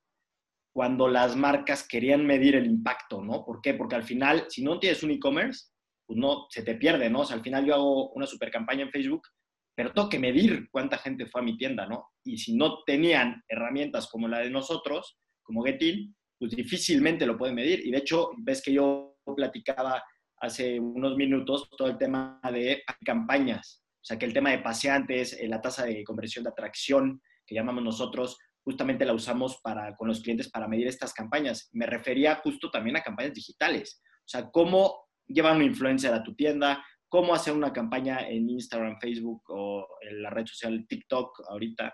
cuando 0.74 1.10
las 1.10 1.36
marcas 1.36 1.86
querían 1.86 2.26
medir 2.26 2.56
el 2.56 2.66
impacto, 2.66 3.22
¿no? 3.22 3.44
¿Por 3.44 3.60
qué? 3.60 3.74
Porque 3.74 3.96
al 3.96 4.06
final, 4.06 4.46
si 4.48 4.64
no 4.64 4.80
tienes 4.80 5.04
un 5.04 5.12
e-commerce, 5.12 5.72
pues 6.06 6.18
no, 6.18 6.46
se 6.50 6.64
te 6.64 6.76
pierde, 6.76 7.10
¿no? 7.10 7.20
O 7.20 7.26
sea, 7.26 7.36
al 7.36 7.44
final 7.44 7.66
yo 7.66 7.74
hago 7.76 8.12
una 8.14 8.26
super 8.26 8.50
campaña 8.50 8.84
en 8.84 8.92
Facebook, 8.92 9.28
pero 9.76 9.92
tengo 9.92 10.08
que 10.08 10.20
medir 10.20 10.70
cuánta 10.72 11.00
gente 11.00 11.26
fue 11.26 11.42
a 11.42 11.44
mi 11.44 11.58
tienda, 11.58 11.86
¿no? 11.88 12.12
Y 12.24 12.38
si 12.38 12.56
no 12.56 12.84
tenían 12.86 13.44
herramientas 13.50 14.08
como 14.08 14.30
la 14.30 14.40
de 14.40 14.50
nosotros, 14.50 15.20
como 15.44 15.62
Getin, 15.62 16.16
pues 16.40 16.56
difícilmente 16.56 17.26
lo 17.26 17.38
pueden 17.38 17.56
medir. 17.56 17.86
Y 17.86 17.92
de 17.92 17.98
hecho, 17.98 18.30
ves 18.38 18.62
que 18.64 18.72
yo 18.72 19.18
platicaba 19.36 20.02
hace 20.44 20.78
unos 20.78 21.16
minutos 21.16 21.70
todo 21.78 21.88
el 21.88 21.98
tema 21.98 22.40
de 22.52 22.84
campañas, 23.06 23.82
o 24.04 24.06
sea, 24.06 24.20
que 24.20 24.26
el 24.26 24.34
tema 24.34 24.52
de 24.52 24.60
paseantes, 24.60 25.32
eh, 25.40 25.48
la 25.48 25.62
tasa 25.62 25.86
de 25.86 26.04
conversión 26.04 26.44
de 26.44 26.50
atracción 26.50 27.22
que 27.48 27.56
llamamos 27.56 27.84
nosotros, 27.84 28.38
justamente 28.62 29.06
la 29.06 29.14
usamos 29.14 29.62
para, 29.64 29.96
con 29.96 30.10
los 30.10 30.22
clientes 30.22 30.50
para 30.50 30.68
medir 30.68 30.88
estas 30.88 31.14
campañas. 31.14 31.70
Me 31.72 31.86
refería 31.86 32.36
justo 32.36 32.70
también 32.70 32.98
a 32.98 33.02
campañas 33.04 33.34
digitales. 33.34 34.02
O 34.20 34.28
sea, 34.28 34.52
cómo 34.52 35.06
llevar 35.26 35.56
una 35.56 35.64
influencer 35.64 36.14
a 36.14 36.24
tu 36.24 36.36
tienda, 36.36 36.84
cómo 37.08 37.34
hacer 37.34 37.54
una 37.54 37.72
campaña 37.72 38.28
en 38.28 38.50
Instagram, 38.50 39.00
Facebook 39.00 39.44
o 39.48 39.88
en 40.02 40.22
la 40.22 40.30
red 40.30 40.46
social 40.46 40.86
TikTok 40.86 41.42
ahorita. 41.48 41.94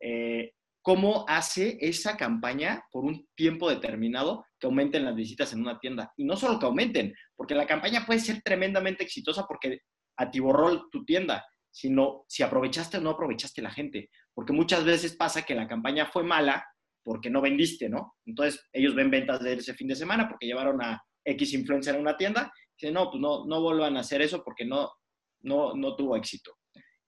Eh, 0.00 0.52
cómo 0.82 1.24
hace 1.28 1.78
esa 1.80 2.16
campaña 2.16 2.84
por 2.90 3.04
un 3.04 3.26
tiempo 3.34 3.68
determinado 3.68 4.44
que 4.58 4.66
aumenten 4.66 5.04
las 5.04 5.14
visitas 5.14 5.52
en 5.52 5.60
una 5.60 5.78
tienda. 5.78 6.12
Y 6.16 6.24
no 6.24 6.36
solo 6.36 6.58
que 6.58 6.66
aumenten, 6.66 7.14
porque 7.40 7.54
la 7.54 7.66
campaña 7.66 8.04
puede 8.04 8.20
ser 8.20 8.42
tremendamente 8.42 9.02
exitosa 9.02 9.46
porque 9.48 9.78
atiborró 10.18 10.90
tu 10.90 11.06
tienda, 11.06 11.42
sino 11.70 12.26
si 12.28 12.42
aprovechaste 12.42 12.98
o 12.98 13.00
no 13.00 13.08
aprovechaste 13.08 13.62
la 13.62 13.70
gente. 13.70 14.10
Porque 14.34 14.52
muchas 14.52 14.84
veces 14.84 15.16
pasa 15.16 15.40
que 15.40 15.54
la 15.54 15.66
campaña 15.66 16.04
fue 16.04 16.22
mala 16.22 16.62
porque 17.02 17.30
no 17.30 17.40
vendiste, 17.40 17.88
¿no? 17.88 18.12
Entonces 18.26 18.68
ellos 18.74 18.94
ven 18.94 19.10
ventas 19.10 19.40
de 19.40 19.54
ese 19.54 19.72
fin 19.72 19.88
de 19.88 19.96
semana 19.96 20.28
porque 20.28 20.44
llevaron 20.44 20.82
a 20.82 21.02
X 21.24 21.54
influencer 21.54 21.94
en 21.94 22.02
una 22.02 22.18
tienda. 22.18 22.52
Y 22.76 22.84
dicen, 22.84 22.92
no, 22.92 23.10
pues 23.10 23.22
no, 23.22 23.46
no 23.46 23.62
vuelvan 23.62 23.96
a 23.96 24.00
hacer 24.00 24.20
eso 24.20 24.44
porque 24.44 24.66
no, 24.66 24.92
no, 25.40 25.74
no 25.74 25.96
tuvo 25.96 26.16
éxito. 26.16 26.58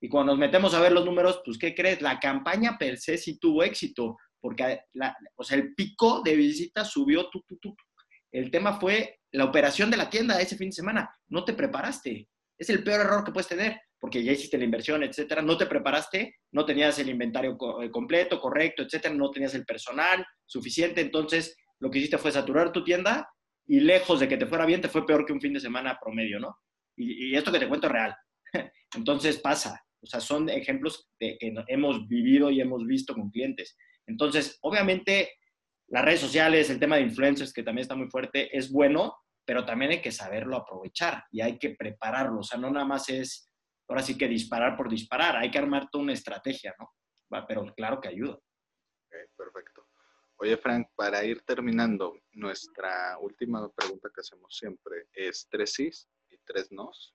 Y 0.01 0.09
cuando 0.09 0.33
nos 0.33 0.41
metemos 0.41 0.73
a 0.73 0.81
ver 0.81 0.93
los 0.93 1.05
números, 1.05 1.43
pues, 1.45 1.59
¿qué 1.59 1.75
crees? 1.75 2.01
La 2.01 2.19
campaña 2.19 2.79
per 2.79 2.97
se 2.97 3.19
sí 3.19 3.39
tuvo 3.39 3.65
éxito, 3.65 4.17
porque 4.41 4.81
la, 4.95 5.15
o 5.37 5.45
sea, 5.45 5.59
el 5.59 5.75
pico 5.75 6.23
de 6.23 6.37
visitas 6.37 6.91
subió. 6.91 7.29
Tu, 7.29 7.43
tu, 7.43 7.59
tu. 7.59 7.77
El 8.33 8.51
tema 8.51 8.81
fue 8.81 9.19
la 9.33 9.45
operación 9.45 9.91
de 9.91 9.97
la 9.97 10.11
tienda 10.11 10.41
ese 10.41 10.57
fin 10.57 10.69
de 10.69 10.77
semana. 10.77 11.11
No 11.29 11.45
te 11.45 11.53
preparaste. 11.53 12.29
Es 12.59 12.71
el 12.71 12.85
peor 12.85 13.01
error 13.01 13.25
que 13.25 13.33
puedes 13.33 13.49
tener 13.49 13.81
porque 14.03 14.25
ya 14.25 14.33
hiciste 14.33 14.59
la 14.59 14.65
inversión, 14.65 15.05
etcétera, 15.05 15.43
no 15.43 15.57
te 15.57 15.67
preparaste, 15.67 16.35
no 16.51 16.65
tenías 16.65 16.99
el 16.99 17.09
inventario 17.09 17.57
eh, 17.81 17.89
completo, 17.89 18.41
correcto, 18.41 18.83
etcétera, 18.83 19.15
no 19.15 19.31
tenías 19.31 19.55
el 19.55 19.65
personal 19.65 20.27
suficiente, 20.45 21.01
entonces 21.01 21.57
lo 21.79 21.89
que 21.89 22.01
hiciste 22.01 22.19
fue 22.19 22.33
saturar 22.33 22.73
tu 22.73 22.83
tienda 22.83 23.31
y 23.65 23.79
lejos 23.79 24.19
de 24.19 24.27
que 24.27 24.37
te 24.37 24.47
fuera 24.47 24.67
bien, 24.67 24.81
te 24.81 24.89
fue 24.89 25.07
peor 25.07 25.25
que 25.25 25.33
un 25.33 25.41
fin 25.41 25.53
de 25.53 25.61
semana 25.61 25.97
promedio, 26.03 26.41
¿no? 26.41 26.59
Y, 26.97 27.37
esto 27.37 27.53
que 27.53 27.61
te 27.61 27.69
cuento 27.69 27.87
es 27.87 27.93
real. 27.93 28.17
Entonces 28.97 29.39
pasa, 29.39 29.81
o 30.01 30.07
sea, 30.07 30.19
son 30.19 30.49
ejemplos 30.49 31.09
de, 31.21 31.39
que 31.39 31.55
hemos 31.69 32.09
vivido 32.09 32.51
y 32.51 32.61
hemos 32.61 32.85
visto 32.85 33.15
con 33.15 33.31
clientes. 33.31 33.77
Entonces, 34.09 34.59
obviamente, 34.63 35.31
las 35.87 36.05
redes 36.05 36.21
sociales, 36.21 36.71
el 36.71 36.81
tema 36.81 36.97
de 36.97 37.03
influencers, 37.03 37.53
que 37.53 37.63
también 37.63 37.83
está 37.83 37.95
muy 37.95 38.11
fuerte, 38.11 38.57
es 38.57 38.73
bueno, 38.73 39.15
pero 39.45 39.65
también 39.65 39.93
hay 39.93 40.01
que 40.01 40.13
saberlo 40.13 40.57
aprovechar 40.57 41.25
y 41.31 41.41
hay 41.41 41.59
que 41.59 41.71
prepararlo. 41.71 42.41
O 42.41 42.43
sea, 42.43 42.59
no 42.59 42.71
nada 42.71 42.87
más 42.87 43.09
es 43.09 43.53
ahora 43.89 44.03
sí 44.03 44.17
que 44.17 44.29
disparar 44.29 44.77
por 44.77 44.89
disparar, 44.89 45.37
hay 45.37 45.51
que 45.51 45.59
armar 45.59 45.89
toda 45.91 46.05
una 46.05 46.13
estrategia, 46.13 46.75
¿no? 46.79 46.91
pero 47.47 47.65
claro 47.75 48.01
que 48.01 48.09
ayuda. 48.09 48.39
perfecto. 49.37 49.87
Oye, 50.37 50.57
Frank, 50.57 50.89
para 50.95 51.25
ir 51.25 51.43
terminando, 51.43 52.15
nuestra 52.33 53.17
última 53.21 53.71
pregunta 53.71 54.11
que 54.15 54.21
hacemos 54.21 54.57
siempre 54.57 55.09
es 55.13 55.47
tres 55.49 55.73
sís 55.75 56.09
y 56.31 56.37
tres 56.39 56.73
nos 56.73 57.15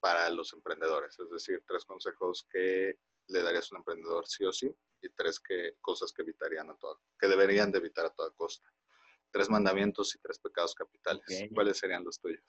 para 0.00 0.28
los 0.30 0.52
emprendedores, 0.52 1.18
es 1.18 1.30
decir, 1.30 1.62
tres 1.66 1.84
consejos 1.84 2.46
que 2.50 2.98
le 3.28 3.42
darías 3.42 3.70
a 3.70 3.74
un 3.74 3.80
emprendedor 3.80 4.26
sí 4.26 4.44
o 4.44 4.52
sí 4.52 4.74
y 5.00 5.08
tres 5.10 5.40
que, 5.40 5.76
cosas 5.80 6.12
que 6.12 6.22
evitarían 6.22 6.70
a 6.70 6.76
toda, 6.76 6.98
que 7.18 7.28
deberían 7.28 7.72
de 7.72 7.78
evitar 7.78 8.06
a 8.06 8.10
toda 8.10 8.30
costa. 8.32 8.68
Tres 9.32 9.48
mandamientos 9.50 10.14
y 10.14 10.18
tres 10.20 10.38
pecados 10.38 10.74
capitales. 10.74 11.24
¿Cuáles 11.54 11.78
serían 11.78 12.04
los 12.04 12.20
tuyos? 12.20 12.42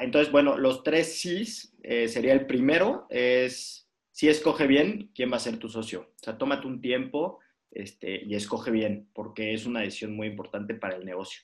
entonces, 0.00 0.32
bueno, 0.32 0.58
los 0.58 0.82
tres 0.82 1.20
sís 1.20 1.72
eh, 1.84 2.08
sería 2.08 2.32
el 2.32 2.46
primero, 2.46 3.06
es 3.10 3.88
si 4.10 4.28
escoge 4.28 4.66
bien 4.66 5.12
quién 5.14 5.30
va 5.30 5.36
a 5.36 5.40
ser 5.40 5.58
tu 5.58 5.68
socio. 5.68 6.00
O 6.00 6.24
sea, 6.24 6.36
tómate 6.36 6.66
un 6.66 6.80
tiempo 6.80 7.38
este, 7.70 8.24
y 8.24 8.34
escoge 8.34 8.72
bien, 8.72 9.08
porque 9.14 9.54
es 9.54 9.66
una 9.66 9.80
decisión 9.80 10.16
muy 10.16 10.26
importante 10.26 10.74
para 10.74 10.96
el 10.96 11.04
negocio. 11.04 11.42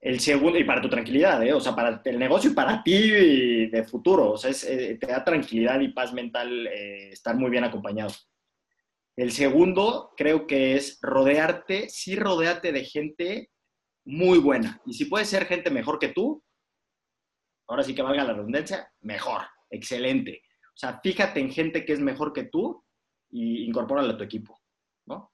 El 0.00 0.20
segundo, 0.20 0.58
y 0.58 0.64
para 0.64 0.82
tu 0.82 0.88
tranquilidad, 0.90 1.42
¿eh? 1.42 1.54
o 1.54 1.60
sea, 1.60 1.74
para 1.74 2.02
el 2.04 2.18
negocio 2.18 2.50
y 2.50 2.54
para 2.54 2.82
ti 2.82 3.66
de 3.68 3.84
futuro, 3.84 4.32
o 4.32 4.36
sea, 4.36 4.50
eh, 4.68 4.98
te 5.00 5.06
da 5.06 5.24
tranquilidad 5.24 5.80
y 5.80 5.88
paz 5.88 6.12
mental 6.12 6.66
eh, 6.66 7.08
estar 7.08 7.34
muy 7.34 7.50
bien 7.50 7.64
acompañado. 7.64 8.12
El 9.16 9.32
segundo, 9.32 10.12
creo 10.16 10.46
que 10.46 10.74
es 10.74 10.98
rodearte, 11.00 11.88
sí 11.88 12.16
rodearte 12.16 12.72
de 12.72 12.84
gente 12.84 13.50
muy 14.04 14.38
buena. 14.38 14.80
Y 14.86 14.94
si 14.94 15.04
puede 15.04 15.24
ser 15.24 15.46
gente 15.46 15.70
mejor 15.70 15.98
que 15.98 16.08
tú, 16.08 16.42
ahora 17.68 17.82
sí 17.82 17.94
que 17.94 18.02
valga 18.02 18.24
la 18.24 18.34
redundancia, 18.34 18.92
mejor, 19.00 19.42
excelente. 19.70 20.42
O 20.74 20.76
sea, 20.76 21.00
fíjate 21.02 21.40
en 21.40 21.52
gente 21.52 21.84
que 21.84 21.92
es 21.92 22.00
mejor 22.00 22.32
que 22.32 22.44
tú 22.44 22.84
y 23.30 23.64
incorpórala 23.64 24.14
a 24.14 24.16
tu 24.16 24.24
equipo, 24.24 24.60
¿no? 25.06 25.32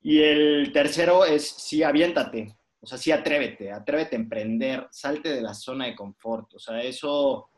Y 0.00 0.22
el 0.22 0.72
tercero 0.72 1.24
es 1.24 1.48
sí, 1.48 1.82
aviéntate, 1.82 2.56
o 2.80 2.86
sea, 2.86 2.96
sí, 2.96 3.10
atrévete, 3.10 3.72
atrévete 3.72 4.14
a 4.14 4.20
emprender, 4.20 4.86
salte 4.92 5.30
de 5.30 5.42
la 5.42 5.54
zona 5.54 5.86
de 5.86 5.96
confort, 5.96 6.54
o 6.54 6.58
sea, 6.60 6.80
eso 6.80 7.50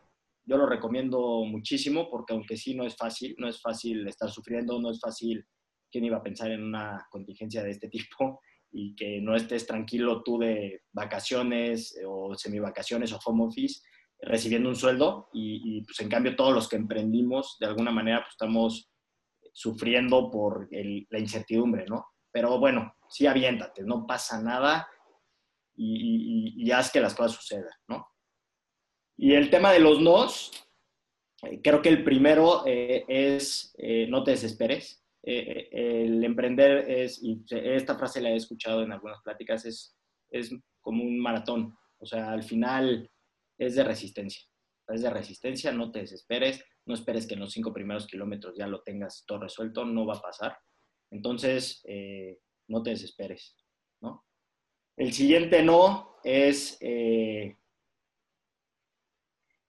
yo 0.51 0.57
lo 0.57 0.67
recomiendo 0.67 1.45
muchísimo 1.45 2.11
porque 2.11 2.33
aunque 2.33 2.57
sí 2.57 2.75
no 2.75 2.85
es 2.85 2.97
fácil, 2.97 3.37
no 3.39 3.49
es 3.49 3.63
fácil 3.63 4.09
estar 4.09 4.29
sufriendo, 4.29 4.81
no 4.81 4.91
es 4.91 4.99
fácil, 4.99 5.47
¿quién 5.89 6.05
iba 6.05 6.17
a 6.17 6.23
pensar 6.25 6.51
en 6.51 6.65
una 6.65 7.07
contingencia 7.09 7.63
de 7.63 7.71
este 7.71 7.89
tipo? 7.89 8.41
Y 8.73 8.95
que 8.95 9.21
no 9.21 9.35
estés 9.35 9.67
tranquilo 9.67 10.23
tú 10.23 10.39
de 10.39 10.83
vacaciones 10.93 11.97
eh, 11.97 12.05
o 12.07 12.37
semivacaciones 12.37 13.13
o 13.13 13.19
home 13.25 13.47
office 13.47 13.81
recibiendo 14.21 14.69
un 14.69 14.77
sueldo 14.77 15.29
y, 15.33 15.83
pues 15.83 15.99
en 15.99 16.09
cambio 16.09 16.37
todos 16.37 16.55
los 16.55 16.69
que 16.69 16.77
emprendimos 16.77 17.57
de 17.59 17.67
alguna 17.67 17.91
manera 17.91 18.21
pues 18.21 18.31
estamos 18.31 18.89
sufriendo 19.53 20.31
por 20.31 20.69
la 20.71 21.19
incertidumbre, 21.19 21.85
¿no? 21.87 22.07
Pero 22.31 22.61
bueno, 22.61 22.95
sí 23.09 23.27
aviéntate, 23.27 23.83
no 23.83 24.07
pasa 24.07 24.41
nada 24.41 24.87
y, 25.75 26.71
haz 26.71 26.93
que 26.93 27.01
las 27.01 27.15
cosas 27.15 27.33
sucedan, 27.33 27.75
¿no? 27.89 28.07
Y 29.23 29.35
el 29.35 29.51
tema 29.51 29.71
de 29.71 29.81
los 29.81 30.01
nos, 30.01 30.51
eh, 31.43 31.61
creo 31.63 31.83
que 31.83 31.91
el 31.91 32.03
primero 32.03 32.65
eh, 32.67 33.05
es 33.07 33.75
eh, 33.77 34.07
no 34.09 34.25
te 34.25 34.31
desesperes. 34.31 35.05
el 35.23 36.25
emprender 36.25 36.91
es, 36.91 37.23
y 37.23 37.45
esta 37.51 37.99
frase 37.99 38.23
la 38.23 38.31
he 38.31 38.37
escuchado 38.37 38.83
en 38.83 38.93
algunas 38.93 39.21
pláticas, 39.21 39.67
es, 39.67 39.95
es 40.31 40.51
como 40.81 41.05
un 41.05 41.21
maratón. 41.21 41.77
O 41.99 42.07
sea, 42.07 42.33
al 42.33 42.43
final 42.43 43.11
es 43.59 43.75
de 43.75 43.85
resistencia. 43.85 44.43
Es 44.89 45.03
de 45.03 45.11
resistencia, 45.11 45.71
no 45.71 45.93
te 45.93 45.99
desesperes, 45.99 46.65
no 46.87 46.95
esperes 46.95 47.27
que 47.27 47.35
en 47.35 47.41
los 47.41 47.53
cinco 47.53 47.75
primeros 47.75 48.07
kilómetros 48.07 48.57
ya 48.57 48.67
lo 48.67 48.81
tengas 48.81 49.25
todo 49.27 49.41
resuelto, 49.41 49.85
no 49.85 50.07
va 50.07 50.17
a 50.17 50.23
pasar. 50.23 50.57
Entonces, 51.11 51.85
no 52.69 52.83
te 52.83 52.91
desesperes, 52.91 53.55
¿no? 54.01 54.25
El 54.97 55.13
siguiente 55.13 55.63
no 55.63 56.17
es, 56.25 56.79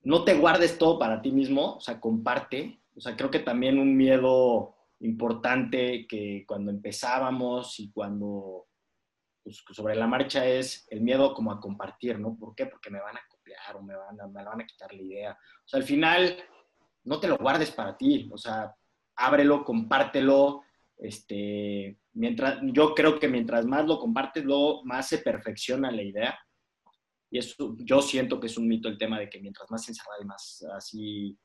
no 0.04 0.24
te 0.24 0.36
guardes 0.36 0.78
todo 0.78 0.98
para 0.98 1.22
ti 1.22 1.32
mismo, 1.32 1.76
o 1.76 1.82
sea, 1.82 2.00
comparte. 2.00 2.80
O 2.96 3.02
sea, 3.02 3.16
creo 3.16 3.32
que 3.32 3.40
también 3.40 3.80
un 3.80 3.96
miedo 3.96 4.76
importante 5.00 6.06
que 6.08 6.44
cuando 6.48 6.72
empezábamos 6.72 7.80
y 7.80 7.92
cuando 7.92 8.68
pues, 9.44 9.64
sobre 9.72 9.96
la 9.96 10.08
marcha 10.08 10.46
es 10.46 10.86
el 10.90 11.02
miedo 11.02 11.34
como 11.34 11.52
a 11.52 11.60
compartir, 11.60 12.20
¿no? 12.20 12.38
¿Por 12.38 12.56
qué? 12.56 12.68
Porque 12.68 12.90
me 12.90 13.00
van 13.00 13.18
a 13.18 13.22
copiar 13.28 13.76
o 13.76 13.82
me 13.82 13.96
van 13.96 14.20
a, 14.22 14.28
me 14.28 14.44
van 14.44 14.62
a 14.62 14.66
quitar 14.66 14.94
la 14.94 15.02
idea. 15.02 15.32
O 15.32 15.68
sea, 15.68 15.80
al 15.80 15.86
final, 15.86 16.38
no 17.04 17.20
te 17.20 17.28
lo 17.28 17.38
guardes 17.38 17.72
para 17.72 17.98
ti, 17.98 18.30
o 18.32 18.38
sea, 18.38 18.76
ábrelo, 19.16 19.64
compártelo, 19.64 20.62
este, 20.98 21.98
mientras, 22.14 22.60
yo 22.62 22.94
creo 22.94 23.20
que 23.20 23.28
mientras 23.28 23.66
más 23.66 23.86
lo 23.86 24.00
compartes, 24.00 24.44
luego 24.44 24.84
más 24.86 25.08
se 25.08 25.20
perfecciona 25.20 25.92
la 25.92 26.04
idea. 26.04 26.40
Y 27.32 27.40
eso, 27.40 27.76
yo 27.80 28.02
siento 28.02 28.40
que 28.40 28.48
es 28.48 28.58
un 28.58 28.68
mito 28.68 28.90
el 28.90 28.98
tema 28.98 29.18
de 29.18 29.30
que 29.30 29.40
mientras 29.40 29.72
más 29.72 29.88
encerrado 29.88 30.22
y 30.22 30.26
más 30.26 30.66
así 30.76 31.40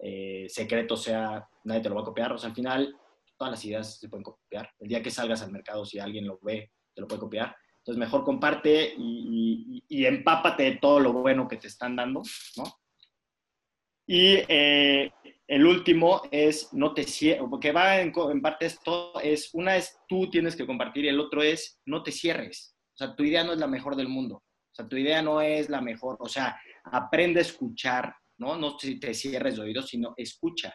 eh, 0.00 0.46
secreto 0.48 0.96
sea, 0.96 1.48
nadie 1.64 1.80
te 1.80 1.88
lo 1.88 1.94
va 1.94 2.02
a 2.02 2.04
copiar. 2.04 2.32
O 2.32 2.38
sea, 2.38 2.50
al 2.50 2.56
final, 2.56 2.96
todas 3.36 3.52
las 3.52 3.64
ideas 3.64 3.98
se 3.98 4.08
pueden 4.08 4.24
copiar. 4.24 4.70
El 4.80 4.88
día 4.88 5.02
que 5.02 5.10
salgas 5.10 5.42
al 5.42 5.52
mercado, 5.52 5.84
si 5.84 5.98
alguien 5.98 6.26
lo 6.26 6.38
ve, 6.42 6.72
te 6.94 7.00
lo 7.00 7.06
puede 7.06 7.20
copiar. 7.20 7.56
Entonces, 7.78 7.98
mejor 7.98 8.24
comparte 8.24 8.94
y, 8.98 9.82
empápate 9.88 10.64
de 10.64 10.76
todo 10.76 11.00
lo 11.00 11.12
bueno 11.12 11.48
que 11.48 11.56
te 11.56 11.68
están 11.68 11.96
dando, 11.96 12.22
¿no? 12.56 12.64
Y 14.06 14.36
eh, 14.48 15.10
el 15.46 15.66
último 15.66 16.22
es 16.30 16.72
no 16.72 16.92
te 16.92 17.04
cierres, 17.04 17.44
porque 17.48 17.72
va 17.72 18.00
en, 18.00 18.12
parte 18.42 18.66
esto, 18.66 19.18
es 19.20 19.50
una 19.54 19.76
es 19.76 19.98
tú 20.08 20.28
tienes 20.30 20.56
que 20.56 20.66
compartir 20.66 21.04
y 21.04 21.08
el 21.08 21.20
otro 21.20 21.42
es 21.42 21.80
no 21.86 22.02
te 22.02 22.12
cierres. 22.12 22.76
O 22.94 22.96
sea, 22.96 23.14
tu 23.14 23.22
idea 23.22 23.44
no 23.44 23.52
es 23.52 23.58
la 23.58 23.66
mejor 23.66 23.96
del 23.96 24.08
mundo. 24.08 24.42
Sea, 24.78 24.88
tu 24.88 24.96
idea 24.96 25.20
no 25.22 25.40
es 25.40 25.68
la 25.68 25.80
mejor. 25.80 26.16
O 26.20 26.28
sea, 26.28 26.56
aprende 26.84 27.40
a 27.40 27.42
escuchar, 27.42 28.14
¿no? 28.38 28.56
No 28.56 28.76
te 28.76 29.12
cierres 29.12 29.56
de 29.56 29.62
oídos, 29.62 29.88
sino 29.88 30.14
escucha. 30.16 30.72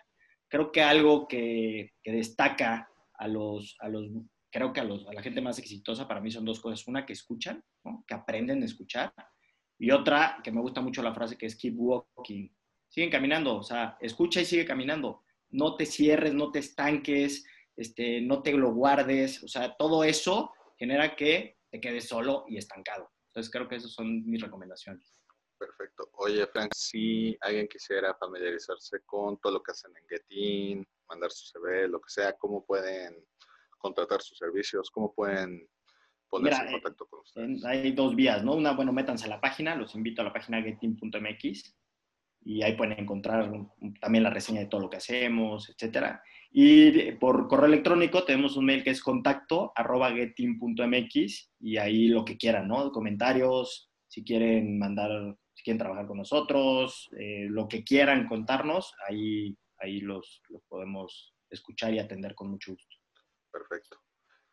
Creo 0.49 0.71
que 0.71 0.81
algo 0.81 1.25
que, 1.25 1.91
destaca 2.03 2.87
a 3.13 3.27
los, 3.29 3.77
a 3.79 3.87
los, 3.87 4.09
creo 4.51 4.73
que 4.73 4.81
a, 4.81 4.83
los, 4.83 5.07
a 5.07 5.13
la 5.13 5.23
gente 5.23 5.39
más 5.39 5.57
exitosa 5.57 6.05
para 6.05 6.19
mí 6.19 6.29
son 6.29 6.43
dos 6.43 6.59
cosas. 6.59 6.85
Una, 6.87 7.05
que 7.05 7.13
escuchan, 7.13 7.63
que 8.05 8.13
aprenden 8.13 8.61
a 8.61 8.65
escuchar. 8.65 9.13
Y 9.79 9.91
otra, 9.91 10.39
que 10.43 10.51
me 10.51 10.61
gusta 10.61 10.81
mucho 10.81 11.01
la 11.01 11.13
frase 11.13 11.37
que 11.37 11.45
es 11.45 11.55
keep 11.55 11.75
walking, 11.77 12.49
siguen 12.89 13.09
caminando, 13.09 13.57
o 13.57 13.63
sea, 13.63 13.97
escucha 14.01 14.41
y 14.41 14.45
sigue 14.45 14.65
caminando. 14.65 15.23
No 15.49 15.75
te 15.75 15.85
cierres, 15.85 16.33
no 16.33 16.51
te 16.51 16.59
estanques, 16.59 17.45
este, 17.75 18.21
no 18.21 18.43
te 18.43 18.51
lo 18.51 18.73
guardes, 18.73 19.43
o 19.43 19.47
sea, 19.47 19.75
todo 19.75 20.03
eso 20.03 20.51
genera 20.77 21.15
que 21.15 21.57
te 21.71 21.81
quedes 21.81 22.07
solo 22.07 22.45
y 22.47 22.57
estancado. 22.57 23.12
Entonces 23.33 23.51
creo 23.51 23.67
que 23.67 23.77
esas 23.77 23.91
son 23.91 24.23
mis 24.29 24.41
recomendaciones. 24.43 25.19
Perfecto. 25.57 26.07
Oye, 26.13 26.45
Frank, 26.45 26.71
si 26.75 27.35
alguien 27.41 27.67
quisiera 27.67 28.13
familiarizarse 28.13 28.99
con 29.07 29.39
todo 29.39 29.53
lo 29.53 29.63
que 29.63 29.71
hacen 29.71 29.91
en 29.97 30.07
Getin, 30.07 30.87
mandar 31.09 31.31
su 31.31 31.47
CV, 31.47 31.87
lo 31.87 31.99
que 31.99 32.11
sea, 32.11 32.33
¿cómo 32.33 32.63
pueden 32.63 33.25
contratar 33.79 34.21
sus 34.21 34.37
servicios? 34.37 34.91
¿Cómo 34.91 35.15
pueden 35.15 35.67
ponerse 36.29 36.61
en 36.61 36.73
contacto 36.73 37.07
con 37.07 37.21
ustedes? 37.21 37.65
Hay 37.65 37.91
dos 37.93 38.15
vías, 38.15 38.43
¿no? 38.43 38.53
Una, 38.53 38.73
bueno, 38.73 38.93
métanse 38.93 39.25
a 39.25 39.29
la 39.29 39.41
página, 39.41 39.75
los 39.75 39.95
invito 39.95 40.21
a 40.21 40.25
la 40.25 40.33
página 40.33 40.61
getin.mx 40.61 41.75
y 42.45 42.61
ahí 42.61 42.75
pueden 42.75 42.99
encontrar 42.99 43.51
también 43.99 44.23
la 44.23 44.29
reseña 44.29 44.61
de 44.61 44.67
todo 44.67 44.81
lo 44.81 44.89
que 44.89 44.97
hacemos, 44.97 45.69
etcétera. 45.69 46.21
Y 46.51 47.13
por 47.13 47.47
correo 47.47 47.65
electrónico 47.65 48.25
tenemos 48.25 48.57
un 48.57 48.65
mail 48.65 48.83
que 48.83 48.91
es 48.91 49.01
contacto 49.01 49.71
arroba 49.75 50.11
y 51.59 51.77
ahí 51.77 52.07
lo 52.07 52.25
que 52.25 52.37
quieran, 52.37 52.67
¿no? 52.67 52.91
Comentarios, 52.91 53.89
si 54.07 54.23
quieren 54.23 54.77
mandar, 54.77 55.35
si 55.53 55.63
quieren 55.63 55.79
trabajar 55.79 56.05
con 56.05 56.17
nosotros, 56.17 57.09
eh, 57.17 57.47
lo 57.49 57.67
que 57.67 57.83
quieran 57.83 58.27
contarnos, 58.27 58.93
ahí, 59.07 59.57
ahí 59.79 60.01
los, 60.01 60.41
los 60.49 60.61
podemos 60.67 61.33
escuchar 61.49 61.93
y 61.93 61.99
atender 61.99 62.35
con 62.35 62.51
mucho 62.51 62.73
gusto. 62.73 62.97
Perfecto. 63.51 63.97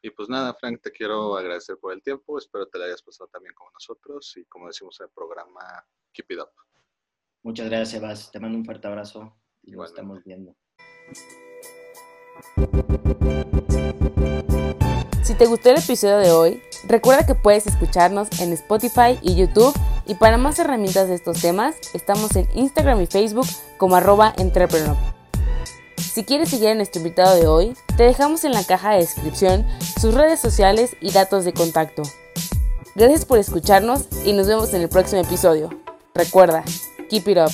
Y 0.02 0.10
pues 0.10 0.30
nada, 0.30 0.54
Frank, 0.54 0.80
te 0.80 0.92
quiero 0.92 1.36
agradecer 1.36 1.76
por 1.78 1.92
el 1.92 2.02
tiempo. 2.02 2.38
Espero 2.38 2.66
te 2.66 2.78
lo 2.78 2.84
hayas 2.84 3.02
pasado 3.02 3.28
también 3.28 3.54
con 3.54 3.70
nosotros 3.74 4.34
y 4.36 4.44
como 4.46 4.68
decimos 4.68 4.98
en 5.00 5.04
el 5.04 5.12
programa, 5.12 5.84
keep 6.14 6.30
it 6.30 6.38
up. 6.38 6.69
Muchas 7.42 7.66
gracias, 7.66 7.90
Sebas. 7.90 8.30
Te 8.30 8.38
mando 8.38 8.58
un 8.58 8.64
fuerte 8.64 8.86
abrazo 8.86 9.34
y 9.62 9.72
nos 9.72 9.90
estamos 9.90 10.22
viendo. 10.24 10.54
Si 15.22 15.34
te 15.34 15.46
gustó 15.46 15.70
el 15.70 15.78
episodio 15.78 16.18
de 16.18 16.32
hoy, 16.32 16.62
recuerda 16.86 17.24
que 17.24 17.34
puedes 17.34 17.66
escucharnos 17.66 18.28
en 18.40 18.52
Spotify 18.52 19.18
y 19.22 19.36
YouTube 19.36 19.74
y 20.06 20.14
para 20.16 20.38
más 20.38 20.58
herramientas 20.58 21.08
de 21.08 21.14
estos 21.14 21.40
temas, 21.40 21.76
estamos 21.94 22.34
en 22.36 22.48
Instagram 22.54 23.00
y 23.00 23.06
Facebook 23.06 23.46
como 23.78 23.96
arroba 23.96 24.34
entrepreneur. 24.36 24.96
Si 25.96 26.24
quieres 26.24 26.48
seguir 26.48 26.70
a 26.70 26.74
nuestro 26.74 27.00
invitado 27.00 27.36
de 27.36 27.46
hoy, 27.46 27.74
te 27.96 28.02
dejamos 28.02 28.44
en 28.44 28.52
la 28.52 28.64
caja 28.64 28.92
de 28.92 28.98
descripción 28.98 29.64
sus 30.00 30.14
redes 30.14 30.40
sociales 30.40 30.96
y 31.00 31.12
datos 31.12 31.44
de 31.44 31.52
contacto. 31.52 32.02
Gracias 32.96 33.24
por 33.24 33.38
escucharnos 33.38 34.08
y 34.24 34.32
nos 34.32 34.48
vemos 34.48 34.74
en 34.74 34.82
el 34.82 34.88
próximo 34.88 35.22
episodio. 35.22 35.70
Recuerda, 36.12 36.64
Keep 37.10 37.26
it 37.26 37.38
up. 37.38 37.50